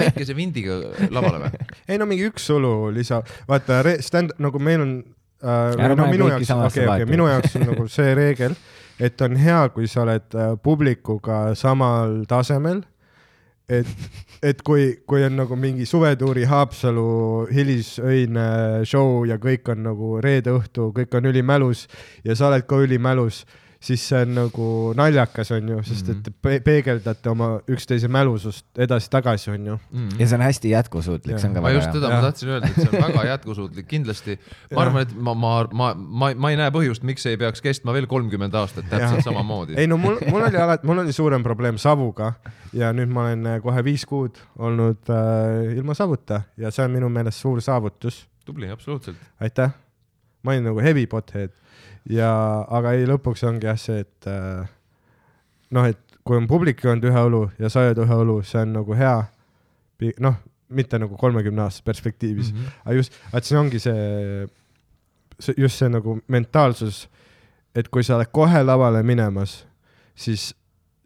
[0.00, 0.78] väikese vindiga
[1.14, 1.66] lavale või?
[1.90, 4.96] ei no mingi üks sulu lisa, vaata stand, nagu meil on
[5.42, 8.56] äh,, no minu jaoks, okei, okei, minu jaoks on nagu see reegel,
[9.02, 12.84] et on hea, kui sa oled äh, publikuga samal tasemel
[13.68, 13.86] et,
[14.44, 20.52] et kui, kui on nagu mingi suvetuuri Haapsalu hilisöine show ja kõik on nagu reede
[20.52, 21.86] õhtu, kõik on ülimälus
[22.26, 23.44] ja sa oled ka ülimälus
[23.84, 24.66] siis see on nagu
[24.96, 26.36] naljakas, on ju, sest et mhm.
[26.44, 30.08] pe peegeldate oma üksteise mälusust edasi-tagasi, on ju mm.
[30.08, 30.20] -hmm.
[30.20, 31.82] ja see on hästi jätkusuutlik, see on ka ma väga hea.
[31.82, 34.38] just seda, ma tahtsin öelda, et see on väga jätkusuutlik, kindlasti.
[34.74, 37.92] ma arvan, et ma, ma, ma, ma, ma ei näe põhjust, miks ei peaks kestma
[37.96, 39.26] veel kolmkümmend aastat täpselt ja.
[39.28, 39.76] samamoodi.
[39.76, 42.32] ei no mul, mul oli alati, mul oli suurem probleem savuga
[42.72, 46.96] ja nüüd ma olen äh, kohe viis kuud olnud äh, ilma savuta ja see on
[46.96, 48.24] minu meelest suur saavutus.
[48.44, 49.20] tubli, absoluutselt.
[49.40, 49.76] aitäh.
[50.42, 51.52] ma olin nagu heavy pothead
[52.10, 52.30] ja,
[52.68, 54.64] aga ei, lõpuks ongi jah see, et äh,
[55.74, 58.74] noh, et kui on publik joonud ühe õlu ja sa jood ühe õlu, see on
[58.78, 59.16] nagu hea.
[60.20, 60.36] noh,
[60.74, 62.80] mitte nagu kolmekümne aastase perspektiivis mm, -hmm.
[62.84, 64.48] aga just, et see ongi see,
[65.38, 67.08] see, just see nagu mentaalsus,
[67.74, 69.66] et kui sa oled kohe lavale minemas,
[70.14, 70.54] siis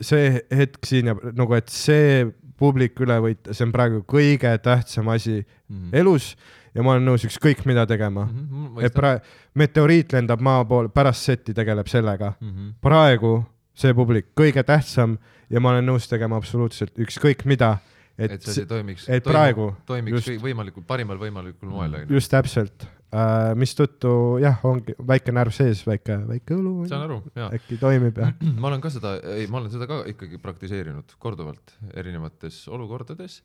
[0.00, 2.26] see hetk siin jääb nagu, et see
[2.58, 5.98] publik üle võita, see on praegu kõige tähtsam asi mm -hmm.
[6.00, 6.36] elus
[6.74, 8.48] ja ma olen nõus ükskõik mida tegema mm.
[8.48, 12.50] -hmm, et praegu meteoriit lendab maa poole, pärast seti tegeleb sellega mm.
[12.50, 12.72] -hmm.
[12.80, 13.44] praegu
[13.74, 15.18] see publik kõige tähtsam
[15.50, 17.78] ja ma olen nõus tegema absoluutselt ükskõik mida.
[18.18, 22.04] et, et see toimiks, et praegu toimiks just, võimalikult parimal võimalikul moel.
[22.08, 26.74] just täpselt äh,, mistõttu jah, ongi väike närv sees, väike, väike õlu.
[26.90, 27.50] saan aru, jaa.
[27.56, 31.76] äkki toimib jah ma olen ka seda, ei, ma olen seda ka ikkagi praktiseerinud korduvalt
[31.94, 33.42] erinevates olukordades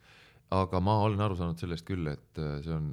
[0.54, 2.92] aga ma olen aru saanud sellest küll, et äh, see on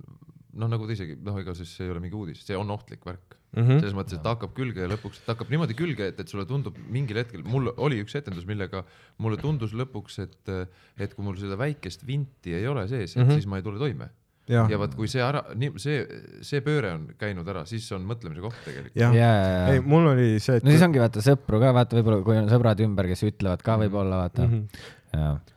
[0.60, 3.36] noh, nagu ta isegi noh, ega siis ei ole mingi uudis, see on ohtlik värk
[3.36, 3.62] mm.
[3.62, 3.82] -hmm.
[3.82, 6.46] selles mõttes, et ta hakkab külge ja lõpuks ta hakkab niimoodi külge, et, et sulle
[6.48, 8.84] tundub mingil hetkel, mul oli üks etendus, millega
[9.18, 10.54] mulle tundus lõpuks, et,
[10.98, 13.38] et kui mul seda väikest vinti ei ole sees mm, -hmm.
[13.38, 14.10] siis ma ei tule toime
[14.50, 16.04] ja, ja vot kui see ära, nii see,
[16.46, 18.96] see pööre on käinud ära, siis on mõtlemise koht tegelikult.
[18.98, 19.66] ja, ja, ja.
[19.74, 22.50] ei, mul oli see, et no siis ongi vaata sõpru ka, vaata võib-olla kui on
[22.52, 24.56] sõbrad ümber, kes ütlevad ka võib-olla vaata mm.
[24.56, 24.96] -hmm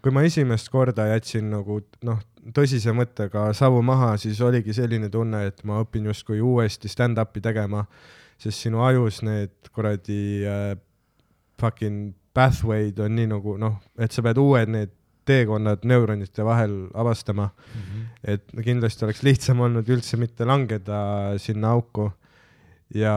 [0.01, 1.75] kui ma esimest korda jätsin nagu
[2.07, 2.21] noh,
[2.55, 7.83] tõsise mõttega savu maha, siis oligi selline tunne, et ma õpin justkui uuesti stand-up'i tegema,
[8.41, 10.73] sest sinu ajus need kuradi äh,
[11.61, 14.93] fucking pathway'd on nii nagu noh, et sa pead uued need
[15.25, 17.81] teekonnad neuronite vahel avastama mm.
[17.81, 18.05] -hmm.
[18.23, 22.11] et kindlasti oleks lihtsam olnud üldse mitte langeda sinna auku
[22.95, 23.15] ja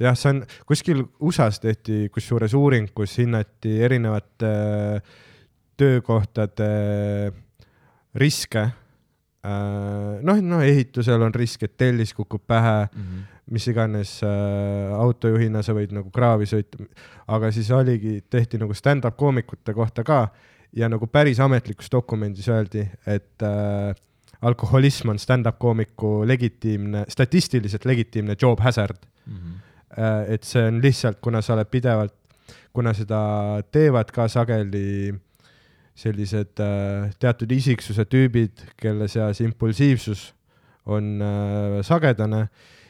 [0.00, 4.50] jah, see on, kuskil USA-s tehti kusjuures uuring, kus hinnati erinevate
[5.76, 6.70] töökohtade
[8.16, 8.66] riske.
[9.46, 13.24] Äh, noh, no ehitusel on risk, et tellis kukub pähe mm, -hmm.
[13.54, 16.82] mis iganes äh, autojuhina sa võid nagu kraavi sõita,
[17.28, 20.28] aga siis oligi, tehti nagu stand-up koomikute kohta ka
[20.76, 23.94] ja nagu päris ametlikus dokumendis öeldi, et äh,
[24.42, 29.36] alkoholism on stand-up koomiku legitiimne, statistiliselt legitiimne job hazard mm.
[29.36, 29.62] -hmm
[29.98, 32.14] Äh, et see on lihtsalt, kuna sa oled pidevalt,
[32.74, 33.18] kuna seda
[33.72, 35.14] teevad ka sageli
[35.96, 40.28] sellised äh, teatud isiksuse tüübid, kelle seas impulsiivsus
[40.92, 42.42] on äh, sagedane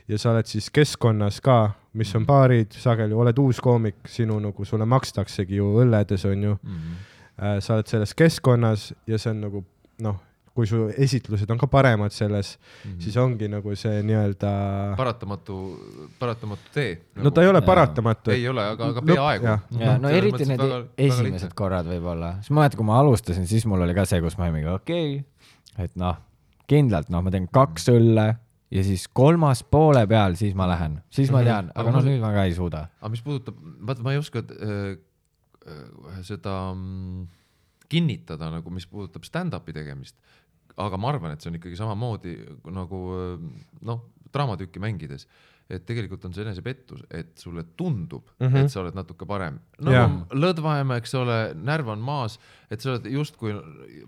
[0.08, 4.66] ja sa oled siis keskkonnas ka, mis on baarid, sageli oled uus koomik, sinu nagu,
[4.66, 6.72] sulle makstaksegi ju õlledes, on ju mm.
[6.72, 7.04] -hmm.
[7.36, 9.64] Sa oled selles keskkonnas ja see on nagu
[10.04, 10.20] noh,
[10.56, 13.00] kui su esitlused on ka paremad selles mm, -hmm.
[13.04, 14.52] siis ongi nagu see nii-öelda.
[14.96, 15.56] paratamatu,
[16.18, 17.24] paratamatu tee nagu....
[17.24, 18.30] no ta ei ole paratamatu.
[18.30, 19.46] ei ole, aga, aga peaaegu.
[19.80, 23.46] ja no eriti need väga, esimesed väga korrad võib-olla, siis ma mäletan, kui ma alustasin,
[23.46, 26.16] siis mul oli ka see, kus ma olin mingi okei okay,, et noh,
[26.70, 28.26] kindlalt noh, ma teen kaks õlle
[28.70, 31.50] ja siis kolmas poole peal, siis ma lähen, siis ma mhm.
[31.50, 32.86] tean, aga noh, nüüd ma ka ei suuda.
[33.00, 34.96] aga mis puudutab, vaata, ma ei oska äh, äh,
[36.26, 37.26] seda mm,
[37.88, 40.18] kinnitada nagu, mis puudutab stand-up'i tegemist
[40.76, 42.36] aga ma arvan, et see on ikkagi samamoodi
[42.74, 43.02] nagu
[43.88, 44.00] noh,
[44.32, 45.26] draamatükki mängides,
[45.72, 48.64] et tegelikult on see enesepettus, et sulle tundub mm, -hmm.
[48.64, 49.58] et sa oled natuke parem.
[49.80, 50.12] no yeah.
[50.30, 52.38] lõdvaem, eks ole, närv on maas,
[52.70, 53.54] et sa oled justkui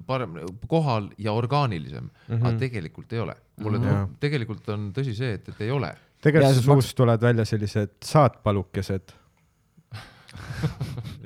[0.07, 0.39] parem
[0.69, 2.47] kohal ja orgaanilisem mm, -hmm.
[2.47, 3.37] aga tegelikult ei ole.
[3.59, 3.89] mulle mm -hmm.
[3.89, 5.95] tundub, tegelikult on tõsi see, et, et ei ole.
[6.23, 9.13] tegelikult su suust tulevad välja sellised saatpalukesed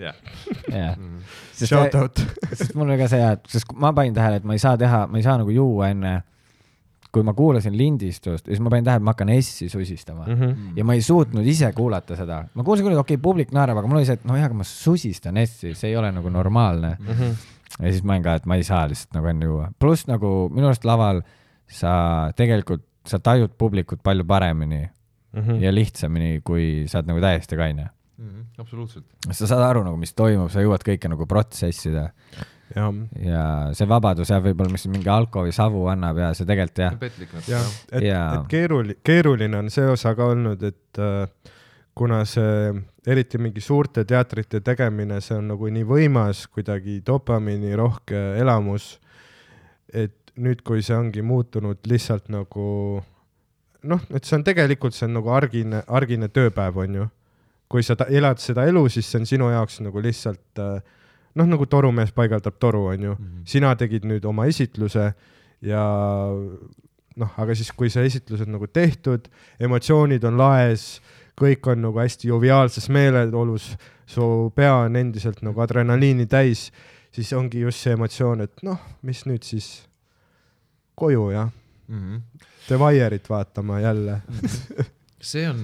[0.05, 0.15] jah.
[0.71, 0.97] jah.
[0.97, 1.23] Mhm.
[1.65, 2.21] Shout out.
[2.53, 5.07] sest mul oli ka see, et, sest ma panin tähele, et ma ei saa teha,
[5.11, 6.15] ma ei saa nagu juua enne,
[7.13, 10.39] kui ma kuulasin lindistust ja siis ma panin tähele, et ma hakkan S-i susistama mm.
[10.39, 10.77] -hmm.
[10.77, 12.45] ja ma ei suutnud ise kuulata seda.
[12.55, 14.61] ma kuulsin küll, et okei okay,, publik naerab, aga mul oli see, et nojah, aga
[14.63, 17.13] ma susistan S-i, see ei ole nagu normaalne mm.
[17.13, 17.37] -hmm.
[17.79, 19.69] ja siis ma olin ka, et ma ei saa lihtsalt nagu enne juua.
[19.79, 21.23] pluss nagu minu arust laval
[21.69, 24.89] sa tegelikult, sa tajud publikut palju paremini
[25.33, 25.63] mm -hmm.
[25.63, 28.29] ja lihtsamini, kui sa oled nagu täiesti kaine mm.
[28.29, 29.05] -hmm, absoluutselt.
[29.31, 32.11] sa saad aru nagu, mis toimub, sa jõuad kõike nagu protsessida.
[32.77, 33.45] ja, ja
[33.77, 36.97] see vabadus jah, võib-olla, mis mingi alkoholi savu annab ja see tegelikult jah.
[37.49, 41.53] jah, et, et keeruline, keeruline on see osa ka olnud, et äh,
[41.95, 42.73] kuna see
[43.07, 48.99] eriti mingi suurte teatrite tegemine, see on nagu nii võimas, kuidagi dopamiini rohke elamus.
[49.93, 53.03] et nüüd, kui see ongi muutunud lihtsalt nagu
[53.83, 57.09] noh, et see on tegelikult, see on nagu argine, argine tööpäev, on ju.
[57.73, 62.13] Kui sa elad seda elu, siis see on sinu jaoks nagu lihtsalt noh, nagu torumees
[62.13, 63.25] paigaldab toru, on ju mm.
[63.25, 63.47] -hmm.
[63.49, 65.13] sina tegid nüüd oma esitluse
[65.63, 65.85] ja
[67.17, 69.29] noh, aga siis, kui see esitlus on nagu tehtud,
[69.61, 71.01] emotsioonid on laes,
[71.39, 73.73] kõik on nagu hästi joviaalses meeleolus,
[74.07, 76.71] su pea on endiselt nagu adrenaliini täis,
[77.13, 79.87] siis ongi just see emotsioon, et noh, mis nüüd siis
[80.95, 81.51] koju jah
[81.89, 82.49] mm -hmm..
[82.69, 84.23] The Wire'it vaatama jälle
[85.23, 85.63] see on,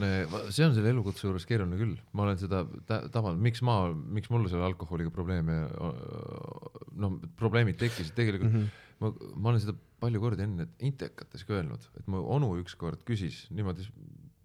[0.55, 4.47] see on selle elukutse juures keeruline küll, ma olen seda tabanud, miks ma, miks mul
[4.51, 5.61] selle alkoholiga probleeme,
[6.99, 8.93] noh, probleemid tekkisid tegelikult mm, -hmm.
[9.03, 13.47] ma, ma olen seda palju kordi enne intekates ka öelnud, et mu onu ükskord küsis
[13.51, 13.89] niimoodi,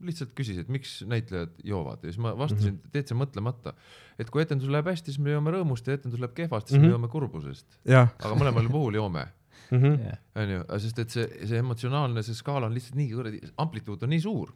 [0.03, 2.95] lihtsalt küsis, et miks näitlejad joovad ja siis ma vastasin mm -hmm.
[2.97, 3.75] täitsa mõtlemata,
[4.19, 6.83] et kui etendus läheb hästi, siis me joome rõõmust ja etendus läheb kehvasti, siis mm
[6.83, 6.89] -hmm.
[6.89, 7.79] me joome kurbusest.
[8.19, 9.27] aga mõlemal puhul joome
[9.71, 9.95] Mhm.
[10.35, 14.23] onju, sest et see, see emotsionaalne, see skaala on lihtsalt nii kuradi, amplituud on nii
[14.23, 14.53] suur.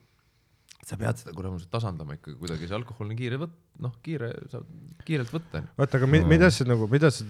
[0.88, 4.68] Sa pead seda kuramust tasandama ikkagi kuidagi, see alkohol on kiire võt-, noh, kiire, saab
[5.08, 5.64] kiirelt võtta.
[5.76, 7.28] oota, aga mi, mida sa nagu, mida sa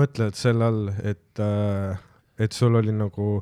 [0.00, 2.04] mõtled selle all, et äh,,
[2.38, 3.40] et sul oli nagu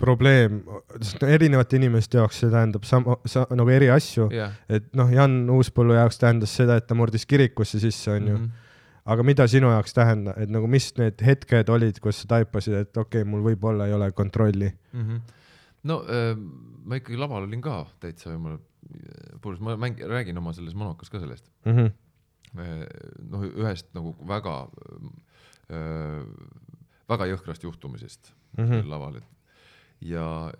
[0.00, 0.58] probleem,
[0.98, 5.12] sest no erinevate inimeste jaoks see tähendab sama sa,, nagu eri asju yeah., et noh,
[5.14, 8.44] Jan Uuspõllu jaoks tähendas seda, et ta murdis kirikusse sisse, onju mm.
[8.44, 8.60] -hmm
[9.04, 12.96] aga mida sinu jaoks tähendab, et nagu mis need hetked olid, kus sa taipasid, et
[12.96, 15.02] okei okay,, mul võib-olla ei ole kontrolli mm?
[15.02, 15.18] -hmm.
[15.88, 16.32] No äh,
[16.84, 18.60] ma ikkagi laval olin ka täitsa jumala
[19.42, 21.76] purjus, ma mäng-, räägin oma selles monokas ka sellest mm.
[21.76, 21.92] -hmm.
[23.32, 24.56] noh, ühest nagu väga
[25.72, 26.24] äh,,
[27.08, 28.90] väga jõhkrast juhtumisest mm -hmm.
[28.90, 29.30] laval, et
[30.04, 30.52] ja,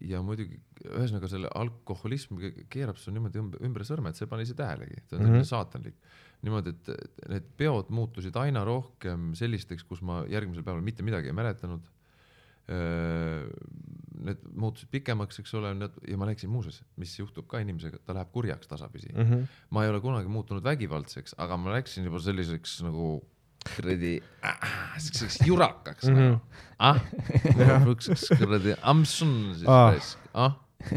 [0.00, 2.40] ja muidugi ühesõnaga selle alkoholism
[2.72, 5.34] keerab sul niimoodi ümber, ümber sõrme, et sa ei pane ise tähelegi, see on mm
[5.36, 5.48] -hmm.
[5.48, 5.96] saatanlik
[6.42, 11.36] niimoodi, et need peod muutusid aina rohkem sellisteks, kus ma järgmisel päeval mitte midagi ei
[11.38, 11.86] mäletanud.
[14.22, 15.72] Need muutusid pikemaks, eks ole,
[16.08, 19.28] ja ma läksin muuseas, mis juhtub ka inimesega, ta läheb kurjaks tasapisi mm.
[19.28, 19.60] -hmm.
[19.70, 23.20] ma ei ole kunagi muutunud vägivaldseks, aga ma läksin juba selliseks nagu
[23.76, 26.18] kuradi äh,, siukseks jurakaks mm -hmm.
[26.18, 26.40] nagu.
[26.78, 27.00] ah,
[28.38, 29.94] kuradi ampsun siis ah.,
[30.34, 30.52] ah,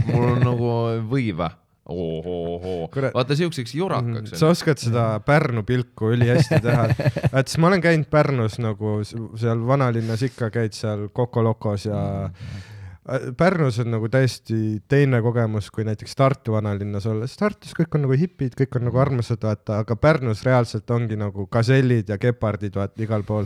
[0.06, 0.72] mul on nagu
[1.11, 1.52] võiva
[1.85, 4.38] ohohoo, vaata siukseks jurakaks mm,.
[4.38, 6.88] sa oskad seda Pärnu pilku ülihästi teha,
[7.39, 12.02] et siis ma olen käinud Pärnus nagu seal vanalinnas ikka käid seal Coco Locos ja
[12.31, 12.64] mm.
[13.38, 17.36] Pärnus on nagu täiesti teine kogemus kui näiteks Tartu vanalinnas olles.
[17.38, 21.45] Tartus kõik on nagu hipid, kõik on nagu armsad, vaata, aga Pärnus reaalselt ongi nagu
[21.52, 23.45] gasellid ja gepardid, vaata igal pool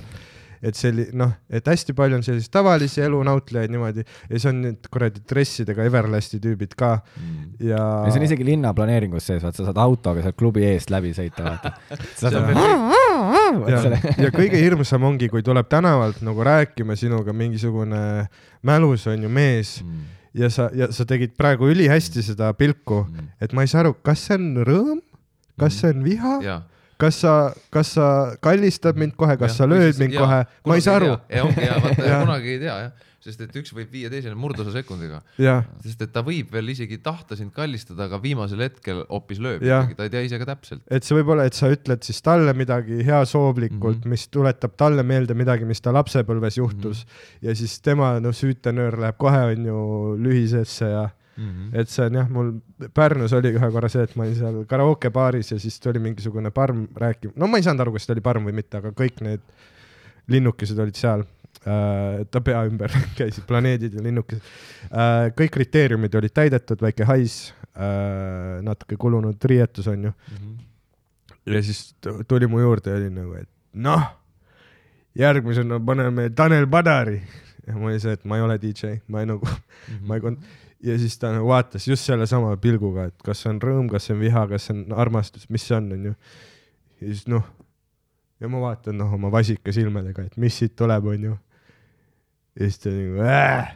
[0.63, 4.89] et selli-, noh, et hästi palju on selliseid tavalisi elunautlejaid niimoodi ja siis on need
[4.91, 7.45] kuradi dressidega Everlasti tüübid ka mm.
[7.69, 7.79] ja.
[7.79, 11.45] ja see on isegi linnaplaneeringus sees, vaat sa saad autoga sealt klubi eest läbi sõita,
[11.47, 11.75] vaata.
[13.69, 13.81] ja,
[14.25, 18.01] ja kõige hirmsam ongi, kui tuleb tänavalt nagu rääkima sinuga mingisugune
[18.65, 20.07] mälus on ju mees mm.
[20.41, 23.95] ja sa, ja sa tegid praegu ülihästi seda pilku mm., et ma ei saa aru,
[24.03, 24.99] kas see on rõõm,
[25.59, 25.79] kas mm.
[25.79, 26.67] see on viha yeah
[26.99, 27.33] kas sa,
[27.71, 28.05] kas sa
[28.43, 31.13] kallistad mind kohe, kas ja, sa lööd siis, mind ja, kohe, ma ei saa aru.
[31.31, 34.73] ja ongi ja vaata kunagi ei tea jah, sest et üks võib viia teisele murdosa
[34.73, 35.21] sekundiga.
[35.83, 39.97] sest et ta võib veel isegi tahta sind kallistada, aga viimasel hetkel hoopis lööb ikkagi,
[39.97, 40.83] ta ei tea ise ka täpselt.
[40.89, 44.15] et see võib olla, et sa ütled siis talle midagi heasoovlikult mm, -hmm.
[44.15, 47.47] mis tuletab talle meelde midagi, mis ta lapsepõlves juhtus mm -hmm.
[47.49, 49.79] ja siis tema noh, süütenöör läheb kohe onju
[50.19, 51.79] lühisesse ja Mm -hmm.
[51.79, 52.51] et see on jah, mul
[52.93, 56.87] Pärnus oli ühe korra see, et ma olin seal karaokebaaris ja siis tuli mingisugune parm
[56.95, 59.39] rääkima, no ma ei saanud aru, kas ta oli parm või mitte, aga kõik need
[60.27, 61.23] linnukesed olid seal.
[62.31, 64.43] Ta pea ümber käisid planeedid ja linnukesed
[64.91, 65.31] äh,.
[65.35, 70.37] kõik kriteeriumid olid täidetud, väike hais äh,, natuke kulunud riietus onju mm.
[70.37, 71.53] -hmm.
[71.55, 71.95] ja siis
[72.27, 74.07] tuli mu juurde ja oli nagu, et noh,
[75.15, 77.21] järgmisena paneme Tanel Padari
[77.67, 79.59] ja ma olin see, et ma ei ole DJ, ma ei nagu mm,
[79.93, 80.07] -hmm.
[80.07, 80.39] ma ei kon-,
[80.83, 84.15] ja siis ta nagu vaatas just sellesama pilguga, et kas see on rõõm, kas see
[84.15, 86.13] on viha, kas see on armastus, mis see on, onju.
[87.01, 87.45] ja siis noh,
[88.39, 91.37] ja ma vaatan noh oma vasika silmadega, et mis siit tuleb, onju.
[92.55, 93.75] Ja siis ta nagu äh!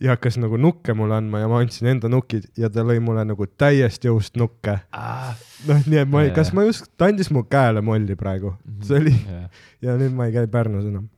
[0.00, 3.24] ja hakkas nagu nukke mulle andma ja ma andsin enda nukid ja ta lõi mulle
[3.28, 5.32] nagu täiest jõust nukke ah..
[5.68, 8.82] noh, nii et ma ei, kas ma just, ta andis mu käele molli praegu, mhm.
[8.86, 9.48] see oli yeah.
[9.84, 11.08] ja nüüd ma ei käi Pärnus enam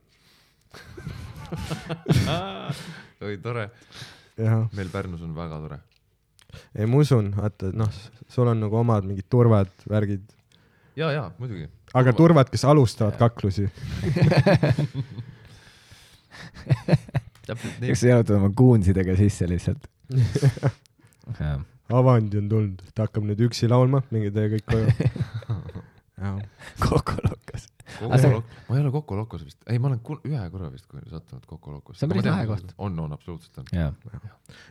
[3.25, 3.69] oi, tore
[4.39, 5.79] meil Pärnus on väga tore.
[6.75, 7.89] ei, ma usun, vaata, noh,
[8.31, 10.23] sul on nagu omad mingid turvad, värgid.
[10.95, 11.67] ja, ja muidugi.
[11.93, 13.27] aga turvad, kes alustavad ja.
[13.27, 13.67] kaklusi
[17.49, 19.87] eks sa jalutad oma kuunsidega sisse lihtsalt
[21.89, 24.91] Avandi on tulnud, ta hakkab nüüd üksi laulma, minge teie kõik koju.
[28.29, 31.45] Loc- ma ei ole Coco Locos vist, ei, ma olen ühe korra vist kui- sattunud
[31.73, 31.99] Locosse.
[32.01, 32.73] See on päris lahe koht.
[32.77, 33.69] on, on absoluutselt on.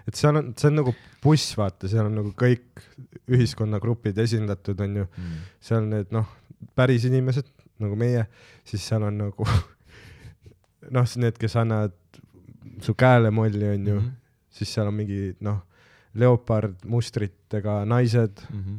[0.07, 0.95] et seal on, see on nagu
[1.25, 2.85] buss, vaata, seal on nagu kõik
[3.35, 5.09] ühiskonnagrupid esindatud, onju.
[5.17, 5.41] Mm.
[5.71, 6.31] seal on need noh,
[6.79, 7.51] päris inimesed
[7.83, 8.27] nagu meie,
[8.69, 9.49] siis seal on nagu
[10.91, 11.93] noh, need, kes annavad
[12.83, 14.05] su käele molli, onju mm.
[14.07, 14.13] -hmm.
[14.51, 15.61] siis seal on mingi noh,
[16.15, 18.77] leopardmustritega naised, Mhm.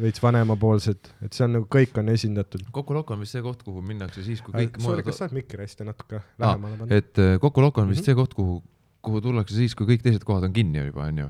[0.00, 2.62] veits vanemapoolsed, et seal nagu kõik on esindatud.
[2.72, 5.58] Coco Loco on vist see koht, kuhu minnakse siis, kui kõik sorry, kas saad mikri
[5.66, 6.22] hästi natuke Ah,
[6.54, 6.94] lähemale panna?
[6.96, 8.04] et äh, Coco Loco on vist Mhm.
[8.06, 8.62] see koht, kuhu,
[9.02, 11.28] kuhu tullakse siis, kui kõik teised kohad on kinni juba, onju.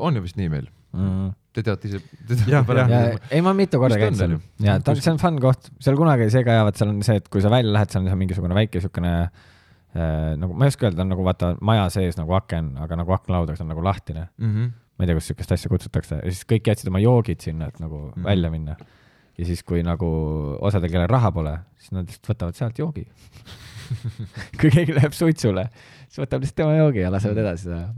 [0.00, 0.68] On ju vist nii meil?
[0.92, 1.32] mm..
[1.52, 1.98] Te teate ise,
[2.48, 2.62] ja
[3.28, 6.44] ei, ma mitu korda käinud seal ja ta, see on fun koht, seal kunagi see
[6.46, 8.80] ka hea, vaat seal on see, et kui sa välja lähed, seal on mingisugune väike
[8.80, 12.96] siukene äh, nagu ma ei oska öelda, on nagu vaata maja sees nagu aken, aga
[13.02, 14.28] nagu aknalaud, see on nagu lahtine.
[14.38, 14.54] mm.
[14.54, 14.72] -hmm.
[14.96, 17.80] ma ei tea, kuidas siukest asja kutsutakse ja siis kõik jätsid oma joogid sinna, et
[17.80, 18.12] nagu mm.
[18.16, 18.24] -hmm.
[18.24, 18.76] välja minna.
[19.38, 20.08] ja siis, kui nagu
[20.60, 23.08] osadel, kellel raha pole, siis nad lihtsalt võtavad sealt joogi.
[24.60, 25.68] kui keegi läheb suitsule,
[26.08, 27.90] siis võtab lihtsalt tema joogi ja lasevad edasi seda.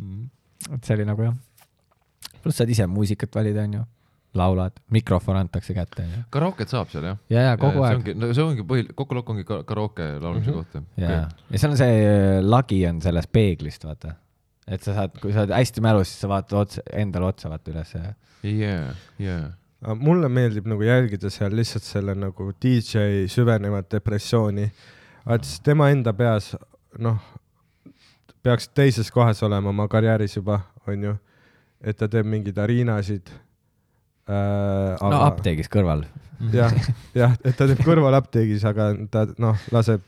[0.75, 1.35] et see oli nagu jah.
[2.43, 3.83] Pluss saad ise muusikat valida, onju,
[4.35, 6.05] laulad, mikrofon antakse kätte.
[6.35, 7.19] Karooket saab seal jah?
[7.31, 8.09] ja, ja kogu aeg.
[8.19, 10.57] no see ongi põhi, Coco Loco ongi ka- karooke laulmise Mhm.
[10.59, 14.15] koht jah ja, ja seal on see äh, lagi on sellest peeglist, vaata.
[14.67, 17.71] et sa saad, kui sa oled hästi mälus, siis sa vaatad otsa, endale otsa, vaata
[17.71, 19.95] üles ja jaa, jaa.
[20.01, 24.71] mulle meeldib nagu jälgida seal lihtsalt selle nagu DJ süvenevat depressiooni.
[25.31, 26.57] et siis tema enda peas,
[26.99, 27.19] noh,
[28.43, 31.15] peaks teises kohas olema oma karjääris juba, onju.
[31.85, 33.31] Et ta teeb mingeid ariinasid
[34.29, 34.97] äh,.
[35.01, 36.05] no apteegis kõrval.
[36.55, 36.73] jah,
[37.17, 40.03] jah, et ta teeb kõrval apteegis, aga ta noh, laseb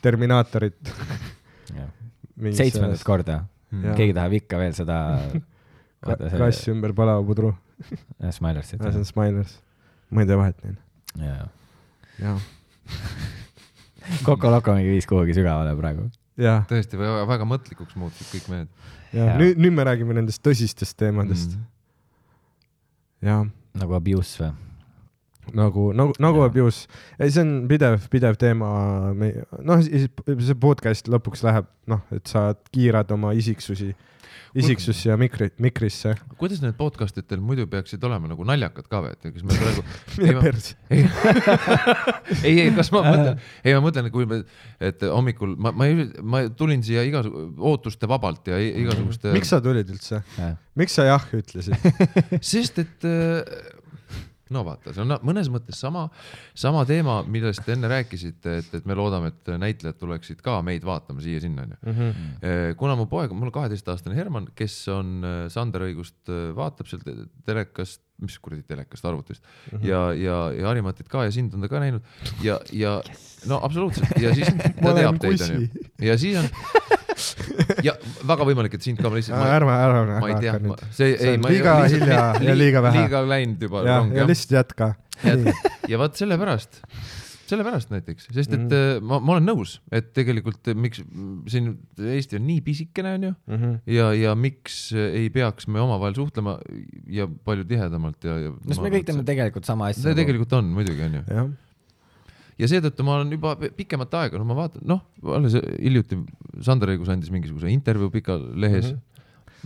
[0.00, 0.78] Terminaatorit.
[2.56, 3.34] seitsmendat korda,
[3.70, 3.94] Jaa.
[3.98, 4.96] keegi tahab ikka veel seda
[5.28, 7.50] see- kass ümber palava pudru,
[8.20, 8.80] jah, Smilersit.
[8.80, 9.58] see on Smilers.
[10.10, 10.78] ma ei tee vahet neil.
[11.26, 11.48] jaa.
[12.20, 12.40] jah,
[14.24, 16.08] Coco Loco mingi viis kuhugi sügavale praegu.
[16.70, 21.68] tõesti, väga mõtlikuks muutusid kõik mehed ja nüüd, nüüd me räägime nendest tõsistest teemadest mm..
[23.28, 23.46] jah
[23.80, 24.69] nagu abuse või?
[25.56, 26.86] nagu, nagu, nagu abuse,
[27.20, 28.68] see on pidev, pidev teema,
[29.14, 33.92] noh, see podcast lõpuks läheb, noh, et sa kiirad oma isiksusi,
[34.58, 36.14] isiksusse ja mikri, mikrisse.
[36.38, 39.58] kuidas need podcast id teil muidu peaksid olema nagu naljakad ka või, et kas me
[39.60, 39.84] praegu
[40.20, 40.76] mine perse.
[40.90, 41.04] ei,
[42.42, 44.40] ei, ei, kas ma mõtlen, ei ma mõtlen, kui me,
[44.90, 49.34] et hommikul ma, ma ei, ma tulin siia igasugu ootuste vabalt ja igasuguste.
[49.36, 50.22] miks sa tulid üldse?
[50.78, 51.90] miks sa jah ütlesid?
[52.52, 53.78] sest et äh,
[54.54, 56.06] no vaata, see on mõnes mõttes sama,
[56.58, 60.84] sama teema, millest te enne rääkisite, et, et me loodame, et näitlejad tuleksid ka meid
[60.86, 61.80] vaatama siia-sinna onju.
[61.86, 62.76] Mhm.
[62.80, 66.20] kuna mu poeg, mul kaheteistaastane Herman, kes on äh, Sander õigust,
[66.56, 67.16] vaatab seal te-
[67.46, 69.86] telekast, mis kuradi telekast, arvutist mm -hmm.
[69.88, 72.02] ja, ja, ja Harimatit ka ja sind on ta ka näinud
[72.42, 73.46] ja, ja yes.
[73.48, 74.48] no absoluutselt ja siis
[74.82, 75.68] ta teab teid onju
[76.04, 76.44] ja siis on
[77.86, 77.94] ja
[78.28, 81.14] väga võimalik, et sind ka ma lihtsalt ma, ärme, ärme, ma ei ärme tea see
[81.34, 82.20] ei ma liiga lihtsalt- hilja
[82.50, 83.02] ja li- liiga vähe.
[83.04, 84.92] liiga läinud juba ja, rong ja lihtsalt jätka.
[85.90, 86.78] ja, vaat sellepärast,
[87.50, 89.02] sellepärast näiteks, sest et mm.
[89.10, 93.32] ma, ma olen nõus, et tegelikult eh, miks mm, siin Eesti on nii pisikene, onju,
[93.50, 93.74] Mhm.
[93.90, 96.56] ja, ja miks ei peaks me omavahel suhtlema
[97.10, 98.52] ja palju tihedamalt ja, ja.
[98.54, 100.06] no sest me kõik teeme tegelikult sama asja.
[100.08, 101.24] see tegelikult on muidugi onju
[102.60, 105.00] ja seetõttu ma olen juba pi- pikemat aega, no ma vaatan, noh,
[105.36, 106.18] alles hiljuti
[106.66, 108.98] Sander Õigus andis mingisuguse intervjuu Pika lehes mm.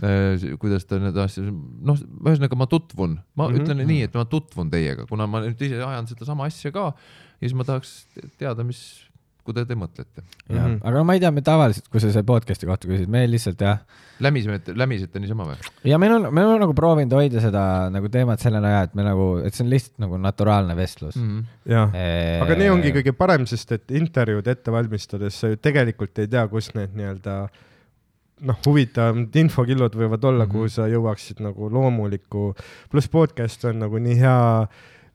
[0.01, 0.57] -hmm.
[0.59, 1.45] kuidas ta need asju,
[1.87, 3.55] noh, ühesõnaga ma tutvun, ma mm Mhm.
[3.55, 3.63] -hmm.
[3.63, 7.47] ütlen nii, et ma tutvun teiega, kuna ma nüüd ise ajan sedasama asja ka ja
[7.47, 9.04] siis ma tahaks te- teada, mis,
[9.45, 10.23] kuidas te mõtlete.
[10.49, 13.25] jah Mhm., aga ma ei tea, me tavaliselt, kui sa selle podcast'i kohta küsid, me
[13.29, 13.83] lihtsalt jah,
[14.23, 15.59] lämisime, lämisite niisama või?
[15.91, 19.05] ja meil on, me oleme nagu proovinud hoida seda nagu teemat sellena ja et me
[19.05, 21.45] nagu, et see on lihtsalt nagu naturaalne vestlus mm..
[21.71, 21.93] jah.
[22.45, 26.47] aga nii ongi kõige parem, sest et intervjuud ette valmistades sa ju tegelikult ei tea,
[26.51, 27.37] kus need nii-öelda
[28.43, 30.53] noh, huvitavamad infokillud võivad olla mm, -hmm.
[30.57, 32.49] kuhu sa jõuaksid nagu loomuliku,
[32.91, 34.67] pluss podcast on nagu nii hea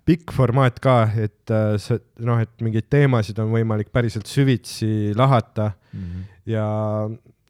[0.06, 5.72] pikk formaat ka, et äh, see noh, et mingeid teemasid on võimalik päriselt süvitsi lahata
[5.92, 6.22] Mhm.
[6.46, 6.64] ja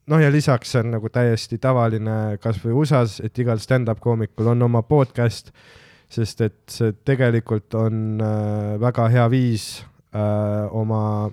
[0.06, 4.82] noh, ja lisaks on nagu täiesti tavaline kasvõi USA-s, et igal stand-up koomikul on oma
[4.82, 5.52] podcast,
[6.10, 11.30] sest et see tegelikult on äh, väga hea viis äh, oma,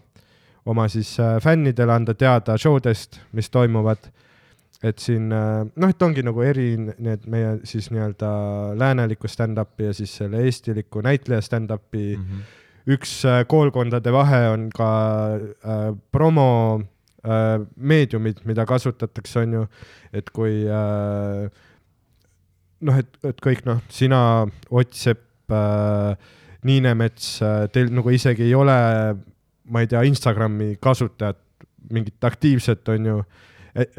[0.66, 4.12] oma siis äh, fännidele anda teada show dest, mis toimuvad.
[4.84, 8.30] Et siin äh, noh, et ongi nagu eri need meie siis nii-öelda
[8.78, 12.24] lääneliku stand-up'i ja siis selle eestiliku näitleja stand-up'i mm.
[12.24, 12.44] -hmm.
[12.94, 14.90] üks äh, koolkondade vahe on ka
[15.38, 16.82] äh, promo
[17.26, 19.66] äh, meediumid, mida kasutatakse, on ju,
[20.14, 21.50] et kui äh,
[22.86, 24.20] noh, et, et kõik noh, sina,
[24.70, 26.14] Ott Sepp äh,,
[26.68, 28.78] Niinemets äh,, teil nagu isegi ei ole,
[29.72, 31.40] ma ei tea, Instagrami kasutajat,
[31.94, 33.20] mingit aktiivset, on ju.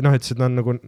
[0.04, 0.78] Noh, et seda on nagu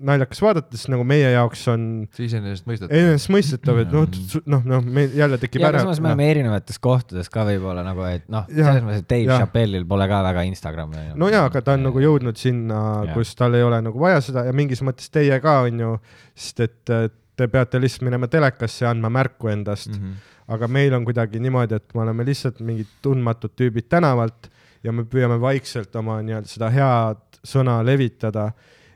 [0.00, 1.82] naljakas vaadata, sest nagu meie jaoks on.
[2.16, 2.92] see iseenesestmõistetav.
[2.96, 4.06] iseenesestmõistetav, et noh,
[4.54, 5.82] noh, noh, meil jälle tekib ära.
[5.84, 6.34] samas me oleme no.
[6.34, 10.44] erinevates kohtades ka võib-olla nagu, et noh, selles mõttes, et Dave Chappelle'il pole ka väga
[10.48, 11.04] Instagrami.
[11.20, 12.82] no jaa, aga ta on nagu jõudnud sinna,
[13.14, 15.94] kus tal ei ole nagu vaja seda ja mingis mõttes teie ka on ju,
[16.48, 16.94] sest et
[17.40, 20.00] te peate lihtsalt minema telekasse ja andma märku endast mm.
[20.00, 20.32] -hmm.
[20.56, 24.50] aga meil on kuidagi niimoodi, et me oleme lihtsalt mingid tundmatud tüübid tänavalt
[24.84, 28.50] ja me püüame vaikselt oma nii-öelda seda head sõna levitada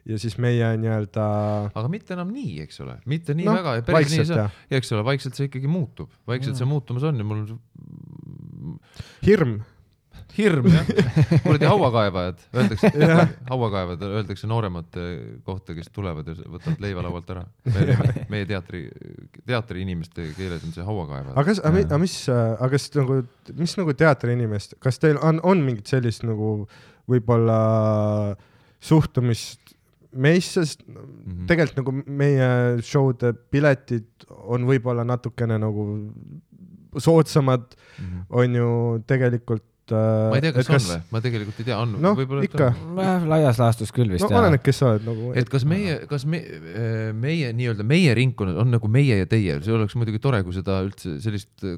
[0.04, 1.26] ja siis meie nii-öelda.
[1.72, 4.48] aga mitte enam nii, eks ole, mitte nii no, väga ja päris nii ei saa,
[4.78, 7.46] eks ole, vaikselt see ikkagi muutub, vaikselt see muutumas on ja mul.
[9.26, 9.62] hirm.
[10.34, 10.88] Hirm jah,
[11.44, 12.88] kuradi hauakaevajad, öeldakse
[13.52, 15.02] hauakaevajad öeldakse nooremate
[15.46, 17.44] kohta, kes tulevad ja võtavad leiva laualt ära.
[18.32, 18.80] meie, teatri,
[19.46, 21.36] teatriinimeste keeles on see hauakaevajad.
[21.36, 23.20] aga kas, aga mis, aga kas nagu,
[23.60, 26.56] mis nagu teatriinimest, kas teil on, on mingit sellist nagu
[27.10, 28.36] võib-olla
[28.84, 29.74] suhtumist
[30.14, 31.46] meisse, sest mm -hmm.
[31.50, 32.48] tegelikult nagu meie
[32.82, 35.86] show'de piletid on võib-olla natukene nagu
[36.98, 38.26] soodsamad mm, -hmm.
[38.30, 38.68] on ju
[39.06, 42.44] tegelikult ma ei tea, kas, kas on või, ma tegelikult ei tea, on no, võib-olla
[42.46, 42.68] ikka.
[43.28, 44.24] laias laastus küll vist.
[44.24, 45.32] no oleneb, kes sa oled nagu.
[45.36, 49.58] et kas meie, kas me, äh, meie nii-öelda meie ringkonnas on nagu meie ja teie,
[49.64, 51.52] see oleks muidugi tore, kui seda üldse sellist.
[51.66, 51.76] Äh,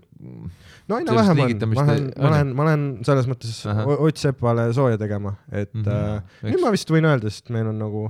[0.86, 3.58] no aina vähem on, ma lähen, ma lähen, ma lähen selles mõttes
[3.96, 7.72] Ott Sepale sooja tegema, et mm -hmm, äh, nüüd ma vist võin öelda, sest meil
[7.72, 8.06] on nagu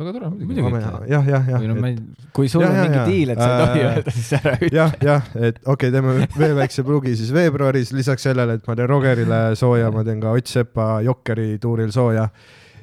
[0.00, 0.80] väga tore muidugi.
[1.10, 1.66] jah, jah, jah.
[1.68, 2.00] No, et...
[2.36, 4.70] kui sul on mingi diil, et sa ei tohi öelda, siis ära ütle.
[4.78, 8.78] jah, jah, et okei okay,, teeme veel väikse plugi siis veebruaris, lisaks sellele, et ma
[8.78, 12.28] teen Rogerile sooja, ma teen ka Ott Sepa Jokkeri tuuril sooja.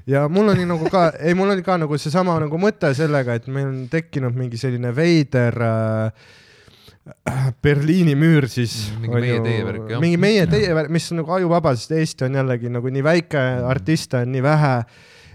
[0.07, 3.47] ja mul oli nagu ka, ei, mul oli ka nagu seesama nagu mõte sellega, et
[3.51, 6.27] meil on tekkinud mingi selline veider äh,
[7.63, 8.91] Berliini müür siis.
[9.01, 10.01] mingi meie teie värk, jah.
[10.03, 13.43] mingi meie teie värk, mis on nagu ajuvaba, sest Eesti on jällegi nagu nii väike,
[13.67, 14.73] artiste on nii vähe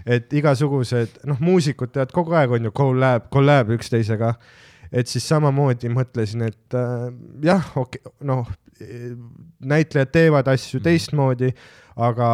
[0.05, 4.33] et igasugused, noh, muusikud teevad kogu aeg on ju collab, collab üksteisega.
[4.93, 7.07] et siis samamoodi mõtlesin, et äh,
[7.41, 8.49] jah, okei okay,, noh,
[9.63, 10.83] näitlejad teevad asju mm.
[10.83, 11.49] teistmoodi,
[12.03, 12.27] aga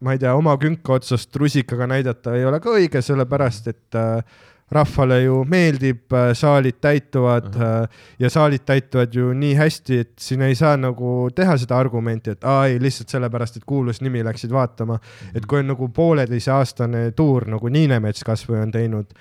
[0.00, 4.38] ma ei tea, oma künka otsast rusikaga näidata ei ole ka õige, sellepärast et äh,
[4.70, 7.88] rahvale ju meeldib, äh, saalid täituvad uh -huh.
[8.18, 12.44] ja saalid täituvad ju nii hästi, et siin ei saa nagu teha seda argumenti, et
[12.44, 14.98] aa ei, lihtsalt sellepärast, et kuulus nimi läksid vaatama
[15.34, 19.14] et kui on nagu pooleteiseaastane tuur nagu Niinemets kasvõi on teinud,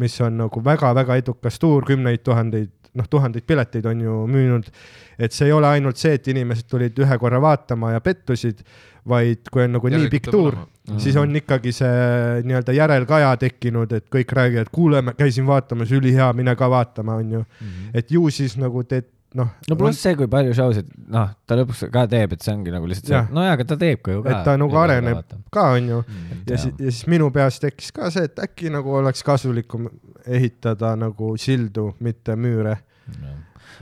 [0.00, 4.70] mis on nagu väga-väga edukas tuur, kümneid tuhandeid, noh, tuhandeid pileteid on ju müünud.
[5.18, 8.62] et see ei ole ainult see, et inimesed tulid ühe korra vaatama ja pettusid
[9.08, 10.58] vaid kui on nagu Järelikult nii pikk tuur,
[11.02, 16.30] siis on ikkagi see nii-öelda järelkaja tekkinud, et kõik räägivad, kuule, ma käisin vaatamas, ülihea,
[16.38, 17.66] mine ka vaatama, onju mm.
[17.66, 17.90] -hmm.
[17.98, 19.50] et ju siis nagu teed noh.
[19.68, 22.74] no pluss see, kui palju show sid, noh, ta lõpuks ka teeb, et see ongi
[22.74, 24.30] nagu lihtsalt see, nojah, aga ta teeb ka ju ka.
[24.30, 26.00] et ta nagu areneb ka, onju.
[26.06, 29.88] Mm, ja siis, ja siis minu peas tekkis ka see, et äkki nagu oleks kasulikum
[30.26, 32.76] ehitada nagu sildu, mitte müüre.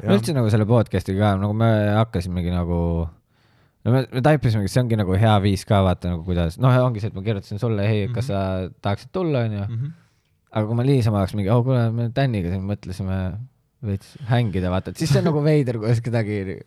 [0.07, 2.81] üldse nagu selle podcast'iga ka, nagu me hakkasimegi nagu
[3.85, 7.03] no me, me taipisime, see ongi nagu hea viis ka vaata nagu kuidas, noh, ongi
[7.03, 8.67] see, et ma kirjutasin sulle, hei, kas mm -hmm.
[8.73, 9.65] sa tahaksid tulla, onju.
[9.69, 9.97] Mhm.
[10.51, 13.17] aga kui ma niisama oleks mingi, oh kuule, me Täniga siin mõtlesime
[13.87, 16.59] veits hängida, vaata, et siis see on nagu veider, kuidas kedagi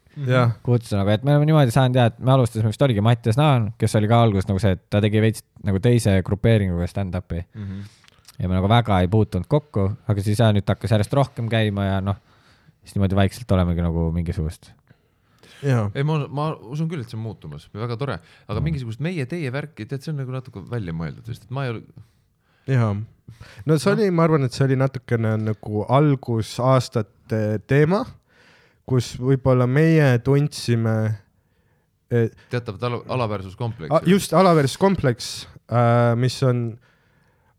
[0.66, 3.74] kutsuda nagu, et me oleme niimoodi saanud ja, et me alustasime, vist oligi Mattias Naan,
[3.78, 7.68] kes oli ka alguses nagu see, et ta tegi veits nagu teise grupeeringuga stand-up'i mm.
[7.68, 7.84] -hmm.
[8.40, 11.86] ja me nagu väga ei puutunud kokku, aga siis ja nüüd hakkas järjest rohkem käima
[11.86, 12.18] ja noh,
[12.82, 14.72] siis niimoodi vaikselt olemegi nagu mingisugust
[15.96, 18.66] ei, ma, ma usun küll, et see on muutumas, väga tore, aga mm.
[18.68, 21.84] mingisugust meie-teie värki, tead, see on nagu natuke välja mõeldud, sest et ma ei ole.
[22.72, 22.92] jaa,
[23.70, 28.04] no see oli, ma arvan, et see oli natukene nagu algusaastate teema,
[28.90, 30.98] kus võib-olla meie tundsime
[32.12, 32.36] et....
[32.52, 34.10] teatavat ala, alaväärsuskompleks.
[34.12, 35.32] just, alaväärsuskompleks
[35.72, 36.68] äh,, mis on,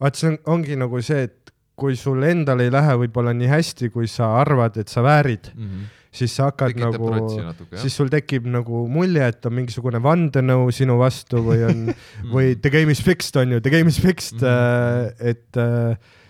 [0.02, 3.90] vaat see on, ongi nagu see, et kui sul endal ei lähe võib-olla nii hästi,
[3.90, 8.10] kui sa arvad, et sa väärid mm, -hmm siis sa hakkad Tekitab nagu, siis sul
[8.12, 11.86] tekib nagu mulje, et on mingisugune vandenõu sinu vastu või on
[12.34, 15.32] või the game is fixed on ju, the game is fixed mm, -hmm.
[15.32, 16.20] et äh,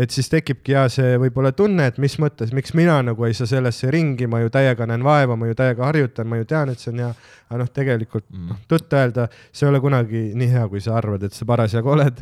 [0.00, 3.48] et siis tekibki ja see võib-olla tunne, et mis mõttes, miks mina nagu ei saa
[3.50, 6.80] sellesse ringi, ma ju täiega näen vaeva, ma ju täiega harjutan, ma ju tean, et
[6.80, 7.10] see on hea.
[7.50, 8.46] aga noh, tegelikult mm.
[8.46, 12.20] noh, tõtt-öelda see ei ole kunagi nii hea, kui sa arvad, et sa parasjagu oled.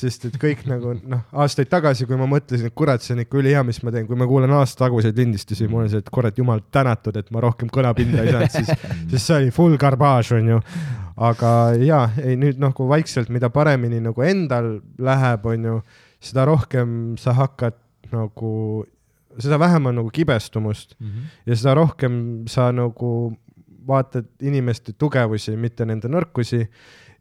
[0.00, 3.42] sest et kõik nagu noh, aastaid tagasi, kui ma mõtlesin, et kurat, see on ikka
[3.42, 6.38] ülihea, mis ma teen, kui ma kuulan aasta taguseid lindistusi, mul on see, et kurat,
[6.40, 8.72] jumal tänatud, et ma rohkem kõlapinda ei saanud, siis,
[9.12, 10.62] siis see oli full garbage onju
[11.20, 15.80] aga ja ei nüüd noh, kui vaikselt, mida paremini nagu endal läheb, onju
[16.20, 17.76] seda rohkem sa hakkad
[18.12, 18.84] nagu,
[19.38, 21.28] seda vähem on nagu kibestumust mm -hmm.
[21.46, 23.36] ja seda rohkem sa nagu
[23.86, 26.66] vaatad inimeste tugevusi, mitte nende nõrkusi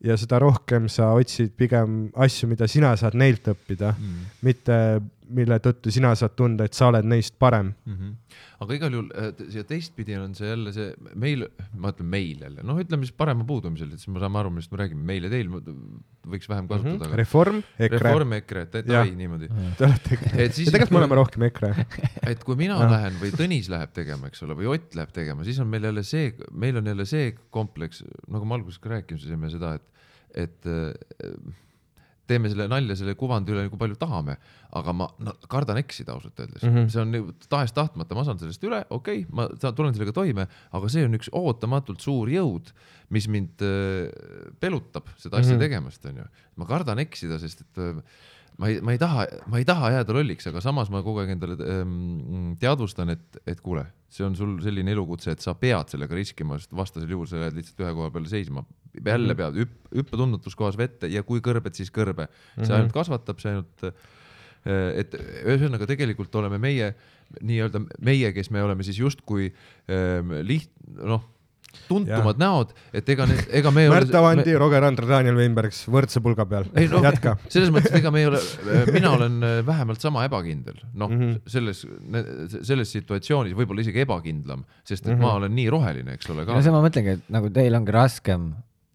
[0.03, 5.01] ja seda rohkem sa otsid pigem asju, mida sina saad neilt õppida mm., mitte
[5.35, 7.95] mille tõttu sina saad tunda, et sa oled neist parem mm.
[7.95, 8.15] -hmm
[8.59, 10.89] aga igal juhul äh, ja teistpidi on see jälle see
[11.19, 11.45] meil,
[11.79, 14.73] ma ütlen meil jälle, noh, ütleme siis parema puudumisel, et siis me saame aru, millest
[14.73, 17.05] me räägime, meil ja teil võiks vähem kasutada mm.
[17.05, 17.19] -hmm.
[17.21, 18.01] reform, EKRE.
[18.03, 19.47] reform, EKRE, et ai niimoodi.
[19.79, 20.49] Te olete EKRE.
[20.57, 21.71] tegelikult me oleme rohkem EKRE.
[22.33, 22.89] et kui mina ja.
[22.97, 26.03] lähen või Tõnis läheb tegema, eks ole, või Ott läheb tegema, siis on meil jälle
[26.03, 29.87] see, meil on jälle see kompleks, nagu me alguses ka rääkisime seda, et,
[30.47, 30.71] et
[32.29, 34.37] teeme selle nalja selle kuvandi üle, kui palju tahame,
[34.79, 36.89] aga ma no, kardan eksida ausalt öeldes mm, -hmm.
[36.93, 41.05] see on tahes-tahtmata, ma saan sellest üle, okei okay,, ma tulen sellega toime, aga see
[41.07, 42.73] on üks ootamatult suur jõud,
[43.15, 44.09] mis mind äh,
[44.61, 45.65] pelutab seda asja mm -hmm.
[45.65, 46.27] tegemast, onju.
[46.55, 48.03] ma kardan eksida, sest et äh,
[48.59, 51.31] ma ei, ma ei taha, ma ei taha jääda lolliks, aga samas ma kogu aeg
[51.35, 56.17] endale ähm, teadvustan, et, et kuule, see on sul selline elukutse, et sa pead sellega
[56.17, 58.65] riskima, sest vastasel juhul sa jääd lihtsalt ühe koha peale seisma.
[58.97, 59.37] Jälle mhm.
[59.37, 62.29] pead hüpp, hüppa tundmatus kohas vette ja kui kõrbed, siis kõrbe.
[62.57, 62.77] see mhm.
[62.79, 66.93] ainult kasvatab, see ainult, äh, et ühesõnaga tegelikult oleme meie
[67.45, 69.51] nii-öelda meie, kes me oleme siis justkui
[69.91, 71.27] ähm, liht-, noh
[71.85, 72.41] tuntumad ja.
[72.41, 76.21] näod, et ega need, ega me ei Märt Avandi me..., Roger Andre, Daniel Weinbergs võrdse
[76.25, 76.65] pulga peal.
[76.89, 77.35] No, jätka.
[77.45, 78.39] selles mõttes, et ega me ei ole,
[78.89, 81.35] mina olen äh, vähemalt sama ebakindel, noh mm -hmm.
[81.49, 81.83] selles,
[82.71, 85.27] selles situatsioonis võib-olla isegi ebakindlam, sest et mm -hmm.
[85.27, 86.57] ma olen nii roheline, eks ole ka.
[86.57, 88.49] no see ma mõtlengi, et nagu teil ongi raskem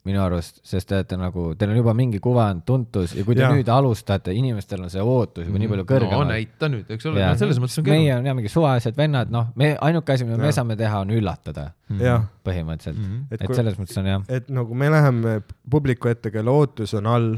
[0.05, 3.45] minu arust, sest te olete nagu, teil on juba mingi kuvand, tuntus ja kui te
[3.45, 3.49] ja.
[3.55, 6.13] nüüd alustate, inimestel on see ootus juba nii palju kõrgem.
[6.13, 8.11] no näita nüüd, eks ole, no, selles mõttes on keeruline.
[8.11, 10.43] meie on jah mingi suvalised vennad, noh, me ainuke asi, mida ja.
[10.45, 11.71] me saame teha, on üllatada.
[11.89, 13.25] põhimõtteliselt mm, -hmm.
[13.31, 14.29] et, et kui, selles mõttes on jah.
[14.29, 15.39] et nagu me läheme
[15.71, 17.31] publiku ette, kelle ootus on all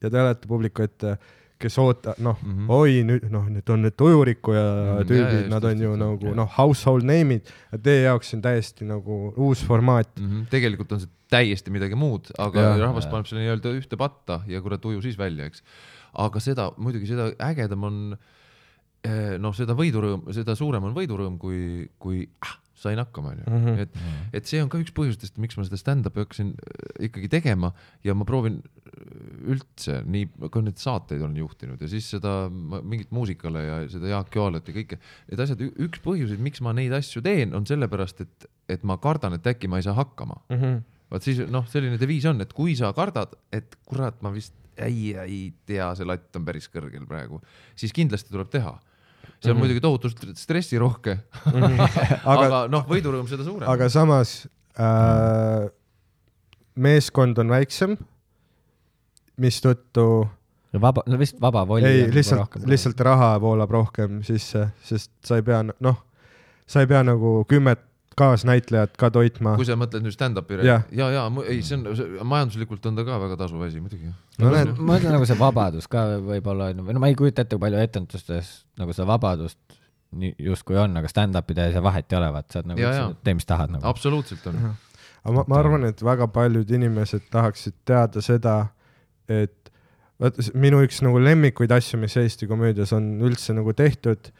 [0.00, 1.18] ja te olete publiku ette
[1.58, 2.70] kes oota-, noh mm, -hmm.
[2.76, 5.08] oi nüüd, noh, nüüd on need Tujuriku ja mm -hmm.
[5.10, 7.52] tüübid, nad on ju just, nagu noh, household name'id,
[7.82, 10.26] teie jaoks on täiesti nagu uus formaat mm.
[10.26, 10.48] -hmm.
[10.50, 14.60] tegelikult on see täiesti midagi muud, aga ja, rahvas paneb selle nii-öelda ühte patta ja
[14.62, 15.62] kurat uju siis välja, eks.
[16.14, 17.96] aga seda, muidugi seda ägedam on
[19.04, 23.46] eh, noh, seda võidurõõm, seda suurem on võidurõõm, kui, kui ah, sain hakkama, onju.
[23.50, 23.84] Mhm.
[23.84, 24.00] et,
[24.40, 27.72] et see on ka üks põhjustest, miks ma seda stand-up'i hakkasin äh, ikkagi tegema
[28.06, 28.62] ja ma proovin
[29.46, 34.34] üldse nii, ka neid saateid olen juhtinud ja siis seda mingit muusikale ja seda Jaak
[34.34, 35.00] Joalat ja kõike,
[35.30, 39.36] need asjad, üks põhjuseid, miks ma neid asju teen, on sellepärast, et, et ma kardan,
[39.36, 40.60] et äkki ma ei saa hakkama mm.
[40.62, 40.84] -hmm.
[41.12, 45.14] vot siis noh, selline deviis on, et kui sa kardad, et kurat, ma vist ei,
[45.16, 47.40] ei tea, see latt on päris kõrgel praegu,
[47.76, 48.74] siis kindlasti tuleb teha
[49.40, 49.58] see on mm -hmm.
[49.58, 51.52] muidugi tohutult stressirohke mm.
[51.52, 51.80] -hmm.
[52.32, 53.68] aga, aga noh, võidurõõm seda suurem.
[53.70, 54.48] aga samas
[54.78, 55.70] äh,
[56.76, 57.96] meeskond on väiksem,
[59.40, 60.28] mistõttu
[60.80, 61.84] vaba, no vist vaba voli.
[61.84, 66.02] ei, lihtsalt, lihtsalt raha voolab rohkem sisse, sest sa ei pea, noh,
[66.66, 67.85] sa ei pea nagu kümmet
[68.16, 69.54] kaasnäitlejat ka toitma.
[69.60, 71.84] kui sa mõtled nüüd stand-up'i ja, ja, ja ei, see on,
[72.28, 74.12] majanduslikult on ta ka väga tasuv asi muidugi.
[74.40, 77.18] no need, ma ütlen nagu see vabadus ka võib-olla on ju, või no ma ei
[77.18, 79.60] kujuta ette, kui palju etendustes nagu seda vabadust
[80.40, 82.90] justkui on, aga stand-up'i tehes ja vahet ei ole, vaat saad nagu
[83.24, 83.84] tee, mis tahad nagu.
[83.88, 84.58] absoluutselt on.
[85.24, 88.58] aga ma, ma arvan, et väga paljud inimesed tahaksid teada seda,
[89.28, 89.72] et
[90.22, 94.30] vaata minu üks nagu lemmikuid asju, mis Eesti komöödias on üldse nagu tehtud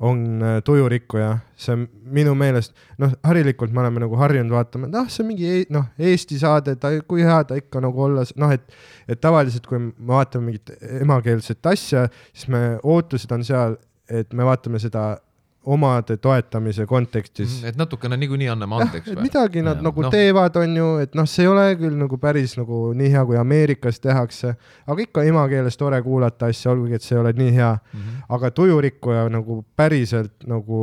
[0.00, 1.82] on äh, tujurikkuja, see on
[2.16, 5.58] minu meelest, noh, harilikult me oleme nagu harjunud vaatama, et ah, see on mingi e
[5.74, 8.64] noh, Eesti saade, ta, kui hea ta ikka nagu olla, noh, et,
[9.10, 10.72] et tavaliselt, kui me vaatame mingit
[11.02, 13.76] emakeelset asja, siis me ootused on seal,
[14.08, 15.12] et me vaatame seda
[15.64, 17.58] omade toetamise kontekstis.
[17.60, 19.26] Mhm, et natukene niikuinii anname andeks või?
[19.26, 20.10] midagi nad ja, nagu no.
[20.12, 23.36] teevad, on ju, et noh, see ei ole küll nagu päris nagu nii hea, kui
[23.36, 24.54] Ameerikas tehakse,
[24.86, 28.00] aga ikka emakeeles tore kuulata asja, olgugi et see ei ole nii hea mm.
[28.00, 28.22] -hmm.
[28.36, 30.80] aga Tujurikkuja nagu päriselt nagu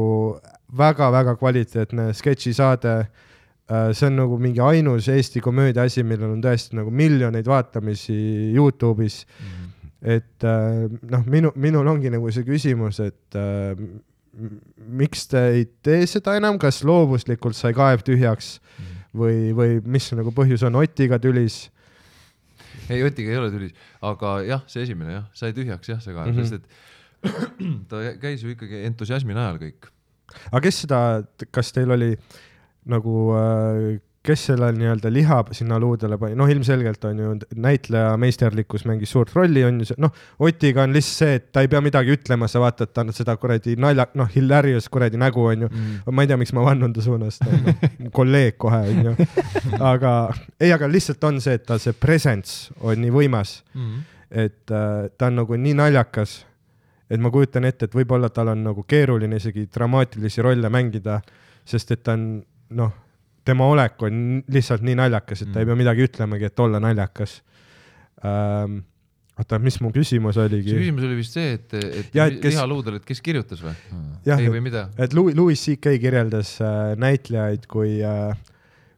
[0.77, 6.77] väga-väga kvaliteetne sketšisaade äh, see on nagu mingi ainus Eesti komöödia asi, millel on tõesti
[6.77, 9.47] nagu miljoneid vaatamisi Youtube'is mm.
[9.47, 9.97] -hmm.
[10.01, 13.73] et äh, noh, minu, minul ongi nagu see küsimus, et äh,
[14.77, 18.99] miks te ei tee seda enam, kas loovuslikult sai kaev tühjaks mm.
[19.17, 21.67] või, või mis nagu põhjus on, Otiga tülis?
[22.89, 26.31] ei, Otiga ei ole tülis, aga jah, see esimene jah, sai tühjaks jah, see kaev
[26.31, 26.47] mm, -hmm.
[26.47, 26.85] sest et
[27.89, 29.89] ta käis ju ikkagi entusiasmi najal kõik.
[30.51, 30.99] aga kes seda,
[31.51, 32.13] kas teil oli
[32.87, 33.97] nagu äh,
[34.27, 37.33] kes selle nii-öelda liha sinna luudele pani, noh, ilmselgelt on ju
[37.63, 40.13] näitleja meisterlikkus mängis suurt rolli, on ju see, noh,
[40.43, 43.37] Otiga on lihtsalt see, et ta ei pea midagi ütlema, sa vaatad, ta on seda
[43.39, 46.11] kuradi nalja, noh, hilarious kuradi nägu, on ju mm..
[46.11, 47.77] ma ei tea, miks ma vannon ta suunas no,,
[48.17, 49.29] kolleeg kohe, on ju.
[49.79, 50.13] aga
[50.59, 54.05] ei, aga lihtsalt on see, et ta see presence on nii võimas mm.
[54.43, 56.41] et äh, ta on nagu nii naljakas
[57.09, 61.21] et ma kujutan ette, et võib-olla tal on nagu keeruline isegi dramaatilisi rolle mängida,
[61.67, 62.25] sest et ta on
[62.77, 62.91] noh,
[63.47, 65.63] tema olek on lihtsalt nii naljakas, et ta mm.
[65.63, 67.39] ei pea midagi ütlemagi, et olla naljakas
[68.25, 68.81] ähm,
[69.37, 70.73] oota, mis mu küsimus oligi?
[70.73, 72.55] su küsimus oli vist see, et, et, ja, et kes...
[72.55, 73.75] lihaluudel, et kes kirjutas või?
[74.25, 74.87] ei, või mida?
[74.97, 78.33] et Louis, Louis CK kirjeldas äh, näitlejaid kui äh,,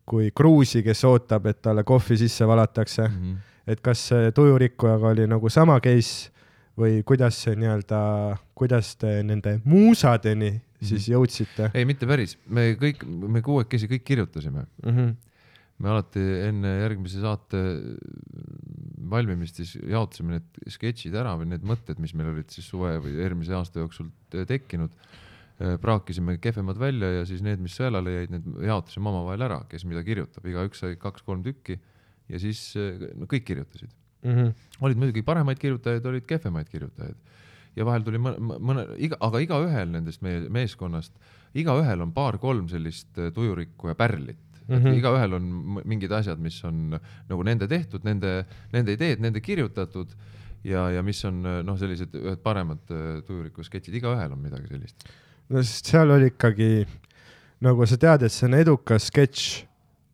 [0.09, 3.21] kui kruusi, kes ootab, et talle kohvi sisse valatakse mm.
[3.21, 3.63] -hmm.
[3.75, 6.31] et kas see tujurikkujaga oli nagu sama case
[6.79, 7.99] või kuidas see nii-öelda,
[8.55, 10.68] kuidas te nende muusadeni -hmm.
[10.81, 11.71] Siis jõudsite?
[11.73, 14.93] ei, mitte päris, me kõik, me kuuekesi kõik kirjutasime mm.
[14.93, 15.17] -hmm
[15.79, 17.59] me alati enne järgmise saate
[19.09, 23.15] valmimist siis jaotasime need sketšid ära või need mõtted, mis meil olid siis suve või
[23.23, 24.09] eelmise aasta jooksul
[24.49, 24.95] tekkinud.
[25.83, 30.03] praakisime kehvemad välja ja siis need, mis sõelale jäid, need jaotasime omavahel ära, kes mida
[30.07, 31.79] kirjutab, igaüks sai kaks-kolm tükki
[32.29, 32.61] ja siis
[33.15, 33.89] no kõik kirjutasid
[34.23, 34.35] mm.
[34.35, 34.53] -hmm.
[34.81, 37.15] olid muidugi paremaid kirjutajaid, olid kehvemaid kirjutajaid
[37.77, 41.13] ja vahel tuli mõne, mõne, iga, aga igaühel nendest meie meeskonnast,
[41.57, 44.75] igaühel on paar-kolm sellist tujurikku ja pärlit mm.
[44.75, 44.97] -hmm.
[44.99, 45.47] igaühel on
[45.85, 50.13] mingid asjad, mis on nagu nende tehtud, nende, nende ideed, nende kirjutatud
[50.63, 55.09] ja, ja mis on noh, sellised ühed paremad äh, tujuriku sketšid, igaühel on midagi sellist.
[55.49, 56.87] no sest seal oli ikkagi
[57.65, 59.47] nagu sa tead, et see on edukas sketš,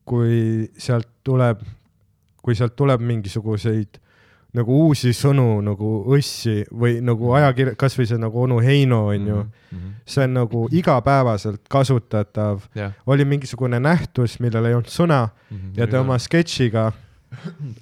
[0.05, 1.61] kui sealt tuleb,
[2.45, 3.99] kui sealt tuleb mingisuguseid
[4.55, 7.37] nagu uusi sõnu nagu õssi või nagu mhm.
[7.39, 9.49] ajakirja, kasvõi see nagu onu Heino onju mm.
[9.71, 9.95] -hmm.
[10.05, 12.93] see on nagu igapäevaselt kasutatav yeah..
[13.05, 15.73] oli mingisugune nähtus, millel ei olnud sõna mm -hmm.
[15.79, 16.91] ja te oma sketšiga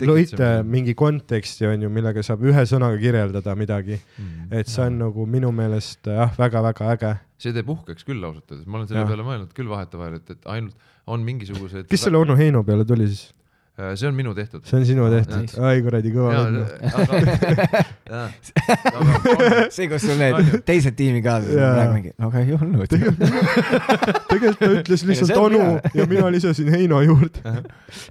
[0.01, 4.47] lõite mingi konteksti onju, millega saab ühe sõnaga kirjeldada midagi mm.
[4.51, 7.13] et see on nagu minu meelest jah, väga-väga äge.
[7.37, 9.11] see teeb uhkeks küll ausalt öeldes, ma olen selle ja.
[9.11, 11.87] peale mõelnud küll vahetevahel, et, et ainult on mingisugused.
[11.91, 13.31] kes selle onu Heino peale tuli siis?
[13.73, 14.61] Äh, see on minu tehtud.
[14.69, 16.59] see on sinu tehtud, ai kuradi kõva vend.
[19.73, 22.91] see, kus sul need teised tiimikaaslased praegu mingi, aga ei olnud.
[24.29, 25.61] tegelikult ta ütles lihtsalt onu
[25.97, 27.41] ja mina lisasin Heino juurde.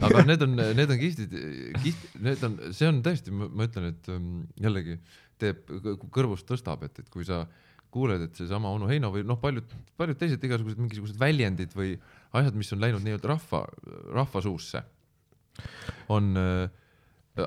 [0.02, 1.36] aga need on, need on kihvtid,
[1.84, 4.24] kiht-, need on, see on tõesti, ma ütlen, et ähm,
[4.64, 4.96] jällegi
[5.38, 5.62] teeb,
[6.10, 7.44] kõrvust tõstab, et, et kui sa
[7.94, 11.94] kuuled, et seesama onu Heino või noh, paljud, paljud teised igasugused mingisugused väljendid või
[12.34, 13.62] asjad, mis on läinud nii-öelda rahva,
[14.10, 14.82] rahva suusse
[16.08, 16.70] on äh,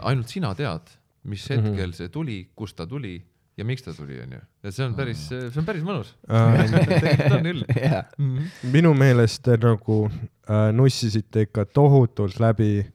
[0.02, 0.92] ainult sina tead,
[1.24, 1.56] mis mhm.
[1.56, 1.98] hetkel mm -hmm.
[1.98, 3.22] see tuli, kust ta tuli
[3.58, 4.40] ja miks ta tuli, onju.
[4.64, 8.06] et see on päris, see on päris mõnus tegelikult on üll yeah..
[8.18, 8.72] Mm -hmm.
[8.72, 12.86] minu meelest te nagu äh, nussisite ikka tohutult läbi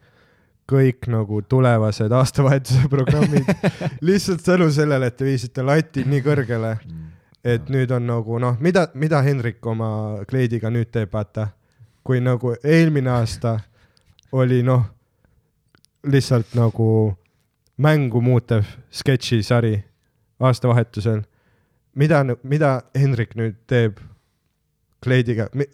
[0.70, 3.48] kõik nagu tulevased aastavahetuse programmid
[4.08, 7.08] lihtsalt tänu sellele, et te viisite lati nii kõrgele, mm.
[7.44, 9.90] et nüüd on nagu noh, mida, mida Hendrik oma
[10.30, 11.48] kleidiga nüüd teeb, vaata.
[12.04, 13.58] kui nagu eelmine aasta
[14.32, 14.86] oli noh
[16.12, 17.16] lihtsalt nagu
[17.80, 19.76] mängu muutev sketšisari
[20.40, 21.22] aastavahetusel.
[21.94, 24.00] mida, mida Hendrik nüüd teeb
[25.04, 25.48] kleidiga?
[25.50, 25.66] okei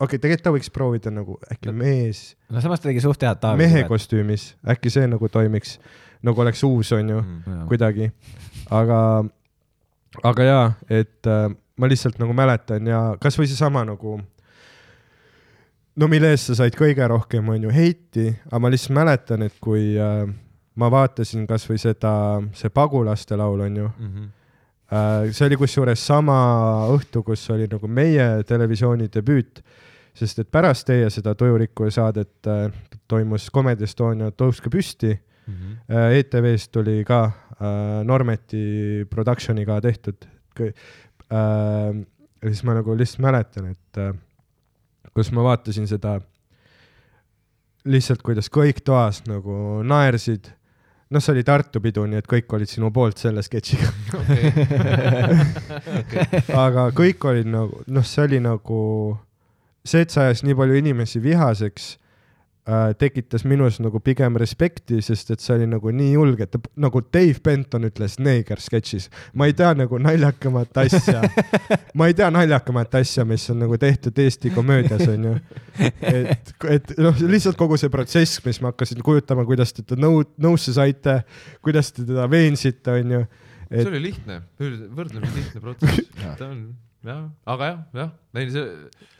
[0.00, 2.34] okay,, tegelikult ta võiks proovida nagu äkki no, mees.
[2.50, 3.62] no samas ta tegi suht head taavi.
[3.64, 5.78] mehe kostüümis, äkki see nagu toimiks,
[6.24, 8.10] nagu oleks uus, onju mm,, kuidagi.
[8.74, 9.00] aga,
[10.22, 11.48] aga jaa, et äh,
[11.78, 14.18] ma lihtsalt nagu mäletan ja kasvõi seesama nagu
[15.96, 19.56] no mille eest sa said kõige rohkem, on ju, heiti, aga ma lihtsalt mäletan, et
[19.62, 20.24] kui äh,
[20.80, 22.14] ma vaatasin kasvõi seda,
[22.58, 24.08] see pagulaste laul, on ju mm.
[24.14, 24.32] -hmm.
[24.94, 26.34] Äh, see oli kusjuures sama
[26.92, 29.62] õhtu, kus oli nagu meie televisiooni debüüt,
[30.14, 32.70] sest et pärast teie seda Tujurikkuja saadet äh,
[33.08, 35.54] toimus Comedy Estonia Tõuske püsti mm.
[35.54, 35.94] -hmm.
[35.94, 40.16] Äh, ETV-st tuli ka äh, Normeti production'iga tehtud
[40.60, 40.72] äh,.
[42.42, 44.14] ja siis ma nagu lihtsalt mäletan, et äh,
[45.14, 46.18] kus ma vaatasin seda
[47.84, 50.50] lihtsalt, kuidas kõik toas nagu naersid.
[51.10, 53.90] noh, see oli Tartu pidu, nii et kõik olid sinu poolt selle sketšiga
[56.64, 58.80] aga kõik olid nagu, noh, see oli nagu,
[59.84, 61.92] see, et see ajas nii palju inimesi vihaseks
[62.98, 67.36] tekitas minus nagu pigem respekti, sest et see oli nagu nii julge, et nagu Dave
[67.44, 69.10] Benton ütles Neeger sketšis.
[69.36, 71.20] ma ei tea nagu naljakamat asja
[71.98, 75.34] ma ei tea naljakamat asja, mis on nagu tehtud Eesti komöödias onju.
[76.00, 80.24] et, et noh, lihtsalt kogu see protsess, mis ma hakkasin kujutama, kuidas te teda nõu-,
[80.40, 81.20] nõusse saite,
[81.64, 83.26] kuidas te teda veensite onju
[83.68, 83.82] et....
[83.82, 84.40] see oli lihtne,
[84.96, 86.08] võrdlemisi lihtne protsess
[86.40, 86.70] ta on
[87.04, 89.12] jah, aga jah, jah, ei see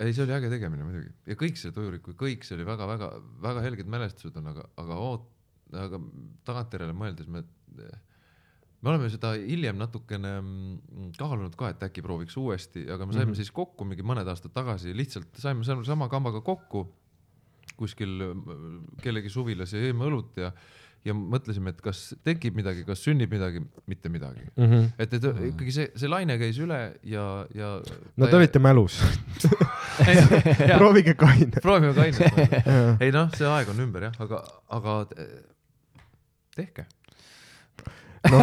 [0.00, 3.88] ei, see oli äge tegemine muidugi ja kõik see tujuriku, kõik see oli väga-väga-väga helged
[3.92, 5.30] mälestused on, aga, aga oot-,
[5.86, 6.00] aga
[6.48, 7.42] tagantjärele mõeldes me,
[7.76, 13.30] me oleme seda hiljem natukene mm, kaalunud ka, et äkki prooviks uuesti, aga me saime
[13.30, 13.40] mm -hmm.
[13.40, 16.86] siis kokku mingi mõned aastad tagasi, lihtsalt saime sama kambaga kokku
[17.76, 18.22] kuskil
[19.02, 20.52] kellegi suvilas ja jõime õlut ja
[21.06, 24.46] ja mõtlesime, et kas tekib midagi, kas sünnib midagi, mitte midagi.
[24.56, 24.64] mm.
[24.64, 24.88] -hmm.
[24.98, 27.70] et, et ikkagi see, see laine käis üle ja, ja.
[28.16, 28.98] no te olite mälus
[30.78, 31.62] proovige kaine.
[31.62, 32.60] proovime kainet.
[33.04, 34.42] ei noh, see aeg on ümber jah, aga,
[34.78, 35.34] aga eh,
[36.56, 36.86] tehke.
[38.30, 38.40] no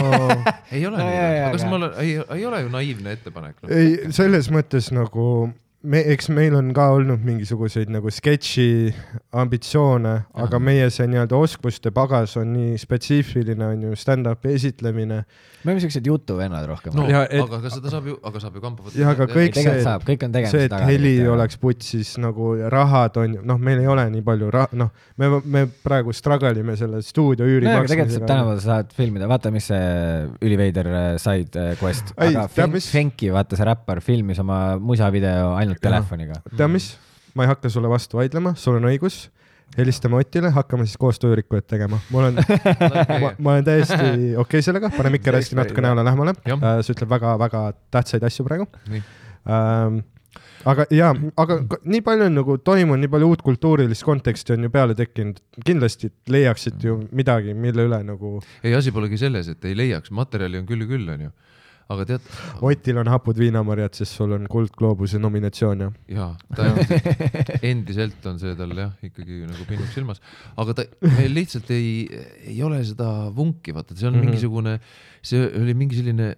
[0.71, 3.69] ei ole No kas ma olen, ei, ei ole ju naiivne ettepanek no..
[3.73, 5.25] ei, selles mõttes nagu
[5.83, 8.67] me, eks meil on ka olnud mingisuguseid nagu sketši
[9.35, 15.23] ambitsioone, aga meie see nii-öelda oskuste pagas on nii spetsiifiline, on ju stand-up'i esitlemine.
[15.63, 16.91] Me oleme siuksed jutuvennad rohkem.
[16.95, 18.97] No Ja ja, et- aga kas seda saab ju, aga saab ju kampa võtta.
[18.99, 23.17] Jah, aga kõik see- saab, kõik on tegemist see, et heli oleks putsis nagu rahad
[23.17, 26.75] on ju, noh, meil ei ole nii palju raha, noh, me, me praegu struggle ime
[26.79, 28.27] selle stuudio üüri no aga tegelikult saab maksmisega.
[28.33, 32.47] tänapäeval saad filmida, vaata, mis see üliveider äh, side quest, Ei, aga
[32.83, 35.87] Fenki, vaata see räppar filmis oma musavideo ainult Jah.
[35.89, 36.41] telefoniga.
[36.49, 36.93] tead mis,
[37.37, 39.25] ma ei hakka sulle vastu vaidlema, sul on õigus,
[39.77, 42.39] helistame Otile, hakkame siis koos tööürikuid tegema, mul on,
[43.23, 46.35] ma, ma olen täiesti okei okay sellega, pane mikker hästi natuke näole lähemale.
[46.47, 48.67] Uh,, see ütleb väga-väga tähtsaid asju praegu.
[49.43, 50.01] Um,.
[50.69, 54.73] aga jaa, aga nii palju on nagu toimunud, nii palju uut kultuurilist konteksti on ju
[54.73, 59.75] peale tekkinud, kindlasti leiaksid ju midagi, mille üle nagu ei asi polegi selles, et ei
[59.77, 61.33] leiaks, materjali on küll ja küll, onju.
[61.91, 62.29] Aga tead,
[62.63, 68.39] Otil on hapud viinamarjad, sest sul on Kuldgloobuse nominatsioon ja jaa, ta endiselt, endiselt on
[68.41, 70.23] see tal jah, ikkagi nagu pinnub silmas,
[70.59, 70.87] aga ta,
[71.17, 72.07] meil lihtsalt ei,
[72.53, 74.19] ei ole seda vunki, vaata, see on mm.
[74.19, 74.31] -hmm.
[74.31, 74.79] mingisugune,
[75.25, 76.33] see oli mingi selline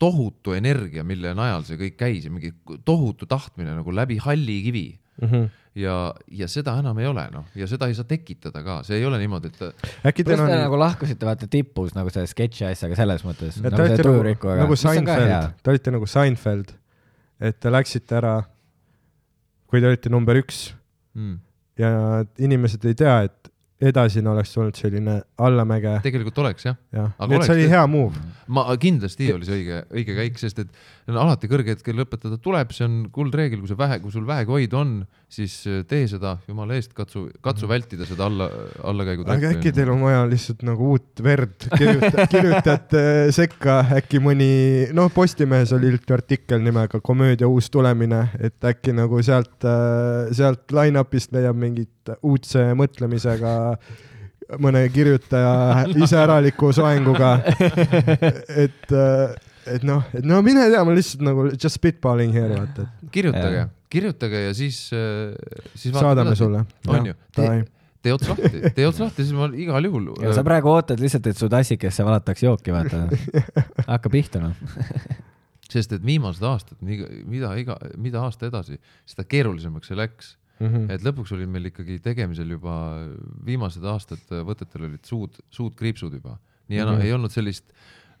[0.00, 2.54] tohutu energia, mille najal see kõik käis ja mingi
[2.88, 4.86] tohutu tahtmine nagu läbi halli kivi
[5.20, 5.28] mm.
[5.28, 5.48] -hmm.
[5.78, 9.06] ja, ja seda enam ei ole, noh, ja seda ei saa tekitada ka, see ei
[9.06, 13.26] ole niimoodi, et äkki teil on nagu lahkusite vaata tipus nagu selle sketši asjaga selles
[13.26, 16.74] mõttes, nagu nagu, nagu Seinfeld, te olite nagu Seinfeld,
[17.50, 18.34] et te läksite ära,
[19.70, 20.70] kui te olite number üks.
[21.18, 21.38] Mm,
[21.80, 21.92] ja
[22.42, 26.76] inimesed ei tea, et edasine oleks olnud selline allamäge, tegelikult oleks jah.
[26.92, 28.24] Aga nii et see oleks oli hea move.
[28.52, 30.82] ma kindlasti oli see õige, õige käik, sest et
[31.14, 34.52] no alati kõrge hetkel lõpetada tuleb, see on kuldreegel, kui sa vähe, kui sul vähegi
[34.54, 34.92] hoida on,
[35.30, 38.48] siis äh, tee seda, jumala eest, katsu, katsu vältida seda alla,
[38.84, 39.32] allakäigu Mhm.
[39.36, 43.02] aga äkki teil on vaja lihtsalt nagu uut verd, kirjuta, kirjutate
[43.36, 44.50] sekka äkki mõni,
[44.96, 49.66] noh, Postimehes oli hiljuti artikkel nimega Komöödia uus tulemine, et äkki nagu sealt,
[50.36, 53.52] sealt line-up'ist leiab mingit uudse mõtlemisega
[54.58, 57.36] mõne kirjutaja iseäraliku soenguga.
[58.64, 58.94] et,
[59.66, 64.40] et noh, et no mine tea, ma lihtsalt nagu just spitballing here, vaata, kirjutage kirjutage
[64.46, 64.76] ja siis,
[65.74, 66.36] siis saadame.
[66.38, 66.64] sulle.
[66.88, 67.14] on ju,
[68.00, 70.12] tee ots lahti, tee ots lahti, siis ma igal juhul.
[70.22, 73.02] ja sa praegu ootad lihtsalt, et su tassikesse valatakse jooki, vaata.
[73.92, 74.54] hakka pihta noh.
[75.72, 80.90] sest et viimased aastad, mida iga, mida aasta edasi, seda keerulisemaks see läks Mhm.
[80.92, 82.74] et lõpuks oli meil ikkagi tegemisel juba
[83.46, 86.34] viimased aastad võtetel olid suud, suud kriipsud juba,
[86.68, 87.04] nii enam Mhm.
[87.06, 87.64] ei olnud sellist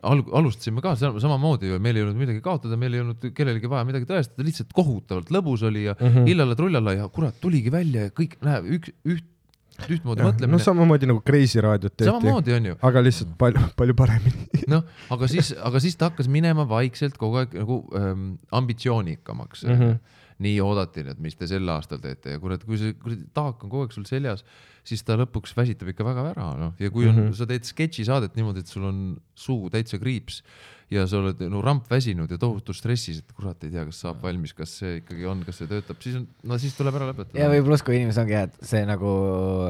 [0.02, 3.68] alg-, alustasime ka sama- samamoodi ju, meil ei olnud midagi kaotada, meil ei olnud kellelegi
[3.70, 6.26] vaja midagi tõestada, lihtsalt kohutavalt lõbus oli ja Mhm.
[6.26, 9.24] illale-trullale ja kurat, tuligi välja ja kõik näeb üks, üht,
[9.88, 13.94] ühtmoodi no mõtlemine, samamoodi nagu Kreisi raadiot tehti, samamoodi on ju, aga lihtsalt palju, palju
[13.96, 14.48] paremini.
[14.72, 19.78] noh, aga siis, aga siis ta hakkas minema vaikselt kogu aeg nagu ähm, ambitsioonikamaks mm.
[19.78, 19.98] -hmm.
[20.40, 23.70] nii oodati, et mis te sel aastal teete ja kurat, kui see kuradi taak on
[23.70, 24.44] kogu aeg sul seljas,
[24.90, 27.28] siis ta lõpuks väsitab ikka väga ära, noh, ja kui on mm.
[27.28, 27.38] -hmm.
[27.38, 29.00] sa teed sketšisaadet niimoodi, et sul on
[29.38, 30.42] suu täitsa kriips
[30.90, 34.22] ja sa oled no ramp väsinud ja tohutu stressis, et kurat ei tea, kas saab
[34.24, 37.38] valmis, kas see ikkagi on, kas see töötab, siis on, no siis tuleb ära lõpetada.
[37.38, 39.12] ja või pluss, kui inimesed ongi hea, et see nagu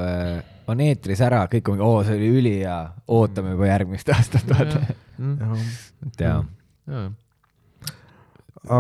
[0.01, 0.41] äh,
[0.73, 2.79] on eetris ära, kõik on, oo, see oli ülihea,
[3.17, 4.81] ootame juba järgmist aastat, vaata.
[5.21, 5.69] Mm,
[6.09, 6.41] et jaa,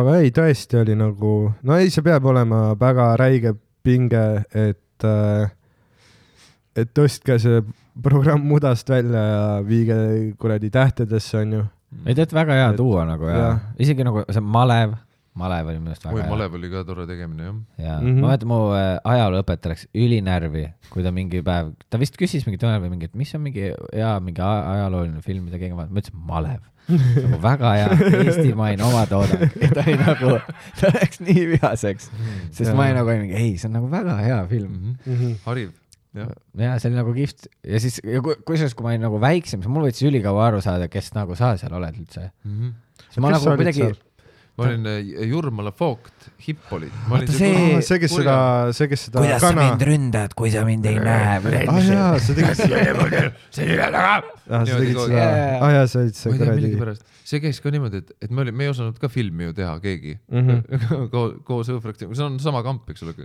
[0.00, 3.52] aga ei, tõesti oli nagu, no ei, see peab olema väga räige
[3.84, 4.26] pinge,
[4.56, 5.50] et äh,
[6.84, 7.60] et tõstke see
[8.02, 9.96] programm mudast välja ja viige
[10.40, 11.66] kuradi tähtedesse, onju.
[12.06, 13.62] ei tead, väga hea Et- tuua nagu ja jah.
[13.78, 14.94] isegi nagu see malev,
[15.40, 16.30] malev oli minu arust oi väga, hea.
[16.32, 17.54] malev oli ka tore tegemine jah.
[17.78, 18.06] ja mm.
[18.06, 18.20] -hmm.
[18.20, 22.62] ma mäletan, mu äh, ajalooõpetaja läks ülinärvi, kui ta mingi päev, ta vist küsis mingit
[22.66, 26.26] õnne või mingit, mis on mingi hea mingi ajalooline film, mida keegi vaatab, ma ütlesin
[26.32, 26.60] malev.
[26.90, 27.90] nagu väga hea
[28.24, 30.30] eestimaine omatoodang ja ta oli nagu,
[30.80, 32.08] ta läks nii vihaseks,
[32.50, 32.74] sest Jaa.
[32.74, 34.72] ma olin nagu mingi, ei, see on nagu väga hea film.
[34.72, 34.96] Mhm.
[35.06, 35.36] Mhm.
[35.46, 35.70] hariv.
[36.14, 39.86] Ja see oli nagu kihvt ja siis, kusjuures, kui ma olin nagu väiksem, siis mul
[39.86, 42.30] võttis ülikaua aru saada, kes nagu sa seal oled üldse.
[43.06, 43.98] siis ma nagu seal?,
[44.60, 46.92] ma olin äh, Jurmala Vogt, hipp olid.
[47.30, 48.36] See, see, kes seda,
[48.76, 49.54] see, kes seda kuidas kana...
[49.54, 51.38] sa mind ründad, kui sa mind ei näe.
[51.62, 53.22] ah jaa, sa tegid seda.
[53.54, 54.12] see nime taga.
[54.50, 55.24] ah, sa tegid seda,
[55.56, 56.98] ah jaa, sa olid see kuradi.
[57.30, 59.76] see käis ka niimoodi, et, et me olime, me ei osanud ka filmi ju teha
[59.82, 61.08] keegi mm -hmm.
[61.14, 63.16] koos, koos õhufraktsiooniga, see on sama kamp, eks ole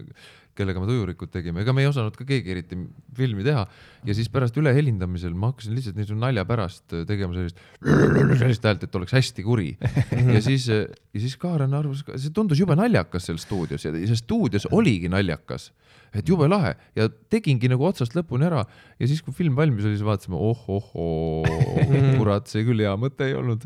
[0.56, 2.78] kellega me tujurikud tegime, ega me ei osanud ka keegi eriti
[3.16, 3.66] filmi teha.
[4.08, 7.60] Ja siis pärast ülehelindamisel ma hakkasin lihtsalt niisuguse nalja pärast tegema sellist,
[8.42, 9.74] sellist häält, et oleks hästi kuri.
[10.36, 14.70] ja siis, ja siis Kaaren arvas, see tundus jube naljakas seal stuudios ja see stuudios
[14.72, 15.72] oligi naljakas.
[16.16, 16.76] Et jube lahe.
[16.96, 18.62] Ja tegingi nagu otsast lõpuni ära.
[19.02, 21.44] Ja siis, kui film valmis oli, siis vaatasime oh-oh-oo,
[22.20, 23.66] kurat, see küll hea mõte ei olnud.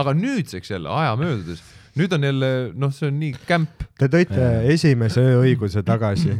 [0.00, 1.62] Aga nüüdseks jälle aja möödudes
[1.98, 3.86] nüüd on jälle, noh, see on nii kämp.
[4.00, 6.32] Te tõite esimese ööõiguse tagasi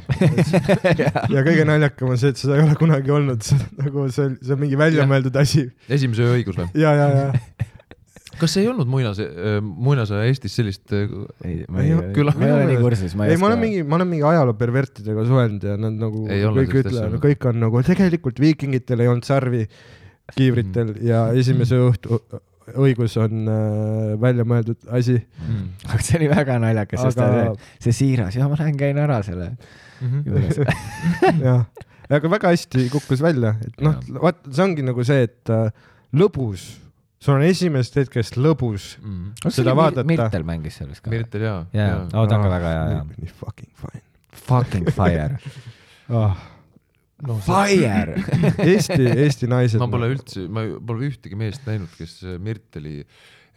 [1.35, 3.45] ja kõige naljakam on see, et seda ei ole kunagi olnud,
[3.81, 5.67] nagu see, see on mingi väljamõeldud asi.
[5.91, 6.71] esimese ööõigus või?
[6.81, 7.69] ja, ja, ja
[8.41, 10.87] kas ei olnud muinase, äh, muinasaja Eestis sellist?
[10.97, 11.13] Äh,
[11.45, 13.83] ei, ma ei, küll, ma ei ole nii kursis, ma ei, ei, ma olen mingi,
[13.85, 17.83] ma olen mingi ajaloo pervertidega suhelnud ja nad nagu ei kõik ütlevad, kõik on nagu
[17.87, 19.67] tegelikult viikingitel ei olnud sarvi
[20.37, 21.03] kiivritel mm.
[21.05, 22.21] ja esimese õhtu
[22.79, 25.63] õigus on äh, välja mõeldud asi mm..
[25.91, 29.21] aga see oli väga naljakas aga..., sest see, see siiras, ja ma lähen käin ära
[29.27, 30.23] selle mm -hmm.
[30.27, 30.61] juures
[31.47, 31.65] jah,
[32.11, 35.71] aga väga hästi kukkus välja, et noh, vaat see ongi nagu see, et äh,
[36.17, 36.69] lõbus,
[37.21, 39.51] sul on esimesest hetkest lõbus mm.
[39.53, 40.07] seda vaadata.
[40.09, 41.13] Mirtel mängis selles ka.
[41.13, 41.67] Mirtel jaa.
[41.77, 43.05] jaa, ta on ka väga hea, jaa.
[43.19, 44.07] nii fucking fine.
[44.47, 45.37] Fucking fire
[46.11, 46.39] oh
[47.27, 48.17] no, Fire
[48.71, 49.81] Eesti, Eesti naised.
[49.83, 53.03] ma pole üldse, ma pole ühtegi meest näinud, kes äh, Mirteli,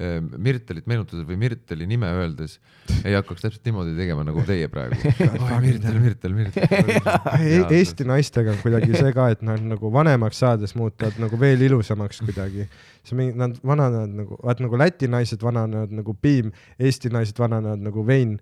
[0.02, 2.57] äh, Mirtelit meenutades või Mirteli nime öeldes
[3.03, 4.98] ei hakkaks täpselt niimoodi tegema nagu teie praegu
[5.40, 5.53] oh,.
[5.64, 6.68] Mirtel, Mirtel, Mirtel.
[7.80, 12.23] Eesti naistega on kuidagi see ka, et nad nagu vanemaks saades muutuvad nagu veel ilusamaks
[12.26, 12.68] kuidagi.
[13.07, 17.84] see mingi, nad vananevad nagu, vaat nagu Läti naised vananevad nagu piim, Eesti naised vananevad
[17.88, 18.40] nagu vein.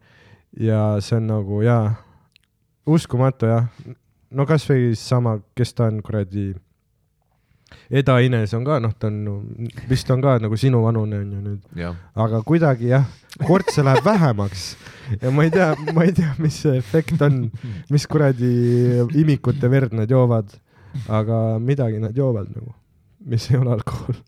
[0.59, 1.93] ja see on nagu jaa,
[2.89, 3.69] uskumatu jah
[4.35, 6.51] no kasvõi sama, kes ta on, kuradi.
[7.91, 11.41] Eda Ines on ka, noh, ta on, vist on ka nagu sinu vanune on ju
[11.43, 11.93] nüüd.
[12.19, 13.05] aga kuidagi jah,
[13.47, 14.65] kortse läheb vähemaks
[15.21, 17.45] ja ma ei tea, ma ei tea, mis see efekt on,
[17.91, 18.51] mis kuradi
[19.23, 20.51] imikute verd nad joovad,
[21.07, 22.75] aga midagi nad joovad nagu,
[23.23, 24.19] mis ei ole alkohol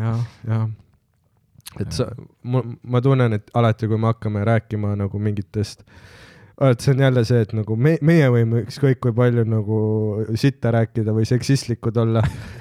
[0.00, 0.16] ja,
[0.48, 0.62] ja
[1.80, 2.08] et sa,
[2.40, 6.19] ma, ma tunnen, et alati, kui me hakkame rääkima nagu mingitest äh,
[6.68, 9.78] et see on jälle see, et nagu me, meie võime ükskõik kui palju nagu
[10.38, 12.20] sitta rääkida või seksistlikud olla.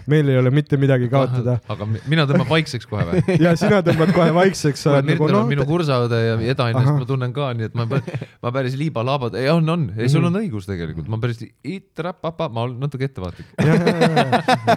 [0.10, 1.58] meil ei ole mitte midagi kaotada.
[1.68, 3.24] aga mina tõmban vaikseks kohe või?
[3.46, 4.86] ja sina tõmbad kohe vaikseks.
[5.10, 9.36] Nagu, no, minu kursaõde ja Edainest ma tunnen ka, nii et ma, ma päris liiba-laabad,
[9.40, 10.48] ei on, on, ei sul on mhm.
[10.48, 13.52] õigus tegelikult, ma päris itra-papa, ma olen natuke ettevaatlik.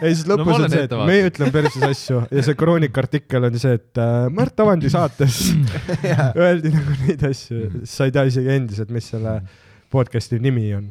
[0.03, 3.47] ei, siis lõpus no, on see, et meie ütleme perses asju ja see kroonika artikkel
[3.49, 5.41] on see, et äh, Märt Avandi saates
[6.43, 9.37] öeldi nagu neid asju, sa ei tea isegi endiselt, mis selle
[9.93, 10.91] podcast'i nimi on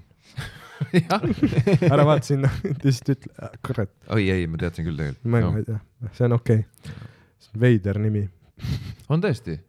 [1.93, 2.49] ära vaata sinna,
[2.85, 3.91] lihtsalt ütle, ah, kurat.
[4.15, 5.27] oi ei, ma teadsin küll tegelikult.
[5.33, 5.51] ma no.
[5.59, 5.81] ei tea,
[6.17, 6.95] see on okei okay..
[7.65, 8.25] veider nimi.
[9.11, 9.59] on tõesti,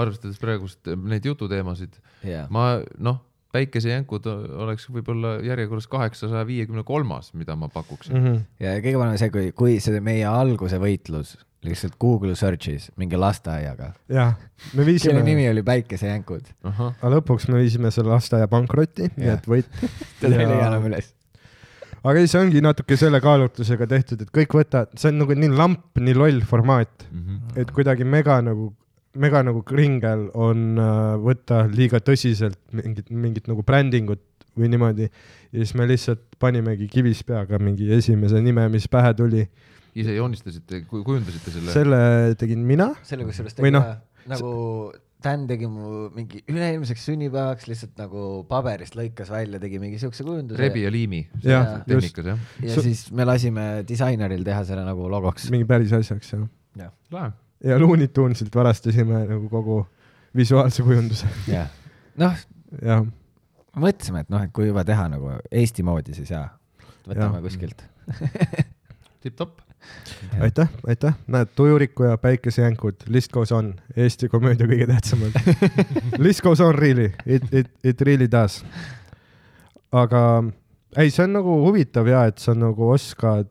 [0.00, 3.20] arvestades praegust eh, neid jututeemasid yeah., ma noh,
[3.52, 4.26] päikesejänkud
[4.64, 8.26] oleks võib-olla järjekorras kaheksasaja viiekümne kolmas, mida ma pakuksin mm.
[8.26, 8.44] -hmm.
[8.64, 11.36] ja kõige parem on see, kui, kui see meie alguse võitlus
[11.66, 13.92] lihtsalt Google search'is mingi lasteaiaga.
[14.10, 14.34] jah,
[14.74, 15.12] me viisime.
[15.12, 16.52] kelle nimi oli Päikesejänkud.
[16.68, 19.68] aga lõpuks me viisime selle lasteaia pankrotti, nii et võit.
[20.20, 21.12] teda ei leia enam üles.
[22.02, 25.54] aga ei, see ongi natuke selle kaalutlusega tehtud, et kõik võtavad, see on nagu nii
[25.54, 27.62] lamp, nii loll formaat mm, -hmm.
[27.62, 28.72] et kuidagi mega nagu,
[29.22, 34.24] mega nagu kringel on äh, võtta liiga tõsiselt mingit, mingit nagu brändingut
[34.58, 35.06] või niimoodi.
[35.52, 39.46] ja siis me lihtsalt panimegi kivis peaga mingi esimese nime, mis pähe tuli
[39.98, 41.72] ise joonistasite, kujundasite selle?
[41.74, 42.02] selle
[42.40, 42.92] tegin mina.
[43.06, 43.82] selle kusjuures tegi no,
[44.30, 44.52] nagu
[45.22, 50.58] Dan tegi mu mingi üle-eelmiseks sünnipäevaks lihtsalt nagu paberist lõikas välja, tegi mingi siukse kujunduse.
[50.58, 51.20] rebi ja liimi.
[51.44, 52.18] jah, just.
[52.18, 55.46] ja Su siis me lasime disaineril teha selle nagu logoks.
[55.54, 56.44] mingi päris asjaks, jah.
[56.80, 56.90] jah.
[57.14, 57.30] lahe.
[57.62, 59.84] ja Looney Tunesilt varastasime nagu kogu
[60.36, 61.30] visuaalse kujunduse.
[61.46, 61.70] jah,
[62.18, 62.42] noh.
[62.82, 63.06] jah.
[63.78, 66.48] mõtlesime, et noh, et kui juba teha nagu Eesti moodi, siis jaa,
[67.06, 67.46] võtame ja.
[67.46, 67.86] kuskilt
[69.22, 69.62] tipp-topp
[70.40, 75.36] aitäh, aitäh, näed, Tujuriku ja Päikesejänkud, list goes on, Eesti komöödia kõige tähtsamad.
[76.24, 78.62] List goes on really, it, it, it really does.
[79.92, 80.20] aga
[80.96, 83.48] ei, see on nagu huvitav ja et sa nagu oskad,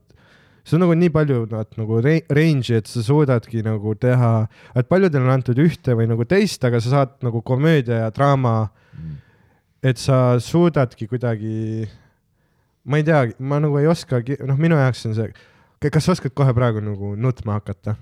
[0.66, 4.34] sul on nagu nii palju nad nagu range'i, et sa suudadki nagu teha,
[4.78, 8.70] et paljudel on antud ühte või nagu teist, aga sa saad nagu komöödia ja draama.
[8.98, 9.18] Mm.,
[9.82, 11.88] et sa suudadki kuidagi,
[12.86, 15.32] ma ei tea, ma nagu ei oskagi, noh, minu jaoks on see
[15.90, 17.96] kas sa oskad kohe praegu nagu nutma hakata?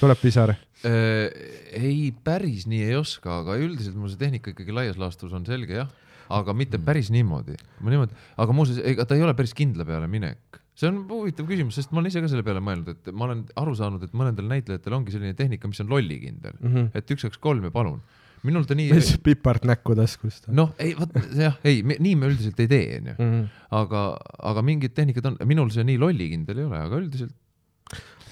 [0.00, 0.54] tuleb pisar?
[0.82, 1.28] Äh,
[1.76, 5.76] ei, päris nii ei oska, aga üldiselt mul see tehnika ikkagi laias laastus on selge
[5.76, 5.90] jah,
[6.32, 6.86] aga mitte mm.
[6.88, 7.58] päris niimoodi.
[7.84, 10.58] ma niimoodi, aga muuseas, ega ta ei ole päris kindla peale minek.
[10.74, 13.44] see on huvitav küsimus, sest ma olen ise ka selle peale mõelnud, et ma olen
[13.60, 16.90] aru saanud, et mõnedel näitlejatel ongi selline tehnika, mis on lollikindel mm, -hmm.
[16.96, 18.00] et üks, kaks, kolm ja palun
[18.46, 19.02] minul ta nii.
[19.26, 20.48] pipart näkku taskust?
[20.54, 23.14] noh, ei vot jah, ei, nii me üldiselt ei tee, onju.
[23.18, 23.44] Mhm.
[23.82, 24.08] aga,
[24.52, 27.36] aga mingid tehnikad on, minul see nii lollikindel ei ole, aga üldiselt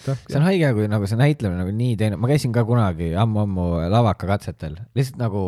[0.01, 3.66] see on haige, kui nagu see näitlemine nagu nii teine, ma käisin ka kunagi ammu-ammu
[3.93, 5.43] lavakakatsetel, lihtsalt nagu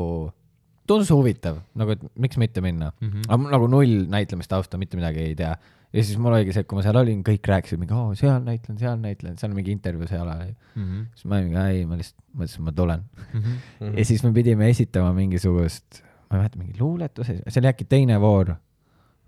[0.89, 3.09] tundus huvitav, nagu et miks mitte minna mm.
[3.09, 3.29] -hmm.
[3.29, 5.55] aga mul nagu null näitlemistausta, mitte midagi ei tea.
[5.93, 8.41] Ja siis mul oligi see, et kui ma seal olin, kõik rääkisid mingi, oo, seal
[8.47, 10.83] näitlen, seal näitlen, seal on mingi intervjuu seal oli mm.
[10.83, 11.05] -hmm.
[11.15, 13.43] siis ma olin mingi, ei, ma lihtsalt mõtlesin, ma tulen mm.
[13.43, 13.95] -hmm.
[13.99, 18.21] ja siis me pidime esitama mingisugust, ma ei mäleta, mingi luuletuse, see oli äkki teine
[18.21, 18.55] voor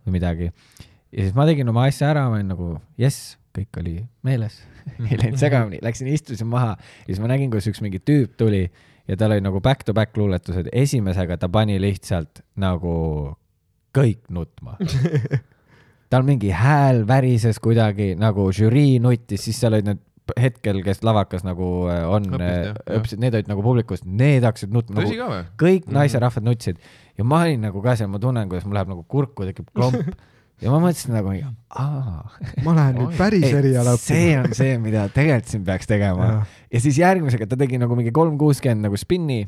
[0.07, 0.51] või midagi.
[1.13, 4.63] ja siis ma tegin oma asja ära, ma olin nagu jess, kõik oli meeles
[5.11, 8.67] ei läinud segamini, läksin istusin maha ja siis ma nägin, kuidas üks mingi tüüp tuli
[9.09, 12.95] ja tal oli nagu back-to-back luuletused, esimesega ta pani lihtsalt nagu
[13.95, 14.79] kõik nutma
[16.15, 20.03] tal mingi hääl värises kuidagi nagu žürii nuttis, siis seal olid need
[20.41, 25.03] hetkel, kes lavakas nagu äh, on, õppisid, need olid nagu publikust, need hakkasid nutma.
[25.03, 25.49] tõsi nagu, ka või?
[25.61, 25.97] kõik mhm.
[25.99, 26.79] naisterahvad nutsid
[27.19, 30.15] ja ma olin nagu ka seal, ma tunnen, kuidas mul läheb nagu kurku tekib klomp
[30.65, 31.35] ja ma mõtlesin nagu,
[31.77, 32.23] aa.
[32.65, 34.07] ma lähen nüüd päris eriala õppima.
[34.07, 36.31] see on see, mida tegelikult siin peaks tegema.
[36.73, 39.43] ja siis järgmisega ta tegi nagu mingi kolm kuuskümmend nagu spinni.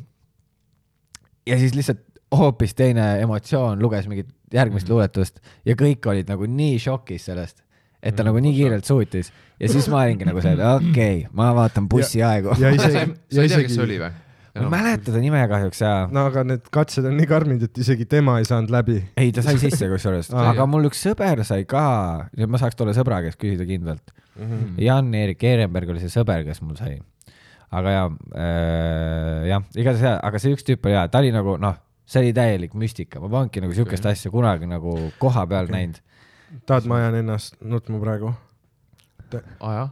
[1.49, 2.05] ja siis lihtsalt
[2.37, 4.93] hoopis teine emotsioon, luges mingit järgmist mm -hmm.
[4.95, 7.63] luuletust ja kõik olid nagu nii šokis sellest,
[8.03, 9.33] et ta mm nagu nii kiirelt suutis.
[9.61, 12.55] ja siis ma olingi nagu see, et okei okay,, ma vaatan bussiaegu.
[12.59, 12.79] sa ei
[13.49, 14.13] tea, kes see oli või?
[14.57, 15.97] ma ei mäleta ta nime kahjuks jaa.
[16.13, 19.01] no aga need katsed on nii karmid, et isegi tema ei saanud läbi.
[19.17, 21.87] ei, ta sai sisse kusjuures aga mul üks sõber sai ka,
[22.37, 24.81] nüüd ma saaks tolle sõbra käest küsida kindlalt mm -hmm..
[24.87, 26.99] Jan-Erik Ehrenberg oli see sõber, kes mul sai.
[27.71, 31.77] aga ja äh,, jah, igatahes, aga see üks tüüp oli hea, ta oli nagu noh,
[32.07, 34.17] see oli täielik müstika, ma polnudki nagu siukest okay.
[34.17, 35.77] asja kunagi nagu koha peal okay.
[35.77, 36.03] näinud.
[36.67, 38.35] tahad, ma ajan ennast nutma praegu?
[39.61, 39.91] jah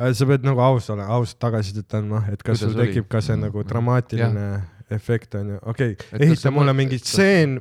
[0.00, 3.20] Äh, sa pead nagu aus olema, ausat tagasisidet andma, et kas Kuidas sul tekib ka
[3.24, 4.60] see nagu dramaatiline ja.
[4.96, 7.58] efekt onju, okei okay., ehita mulle mingi stseen,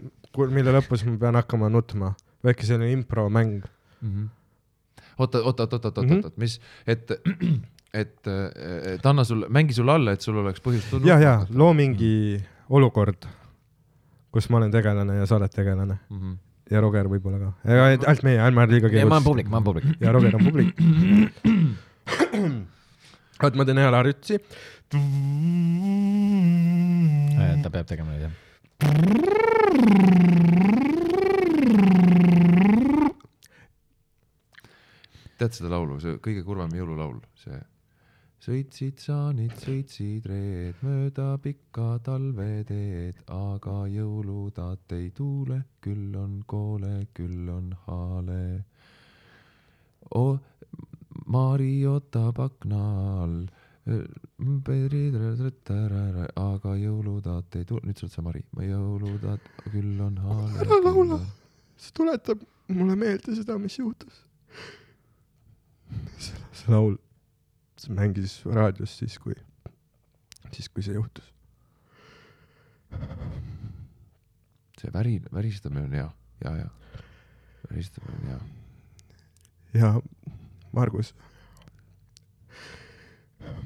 [0.53, 2.13] mille lõpus ma pean hakkama nutma,
[2.45, 4.30] väike selline impromäng mm -hmm..
[5.17, 6.21] oota, oota, oota, oota, oota, mhm.
[6.23, 7.11] oota, mis, et,
[7.94, 8.28] et,
[8.94, 11.10] et anna sulle, mängi sulle alla, et sul oleks põhjust tundma.
[11.10, 12.66] ja, ja loo mingi mm -hmm.
[12.70, 13.26] olukord,
[14.32, 16.20] kus ma olen tegelane ja sa oled tegelane mm.
[16.20, 16.38] -hmm
[16.70, 19.10] ja Roger võib-olla ka, ainult meie, ärme liiga keerulised.
[19.10, 19.86] ma olen publik, ma olen publik.
[20.02, 20.80] ja Roger on publik
[23.44, 24.40] oot, ma teen hea larütsi.
[27.64, 28.34] ta peab tegema nüüd jah.
[35.40, 37.56] tead seda laulu, see kõige kurvem jõululaul, see
[38.40, 47.49] sõitsid saanid, sõitsid reed mööda pikka talveteed, aga jõulutaat ei tuule, küll on koole, küll
[47.52, 48.44] on haale
[50.16, 50.38] oh,.
[51.30, 52.80] Mari ootab akna
[53.22, 53.41] all.
[56.40, 60.56] aga jõulutaat ei tule, nüüd sa oled sa Mari, jõulutaat küll on haale.
[60.64, 61.20] ära laula,
[61.78, 62.41] see tuletab
[62.72, 64.24] mulle meelde seda, mis juhtus.
[66.22, 66.98] see, laul,
[67.80, 69.35] see mängis raadios siis, kui,
[70.51, 71.34] siis kui see juhtus.
[74.80, 76.10] see väri, väristamine on hea,
[76.45, 76.69] ja, ja,
[77.69, 78.39] väristamine on hea.
[79.81, 79.93] ja
[80.72, 81.15] Margus.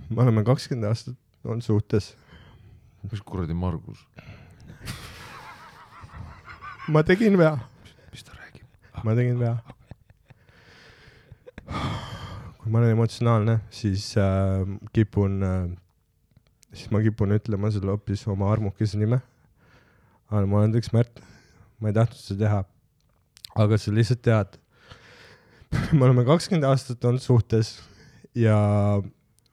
[0.10, 2.16] me oleme kakskümmend aastat olnud suhtes.
[3.12, 4.08] mis kuradi Margus?
[6.88, 7.58] ma tegin vea.
[8.12, 8.68] mis ta räägib?
[9.04, 9.58] ma tegin vea.
[12.64, 14.64] Kui ma olen emotsionaalne, siis äh,
[14.96, 15.64] kipun äh,,
[16.72, 19.20] siis ma kipun ütlema sulle hoopis oma armukese nime.
[20.32, 21.20] aga ma olen üks Märt,
[21.80, 22.62] ma ei tahtnud seda teha.
[23.66, 24.56] aga sa lihtsalt tead
[25.98, 27.76] me oleme kakskümmend aastat olnud suhtes
[28.36, 28.56] ja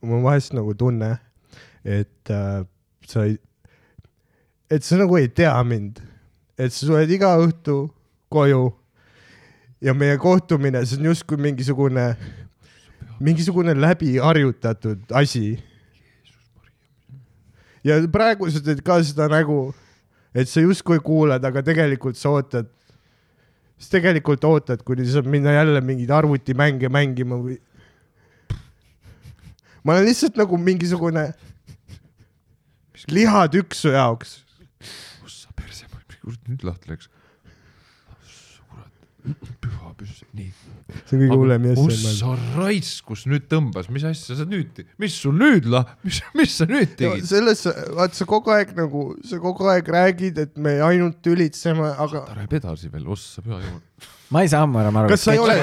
[0.00, 1.16] mul on vahest nagu tunne,
[1.84, 2.62] et äh,
[3.10, 3.40] sa ei,
[4.70, 5.98] et sa nagu ei tea mind,
[6.54, 7.82] et sa tuled iga õhtu
[8.30, 8.68] koju
[9.82, 12.12] ja meie kohtumine, see on justkui mingisugune,
[13.20, 15.58] mingisugune läbiharjutatud asi.
[17.84, 19.70] ja praegu sa teed ka seda nägu,
[20.34, 22.68] et sa justkui kuulad, aga tegelikult sa ootad
[23.80, 27.56] siis tegelikult ootad, kuni saab minna jälle mingeid arvutimänge mängima või.
[29.84, 31.30] ma olen lihtsalt nagu mingisugune
[33.08, 34.42] lihatükk su jaoks.
[35.22, 35.88] kus sa perse,
[36.48, 37.08] nüüd lahti läks.
[39.62, 40.22] Püha püss.
[40.36, 40.50] nii.
[41.06, 44.82] see on kõige hullem jess kus sa raisk, kus nüüd tõmbas, mis asja sa nüüd,
[45.00, 47.26] mis sul nüüd lah, mis, mis sa nüüd tegid?
[47.28, 47.66] selles,
[47.96, 52.38] vaat sa kogu aeg nagu, sa kogu aeg räägid, et me ainult tülitseme, aga ta
[52.40, 53.82] räägib edasi veel, ossa püha jumal.
[54.30, 55.12] ma ei saa ammu enam aru.
[55.12, 55.58] kas sa ei ole,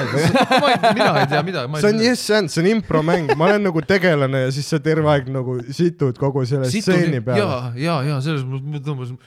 [0.92, 1.64] mina ei tea mida.
[1.80, 5.10] see on yes and, see on impromäng, ma olen nagu tegelane ja siis sa terve
[5.12, 7.42] aeg nagu situd kogu selle stseeni peale.
[7.42, 7.58] ja,
[7.88, 9.18] ja, ja selles mõttes ma tõmbasin,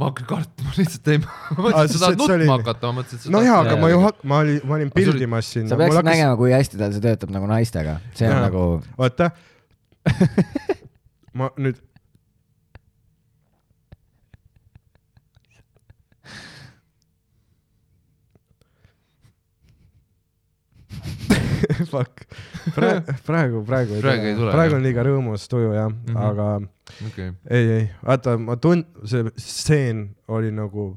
[0.00, 2.98] ma hakkan kartma, lihtsalt ei, ma mõtlesin, et sa tahad see oli- nutma hakata, ma
[3.02, 4.00] mõtlesin, et sa no jaa, aga ma ju
[4.32, 5.70] ma olin, ma olin pildimas sinna.
[5.72, 8.42] sa peaksid nägema, kui hästi tal see töötab nagu naistega, see on Jaa.
[8.48, 8.64] nagu,
[9.00, 9.30] vaata,
[11.38, 11.78] ma nüüd.
[21.92, 22.24] Fuck,
[22.74, 26.14] praegu, praegu, praegu ei Praegu tule, praegu on liiga rõõmus tuju jah mm.
[26.14, 26.22] -hmm.
[26.30, 30.92] aga okei, ei, ei, vaata, ma tun-, see stseen oli nagu,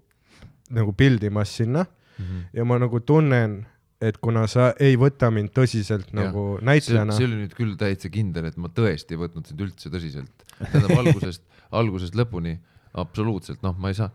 [0.73, 1.85] nagu pildimas sinna
[2.19, 2.39] Mhm.
[2.53, 3.63] ja ma nagu tunnen,
[4.03, 6.27] et kuna sa ei võta mind tõsiselt Jah.
[6.27, 9.89] nagu näitlejana see oli nüüd küll täitsa kindel, et ma tõesti ei võtnud sind üldse
[9.93, 10.45] tõsiselt.
[10.59, 11.41] tähendab algusest,
[11.79, 12.57] algusest lõpuni
[12.93, 14.11] absoluutselt, noh, ma ei saa,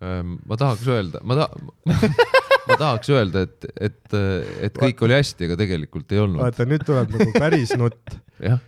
[0.00, 1.50] ma tahaks öelda, ma ta-,
[2.68, 4.16] ma tahaks öelda, et, et,
[4.68, 8.16] et kõik oli hästi, aga tegelikult ei olnud, vaata, nüüd tuleb nagu päris nutt.
[8.42, 8.60] jah.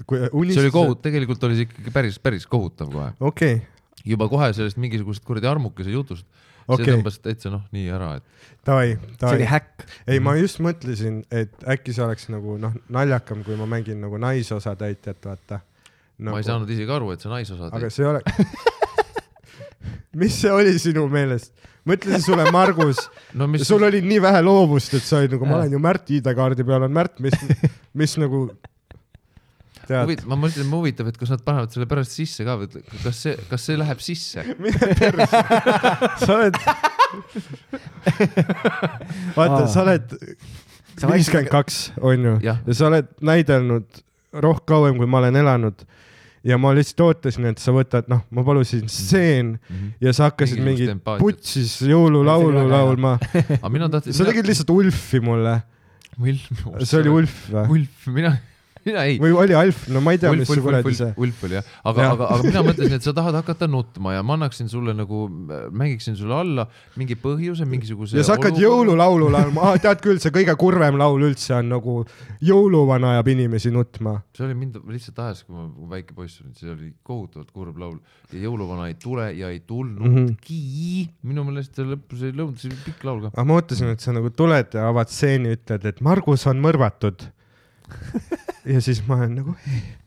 [0.00, 3.10] see oli kohut-, tegelikult oli see ikkagi päris, päris kohutav kohe.
[3.30, 3.60] okei,
[4.06, 6.26] juba kohe sellest mingisugusest kuradi armukese jutust,
[6.64, 9.48] see okei, tõmbas täitsa noh, nii ära, et davai, see oli davai.
[9.54, 9.88] häkk.
[10.06, 14.20] ei, ma just mõtlesin, et äkki see oleks nagu noh, naljakam, kui ma mängin nagu
[14.22, 15.62] naisosatäitjat, vaata
[16.18, 16.32] no.
[16.32, 18.24] ma ei saanud isegi aru, et see naisosa aga see ei ole
[20.20, 21.52] mis see oli sinu meelest?
[21.88, 25.60] mõtlesin sulle, Margus, no mis sul oli nii vähe loovust, et sa olid nagu, ma
[25.60, 27.36] olen ju Märt ID-kaardi peal on Märt, mis,
[27.96, 28.44] mis nagu
[29.90, 33.36] huvitav, ma mõtlesin, huvitav, et kas nad panevad selle pärast sisse ka või kas see,
[33.50, 34.44] kas see läheb sisse?
[34.62, 35.42] mine perse,
[36.22, 36.60] sa oled,
[39.38, 40.18] vaata, sa oled
[41.00, 44.02] Sa viiskümmend kaks, onju, ja sa oled näidelnud
[44.44, 45.84] rohkem kauem, kui ma olen elanud
[46.46, 49.54] ja ma lihtsalt ootasin, et sa võtad, noh, ma palusin stseen
[50.02, 53.16] ja sa hakkasid mingit putsis jõululaulu laulma.
[53.20, 55.58] sa tegid lihtsalt Ulfi mulle,
[56.20, 57.66] see oli Ulf või?
[57.76, 58.34] Ulf, mina,
[58.86, 59.18] mina ei.
[59.20, 61.10] või oli Alf, no ma ei tea, mis Ulf, kuradi see.
[61.20, 64.36] Ulf oli jah, aga, aga, aga mina mõtlesin, et sa tahad hakata nutma ja ma
[64.38, 65.24] annaksin sulle nagu,
[65.70, 66.66] mängiksin sulle alla
[67.00, 68.18] mingi põhjuse, mingisuguse.
[68.18, 68.60] ja sa hakkad.
[68.60, 71.96] jõululaulu laulma, ah tead küll, see kõige kurvem laul üldse on nagu
[72.44, 74.18] jõuluvana ajab inimesi nutma.
[74.36, 77.98] see oli mind lihtsalt ajas, kui ma väike poiss olin, see oli kohutavalt kurb laul
[78.32, 81.08] ja jõuluvana ei tule ja ei tulnudki mm.
[81.08, 81.16] -hmm.
[81.32, 83.34] minu meelest see lõpus ei lõudnud, see oli pikk laul ka.
[83.34, 87.26] aga ma ootasin, et sa nagu tuled ja avad stseeni, ütled, et Margus on mõrvatud.
[88.68, 89.56] ja siis ma olen nagu,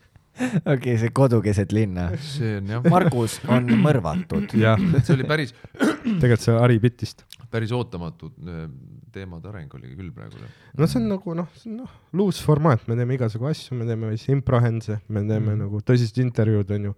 [0.74, 2.08] okei, see kodu keset linna.
[2.22, 4.56] see on jah, Margus on mõrvatud.
[4.58, 5.54] jah, see oli päris
[6.20, 7.24] tegelikult see Ari Bitist.
[7.54, 8.66] päris ootamatu äh,
[9.14, 10.48] teemade areng oli küll praegu.
[10.78, 13.86] no see on nagu noh, see on noh, loose formaat, me teeme igasugu asju, me
[13.88, 15.62] teeme siis improhänse, me teeme mm.
[15.66, 16.96] nagu tõsist intervjuud, onju.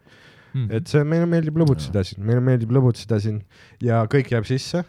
[0.56, 0.68] Mhm.
[0.72, 3.42] et see, meile meeldib lõbutseda siin, meile meeldib lõbutseda siin
[3.84, 4.80] ja kõik jääb sisse,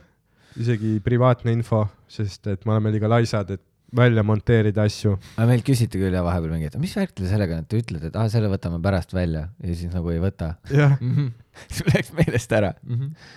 [0.58, 3.64] isegi privaatne info, sest et me oleme liiga laisad, et
[3.96, 5.14] välja monteerida asju.
[5.38, 7.80] aga meilt küsiti küll ja vahepeal mingi, et mis värk teil sellega on, et te
[7.80, 10.56] ütlete, et aa, selle võtame pärast välja ja siis nagu ei võta.
[10.72, 11.30] jah, Mhm.
[11.74, 12.74] sul läks meelest ära.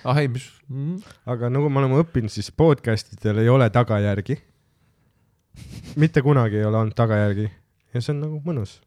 [0.04, 4.36] ah ei, mis mm,, aga nagu me oleme õppinud, siis podcast idel ei ole tagajärgi.
[5.96, 7.48] mitte kunagi ei ole olnud tagajärgi
[7.94, 8.78] ja see on nagu mõnus.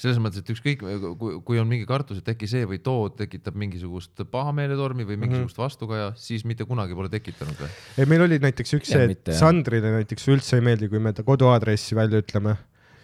[0.00, 0.82] Selles mõttes, et ükskõik,
[1.20, 5.58] kui, kui on mingi kartus, et äkki see või too tekitab mingisugust pahameeletormi või mingisugust
[5.58, 5.64] Mhm.
[5.66, 7.68] vastukaja, siis mitte kunagi pole tekitanud või?
[7.98, 9.32] ei, meil oli näiteks üks see, et.
[9.36, 12.56] Sandrile näiteks üldse ei meeldi, kui me ta koduaadressi välja ütleme,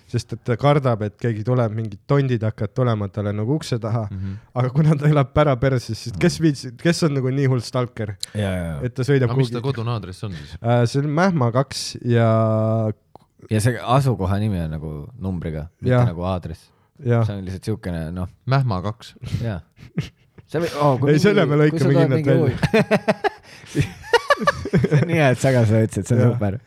[0.07, 4.05] sest et ta kardab, et keegi tuleb, mingid tondid hakkavad tulema talle nagu ukse taha
[4.07, 4.19] mm.
[4.19, 4.37] -hmm.
[4.55, 8.15] aga kuna ta elab pära perses, siis kes viitsib, kes on nagu nii hull stalker,
[8.35, 10.55] ja, ja, et ta sõidab aga mis ta kodune aadress on siis?
[10.93, 12.31] see on Mähma kaks ja,
[13.51, 16.07] ja see asukoha nimi on nagu numbriga, mitte Jah.
[16.07, 16.71] nagu aadress.
[17.05, 19.15] Ja see on lihtsalt siukene, noh, Mähma kaks.
[19.43, 19.61] jaa.
[20.47, 22.57] see või oh,, Ei, selle me lõikame kindlalt välja.
[24.81, 26.59] see on nii hea, et sa ka seda ütlesid, see on super.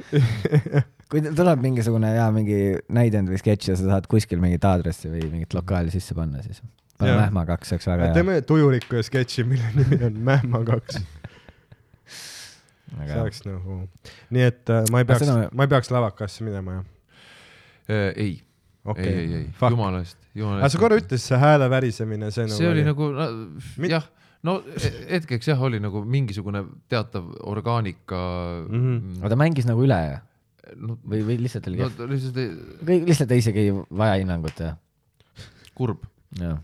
[1.09, 2.59] kui tuleb mingisugune hea mingi
[2.95, 6.61] näidend või sketš ja sa tahad kuskil mingit aadressi või mingit lokaali sisse panna, siis
[6.99, 7.15] pane.
[7.15, 8.17] Mähma kaks, see oleks väga hea.
[8.19, 10.99] teeme tujuriku ja sketši, mille nimi on Mähma kaks.
[12.89, 13.81] see oleks nagu,
[14.35, 16.87] nii et äh, ma ei peaks ma ei peaks lavakasse minema jah?
[17.89, 18.31] ei, ei,
[18.93, 19.73] okei ei, ei, Fuck.
[19.75, 20.75] jumala eest, jumala aga eest.
[20.77, 23.09] sa korra ütlesid, see hääle värisemine, see nagu see oli nagu
[23.83, 24.07] Mit- jah,
[24.47, 28.19] no e- hetkeks jah, oli nagu mingisugune teatav orgaanika
[28.67, 28.79] Mhm.
[28.79, 30.21] mm, aga ta mängis nagu üle ja-
[30.77, 31.97] no, või, või lihtsalt oli no kehv?
[31.97, 32.49] ta lihtsalt ei,
[32.91, 34.75] kõik lihtsalt isegi ei vaja hinnangut ja,
[35.77, 36.03] kurb.
[36.39, 36.59] jah.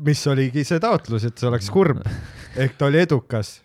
[0.00, 2.00] mis oligi see taotlus, et see oleks kurb
[2.62, 3.60] ehk ta oli edukas.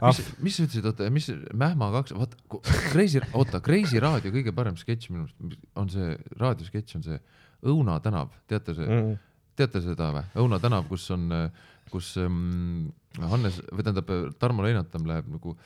[0.00, 1.26] mis, mis sa ütlesid, oota, mis
[1.60, 2.36] Mähma kaks, vaata,
[2.92, 7.18] Kreisi, oota, Kreisi raadio kõige parem sketš minu arust on see, raadiosketš on see
[7.66, 9.18] Õuna tänav, teate see mm.,
[9.58, 10.24] teate seda või?
[10.40, 11.28] Õuna tänav, kus on,
[11.90, 12.88] kus um,
[13.20, 14.10] Hannes, või tähendab,
[14.40, 15.56] Tarmo Leinatam läheb nagu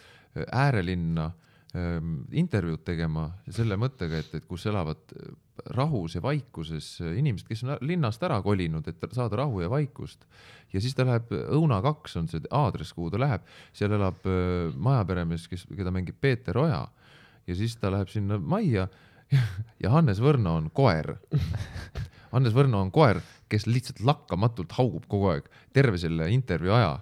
[0.49, 5.15] äärelinna um, intervjuud tegema selle mõttega, et, et kus elavad
[5.77, 10.27] rahus ja vaikuses inimesed, kes on linnast ära kolinud, et saada rahu ja vaikust.
[10.73, 14.75] ja siis ta läheb, Õuna kaks on see aadress, kuhu ta läheb, seal elab äh,
[14.75, 16.87] majaperemees, kes, keda mängib Peeter Oja.
[17.47, 18.89] ja siis ta läheb sinna majja
[19.83, 21.17] ja Hannes Võrno on koer
[22.35, 23.21] Hannes Võrno on koer,
[23.51, 25.45] kes lihtsalt lakkamatult haugub kogu aeg
[25.77, 26.97] terve selle intervjuu aja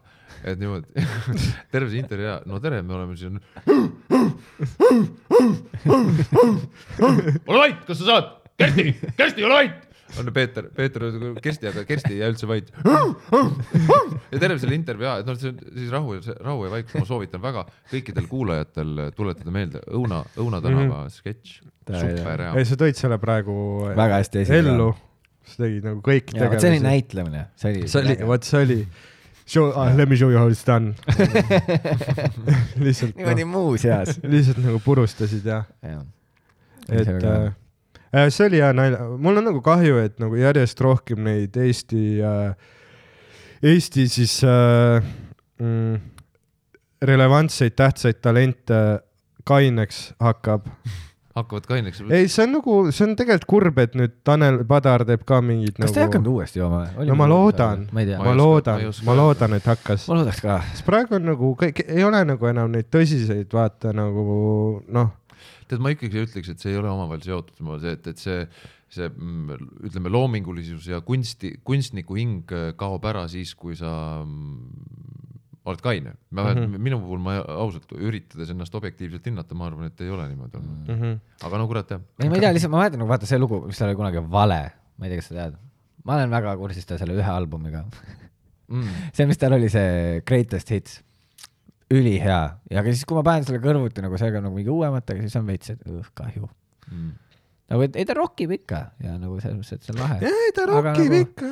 [0.45, 0.87] et niimoodi
[1.73, 3.37] terve see intervjuu ja no tere, me oleme siin.
[7.51, 8.27] ole vait, kas sa saad?
[8.59, 8.85] Kersti,
[9.17, 11.05] Kersti, ole vait on Peeter, Peeter,
[11.43, 12.73] Kersti, aga Kersti ei jää üldse vait.
[14.33, 17.65] ja terve selle intervjuu aja, et noh, siis rahu, rahu ja vaikus, ma soovitan väga
[17.93, 21.15] kõikidel kuulajatel tuletada meelde Õuna, Õuna tänava -hmm.
[21.15, 21.63] sketš.
[21.89, 22.53] super hea.
[22.59, 23.55] ei, sa tõid selle praegu
[23.97, 24.61] väga hästi esile.
[24.65, 24.91] ellu,
[25.45, 26.61] sa tegid nagu kõik tegelased.
[26.61, 27.89] see oli näitlemine, see oli.
[27.89, 28.83] see oli, vot see oli
[29.45, 30.95] Show uh,, let me show you how it's done
[32.85, 33.17] lihtsalt.
[33.17, 34.21] niimoodi no, muuseas.
[34.23, 36.05] lihtsalt nagu purustasid ja, ja..
[36.89, 37.51] et Äh,
[38.13, 42.73] see oli hea nalja, mul on nagu kahju, et nagu järjest rohkem neid Eesti äh,,
[43.63, 45.05] Eesti siis äh,
[45.63, 46.01] mm,
[47.03, 48.83] relevantseid, tähtsaid talente
[49.49, 50.69] kaineks hakkab
[51.37, 52.03] hakkavad kaineks?
[52.11, 55.79] ei, see on nagu, see on tegelikult kurb, et nüüd Tanel Padar teeb ka mingit
[55.79, 55.95] kas nagu...
[55.95, 56.83] ta ei hakanud uuesti jooma?
[57.09, 60.07] no ma loodan, ma, ma loodan, ma loodan, et hakkas.
[60.11, 60.59] ma loodaks ka.
[60.73, 64.27] sest praegu on nagu kõik, ei ole nagu enam neid tõsiseid, vaata nagu
[64.93, 65.13] noh
[65.73, 68.39] tead, ma ikkagi ütleks, et see ei ole omavahel seotud, ma see, et, et see,
[68.93, 73.93] see mm, ütleme, loomingulisus ja kunsti, kunstniku hing äh, kaob ära siis, kui sa
[74.23, 75.03] mm,
[75.69, 76.15] oled kaine.
[76.31, 76.79] ma mm, -hmm.
[76.79, 80.89] minu puhul ma ausalt üritades ennast objektiivselt hinnata, ma arvan, et ei ole niimoodi olnud
[80.89, 81.01] mm.
[81.03, 81.47] -hmm.
[81.47, 82.01] aga no kurat jah.
[82.19, 84.25] ei, ma ei tea, lihtsalt ma mäletan nagu vaata see lugu, mis tal oli kunagi
[84.31, 84.63] Vale,
[84.99, 85.57] ma ei tea, kas sa tead.
[86.05, 87.85] ma olen väga kursis ta selle ühe albumiga
[88.69, 88.89] mm.
[89.15, 91.01] see, mis tal oli, see Greatest Hits
[91.93, 92.41] ülihea
[92.71, 95.49] ja aga siis, kui ma panen selle kõrvuti nagu sellega nagu mingi uuematega, siis on
[95.49, 97.11] veits, et õh, kahju mm..
[97.73, 100.21] nagu, et ei ta rockib ikka ja nagu selles mõttes, et see on lahe.
[100.29, 101.51] ei ta rockib nagu, ikka.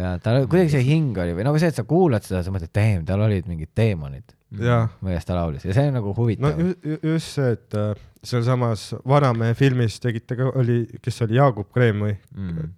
[0.00, 2.72] ja tal kuidagi see hing oli või nagu see, et sa kuulad seda, sa mõtled,
[2.76, 4.36] damn, tal olid mingid teemonid.
[4.50, 6.56] millest ta laulis ja see on nagu huvitav.
[6.58, 7.94] no ju, just see, et äh,
[8.26, 12.74] sealsamas Vanamehe filmis tegite ka, oli, kes oli Jaagup Kreem või mm.?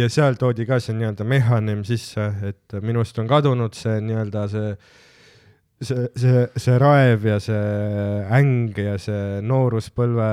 [0.00, 4.44] ja seal toodi ka see nii-öelda mehhanism sisse, et minu arust on kadunud see nii-öelda
[4.52, 4.74] see
[5.80, 10.28] see, see, see raev ja see äng ja see nooruspõlve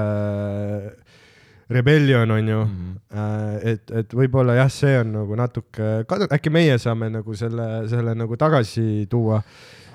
[1.71, 3.59] rebellion on ju mm, -hmm.
[3.63, 5.91] et, et võib-olla jah, see on nagu natuke,
[6.31, 9.41] äkki meie saame nagu selle, selle nagu tagasi tuua.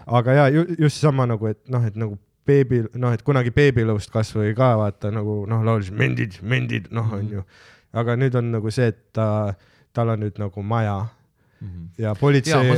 [0.06, 4.10] aga ja ju, just sama nagu, et noh, et nagu beebi, noh, et kunagi beebilõust
[4.10, 7.44] kasvõi ka vaata nagu noh, laulis mendid, mendid, noh, on ju.
[7.92, 9.54] aga nüüd on nagu see, et ta,
[9.92, 11.06] tal on nüüd nagu maja
[11.60, 11.68] mm.
[11.68, 11.88] -hmm.
[11.98, 12.76] ja politsei,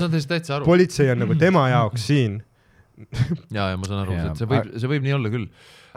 [0.65, 2.43] politsei on nagu tema jaoks siin
[3.57, 5.47] ja, ja ma saan aru, et see võib, see võib nii olla küll.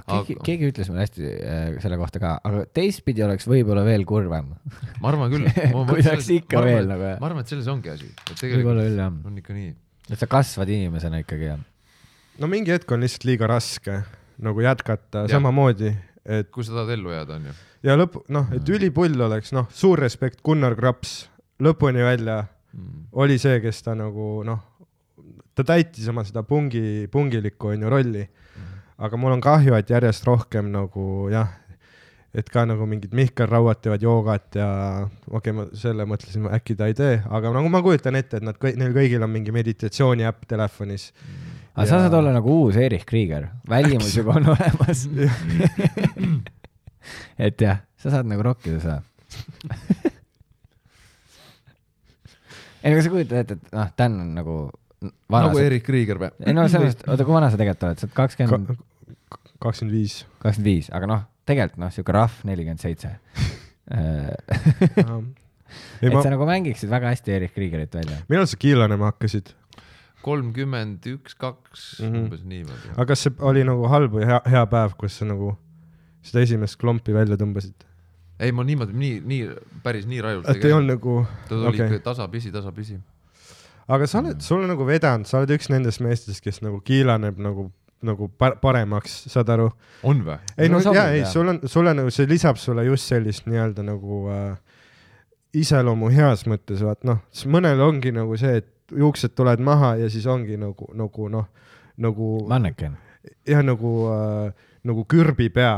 [0.01, 4.05] keegi aga..., keegi ütles mulle hästi äh, selle kohta ka, aga teistpidi oleks võib-olla veel
[4.09, 4.53] kurvem.
[5.01, 5.49] ma arvan küll
[5.91, 7.15] kui saaks ikka veel nagu.
[7.21, 8.11] ma arvan, et selles ongi asi.
[8.37, 9.17] võib-olla küll jah.
[9.31, 9.73] on ikka nii.
[10.11, 11.65] et sa kasvad inimesena ikkagi jah.
[12.41, 14.01] no mingi hetk on lihtsalt liiga raske
[14.41, 15.35] nagu jätkata ja.
[15.35, 15.91] samamoodi,
[16.25, 16.49] et.
[16.53, 17.59] kui sa tahad ellu jääda, onju.
[17.87, 18.73] ja lõpp, noh, et mm.
[18.79, 21.23] ülipull oleks, noh, suur respekt, Gunnar Graps
[21.61, 23.07] lõpuni välja mm.
[23.21, 24.70] oli see, kes ta nagu noh
[25.61, 28.27] ta täitis oma seda pungi, pungilikku onju rolli.
[28.27, 28.77] -hmm.
[28.97, 31.61] aga mul on kahju, et järjest rohkem nagu jah,
[32.31, 34.67] et ka nagu mingid Mihkel Rauad teevad joogat ja
[35.03, 38.45] okei okay,, ma selle mõtlesin, äkki ta ei tee, aga nagu ma kujutan ette, et
[38.47, 41.17] nad neil kõigil on mingi meditatsiooni äpp telefonis mm.
[41.75, 41.89] aga ja...
[41.89, 44.99] sa saad olla nagu uus Erich Krieger, välimus juba on olemas
[47.47, 49.01] et jah, sa saad nagu rokkida seda
[52.83, 54.55] ei, aga sa kujutad ette, et noh, Dan on nagu
[55.01, 56.31] nagu Erik Krieger või?
[56.45, 58.73] ei no sellest, oota, kui vana sa tegelikult oled, sa oled kakskümmend?
[59.61, 60.21] kakskümmend viis.
[60.39, 63.15] kakskümmend viis, aga noh, tegelikult noh, sihuke rahv nelikümmend seitse.
[66.01, 66.21] et ma...
[66.21, 68.17] sa nagu mängiksid väga hästi Erik Kriegerit välja.
[68.29, 69.53] millal sa kiilanema hakkasid?
[70.21, 72.25] kolmkümmend üks, kaks, mhm.
[72.25, 72.95] umbes niimoodi.
[72.95, 75.55] aga kas see oli nagu halb või hea, hea päev, kus sa nagu
[76.25, 77.87] seda esimest klompi välja tõmbasid?
[78.41, 79.41] ei, ma niimoodi, nii, nii,
[79.85, 81.17] päris nii rajult et ei olnud nagu.
[81.47, 82.03] ta tuli okay.
[82.05, 82.99] tasapisi, tasapisi
[83.91, 87.39] aga sa oled, sul on nagu vedanud, sa oled üks nendest meestest, kes nagu kiilaneb
[87.41, 87.69] nagu,
[88.05, 89.69] nagu paremaks, saad aru?
[90.07, 90.37] on või?
[90.57, 93.85] ei no, no jaa, ei, sul on, sulle nagu, see lisab sulle just sellist nii-öelda
[93.85, 94.53] nagu äh,
[95.57, 100.27] iseloomu heas mõttes, vaat noh, mõnel ongi nagu see, et juuksed tulevad maha ja siis
[100.29, 101.47] ongi nagu, nagu noh,
[102.01, 102.97] nagu manneken.
[103.47, 105.75] jah, nagu äh,, nagu kürbi pea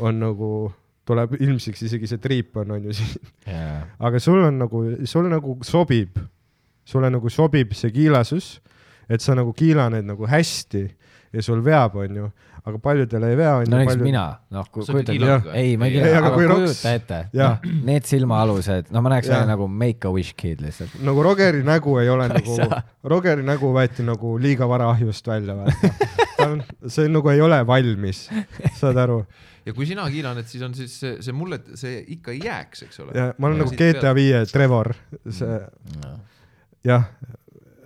[0.00, 0.72] on nagu,
[1.04, 5.28] tuleb ilmsiks isegi see triip on, on ju siin, jaa, aga sul on nagu, sul
[5.30, 6.16] nagu sobib,
[6.84, 8.56] sulle nagu sobib see kiilasus,
[9.10, 10.86] et sa nagu kiilaned nagu hästi
[11.32, 12.26] ja sul veab, onju,
[12.62, 15.54] aga paljudele ei vea, no näiteks mina, noh, kiilanud või?
[15.58, 19.48] ei, ma ei kiila, aga aga kujuta ette, noh, need silmaalused, no ma näeks välja
[19.48, 20.98] nagu Make a Wish kid lihtsalt.
[21.06, 22.58] nagu Rogeri nägu ei ole nagu
[23.14, 26.10] Rogeri nägu võeti nagu liiga vara ahjust välja, vaata.
[26.36, 28.26] ta on, see nagu ei ole valmis,
[28.78, 29.22] saad aru?
[29.66, 33.02] ja kui sina kiilaned, siis on siis see, see mulle, see ikka ei jääks, eks
[33.02, 33.16] ole.
[33.16, 34.92] ja ma olen nagu GTA viie Trevor,
[35.24, 35.56] see
[36.84, 37.04] jah.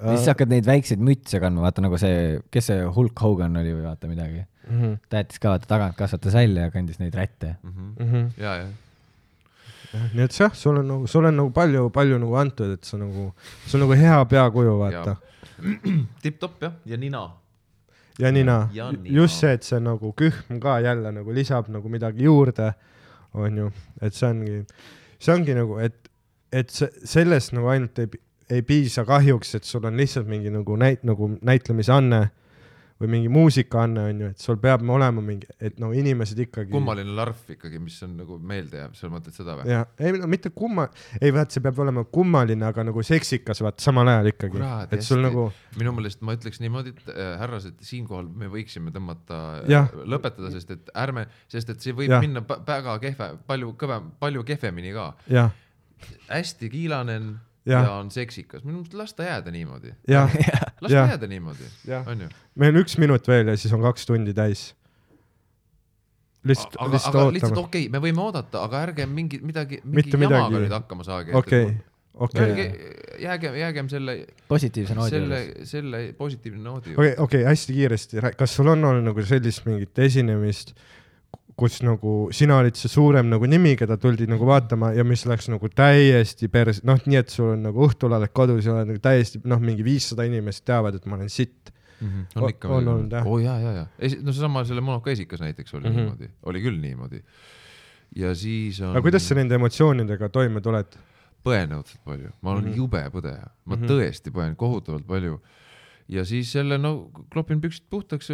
[0.06, 3.73] siis sa hakkad neid väikseid mütse kandma, vaata nagu see, kes see Hulk Hogan oli
[3.74, 4.44] või vaata midagi.
[4.66, 7.56] Mhm, ta jättis ka vaata tagant, kasvatas välja ja kandis neid rätte.
[7.62, 8.27] mhm.
[8.36, 8.66] ja, ja
[10.12, 12.98] nii et jah, sul on nagu, sul on nagu palju, palju nagu antud, et sa
[13.01, 13.31] nagu,
[13.66, 15.14] sul on nagu hea peakuju, vaata.
[16.23, 17.23] tipp-topp jah, ja nina.
[18.18, 19.14] ja nina Ja, nina.
[19.20, 22.73] just see, et see nagu kühm ka jälle nagu lisab nagu midagi juurde,
[23.32, 23.70] onju,
[24.02, 24.59] et see ongi,
[25.18, 25.97] see ongi nagu, et,
[26.52, 28.10] et see, sellest nagu ainult ei,
[28.51, 32.27] ei piisa kahjuks, et sul on lihtsalt mingi nagu näit-, nagu näitlemisanne
[32.97, 36.70] või mingi muusikaanne onju, et sul peab olema mingi, et no inimesed ikkagi.
[36.73, 39.68] kummaline larv ikkagi, mis on nagu meeldejääv, sa mõtled seda või?
[39.68, 40.86] ja ei no mitte kumma,
[41.20, 45.20] ei vaat see peab olema kummaline, aga nagu seksikas vaat samal ajal ikkagi, et sul
[45.20, 45.27] hästi.
[45.27, 45.47] nagu
[45.77, 49.93] minu meelest ma ütleks niimoodi, et äh, härrased, siinkohal me võiksime tõmmata, Jah.
[49.93, 52.24] lõpetada, sest et ärme, sest et see võib Jah.
[52.24, 55.10] minna väga kehve, palju kõvem, palju kehvemini ka.
[55.28, 55.52] jah,
[56.31, 57.35] hästi kiilanen
[57.66, 57.82] Jah.
[57.82, 59.90] ja on seksikas, minu meelest las ta jääda niimoodi,
[60.84, 62.28] las ta jääda niimoodi, onju.
[62.55, 64.68] meil on üks minut veel ja siis on kaks tundi täis.
[66.47, 67.66] lihtsalt, aga, lihtsalt aga lihtsalt ootame.
[67.66, 70.62] okei okay,, me võime oodata, aga ärge mingi midagi, mingi Mitte jamaga midagi.
[70.62, 71.34] nüüd hakkama saage.
[71.34, 71.72] okei,
[72.28, 72.68] okei,
[73.24, 74.16] jäägem, jäägem selle,
[74.48, 79.10] positiivse noodi selle juures., selle positiivne noodi okei, okei, hästi kiiresti, kas sul on olnud
[79.10, 80.76] nagu sellist mingit esinemist,
[81.57, 85.49] kus nagu sina olid see suurem nagu nimi, keda tuldi nagu vaatama ja mis läks
[85.49, 89.01] nagu täiesti pers-, noh, nii et sul on nagu õhtul oled kodus ja oled nagu
[89.01, 91.73] täiesti noh, mingi viissada inimest teavad, et ma olen sitt.
[92.01, 93.27] Mhm, O- on ikka on olnud, jah?
[93.27, 93.87] oo jaa, jaa, jaa.
[94.23, 95.99] no seesama selle Monaco esikas näiteks oli mm Mhm.
[95.99, 96.03] -hmm.
[96.05, 97.23] niimoodi, oli küll niimoodi.
[98.16, 100.87] ja siis on aga kuidas sa nende emotsioonidega toime tuled?
[101.47, 102.74] põen õudselt palju, ma olen mm Mhm.
[102.74, 102.77] -hmm.
[102.77, 103.85] jube põdeja, ma mm Mhm.
[103.85, 103.89] -hmm.
[103.89, 105.41] tõesti põen kohutavalt palju.
[106.09, 108.28] ja siis jälle no klopin püksid puhtaks,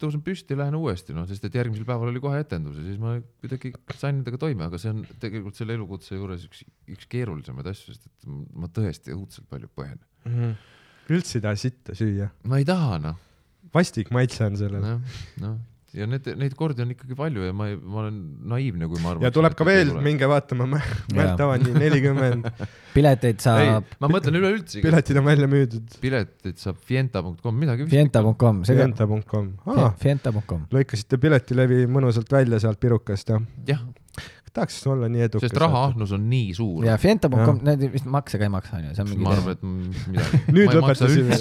[0.00, 3.14] tõusen püsti, lähen uuesti, noh, sest et järgmisel päeval oli kohe etendus ja siis ma
[3.42, 7.94] kuidagi sain nendega toime, aga see on tegelikult selle elukutse juures üks, üks keerulisemaid asju,
[7.94, 10.02] sest et ma tõesti õudselt palju põen.
[11.12, 13.22] üldse ei taha sitta süüa, ma ei taha, noh,
[13.74, 14.84] vastik maitse on sellel.
[14.84, 15.56] noh, noh
[15.96, 18.18] ja need, neid kordi on ikkagi palju ja ma ma olen
[18.52, 19.26] naiivne, kui ma arvan.
[19.26, 22.48] ja tuleb ka veel, minge vaatama Märt Avandi nelikümmend,
[22.96, 25.98] pileteid ei saab, ma mõtlen üleüldse, piletid on välja müüdud.
[26.02, 27.88] piletit saab fienta.com midagi.
[27.92, 30.66] fienta.com, Fienta.com ah,, fienta.com.
[30.74, 33.46] lõikasite piletilevi mõnusalt välja sealt pirukast jah?
[33.68, 33.82] jah,
[34.56, 35.44] tahaks olla nii edukas.
[35.46, 36.84] sest rahaahnus on nii suur.
[36.86, 39.62] ja fienta.com, need vist makse ka ei maksa, onju, see on mingi ma arvan, et
[40.12, 40.42] midagi.
[40.56, 41.32] Nüüd lõpetasime.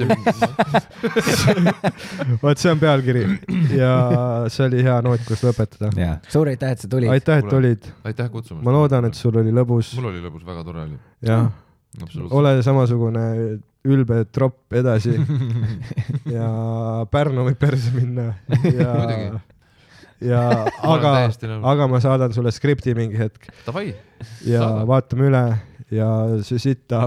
[2.46, 3.26] vot see on pealkiri
[3.76, 3.92] ja
[4.52, 5.92] see oli hea noot, kus lõpetada.
[6.32, 7.12] suur aitäh, et sa tulid.
[7.14, 7.92] aitäh, et tulid.
[8.08, 8.66] aitäh kutsumast.
[8.66, 11.00] ma loodan, et sul oli lõbus mul oli lõbus, väga tore oli.
[11.26, 11.46] ja
[12.02, 12.36] absoluutselt.
[12.40, 13.26] ole samasugune
[13.86, 15.14] ülbe tropp edasi
[16.36, 16.48] ja
[17.12, 18.32] Pärnu võib perse minna
[18.66, 19.44] ja Muidugi.,
[20.24, 20.42] ja
[20.84, 21.16] aga
[21.72, 23.90] aga ma saadan sulle skripti mingi hetk Davai,
[24.48, 24.86] ja Saada.
[24.88, 25.44] vaatame üle
[25.94, 26.08] ja
[26.44, 27.06] see sitta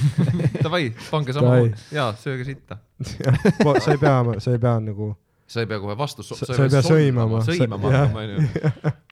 [0.66, 1.56] davai, pange sama.
[1.92, 2.78] jaa, sööge sitta.
[3.84, 5.10] sa ei pea, sa ei pea nagu,
[5.46, 6.22] sa ei pea kohe vastu.
[6.26, 7.42] Sa- sa ei pea sõimama.
[7.46, 8.36] Sõimama hakkama, onju.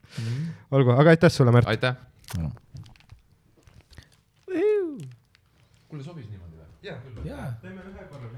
[0.75, 1.69] olgu, aga aitäh sulle, Märt.
[1.71, 1.95] aitäh.
[2.39, 2.49] No.
[5.89, 6.67] kuule, sobis niimoodi või?
[6.89, 7.17] jaa, küll.
[7.63, 8.29] teeme ühe korra.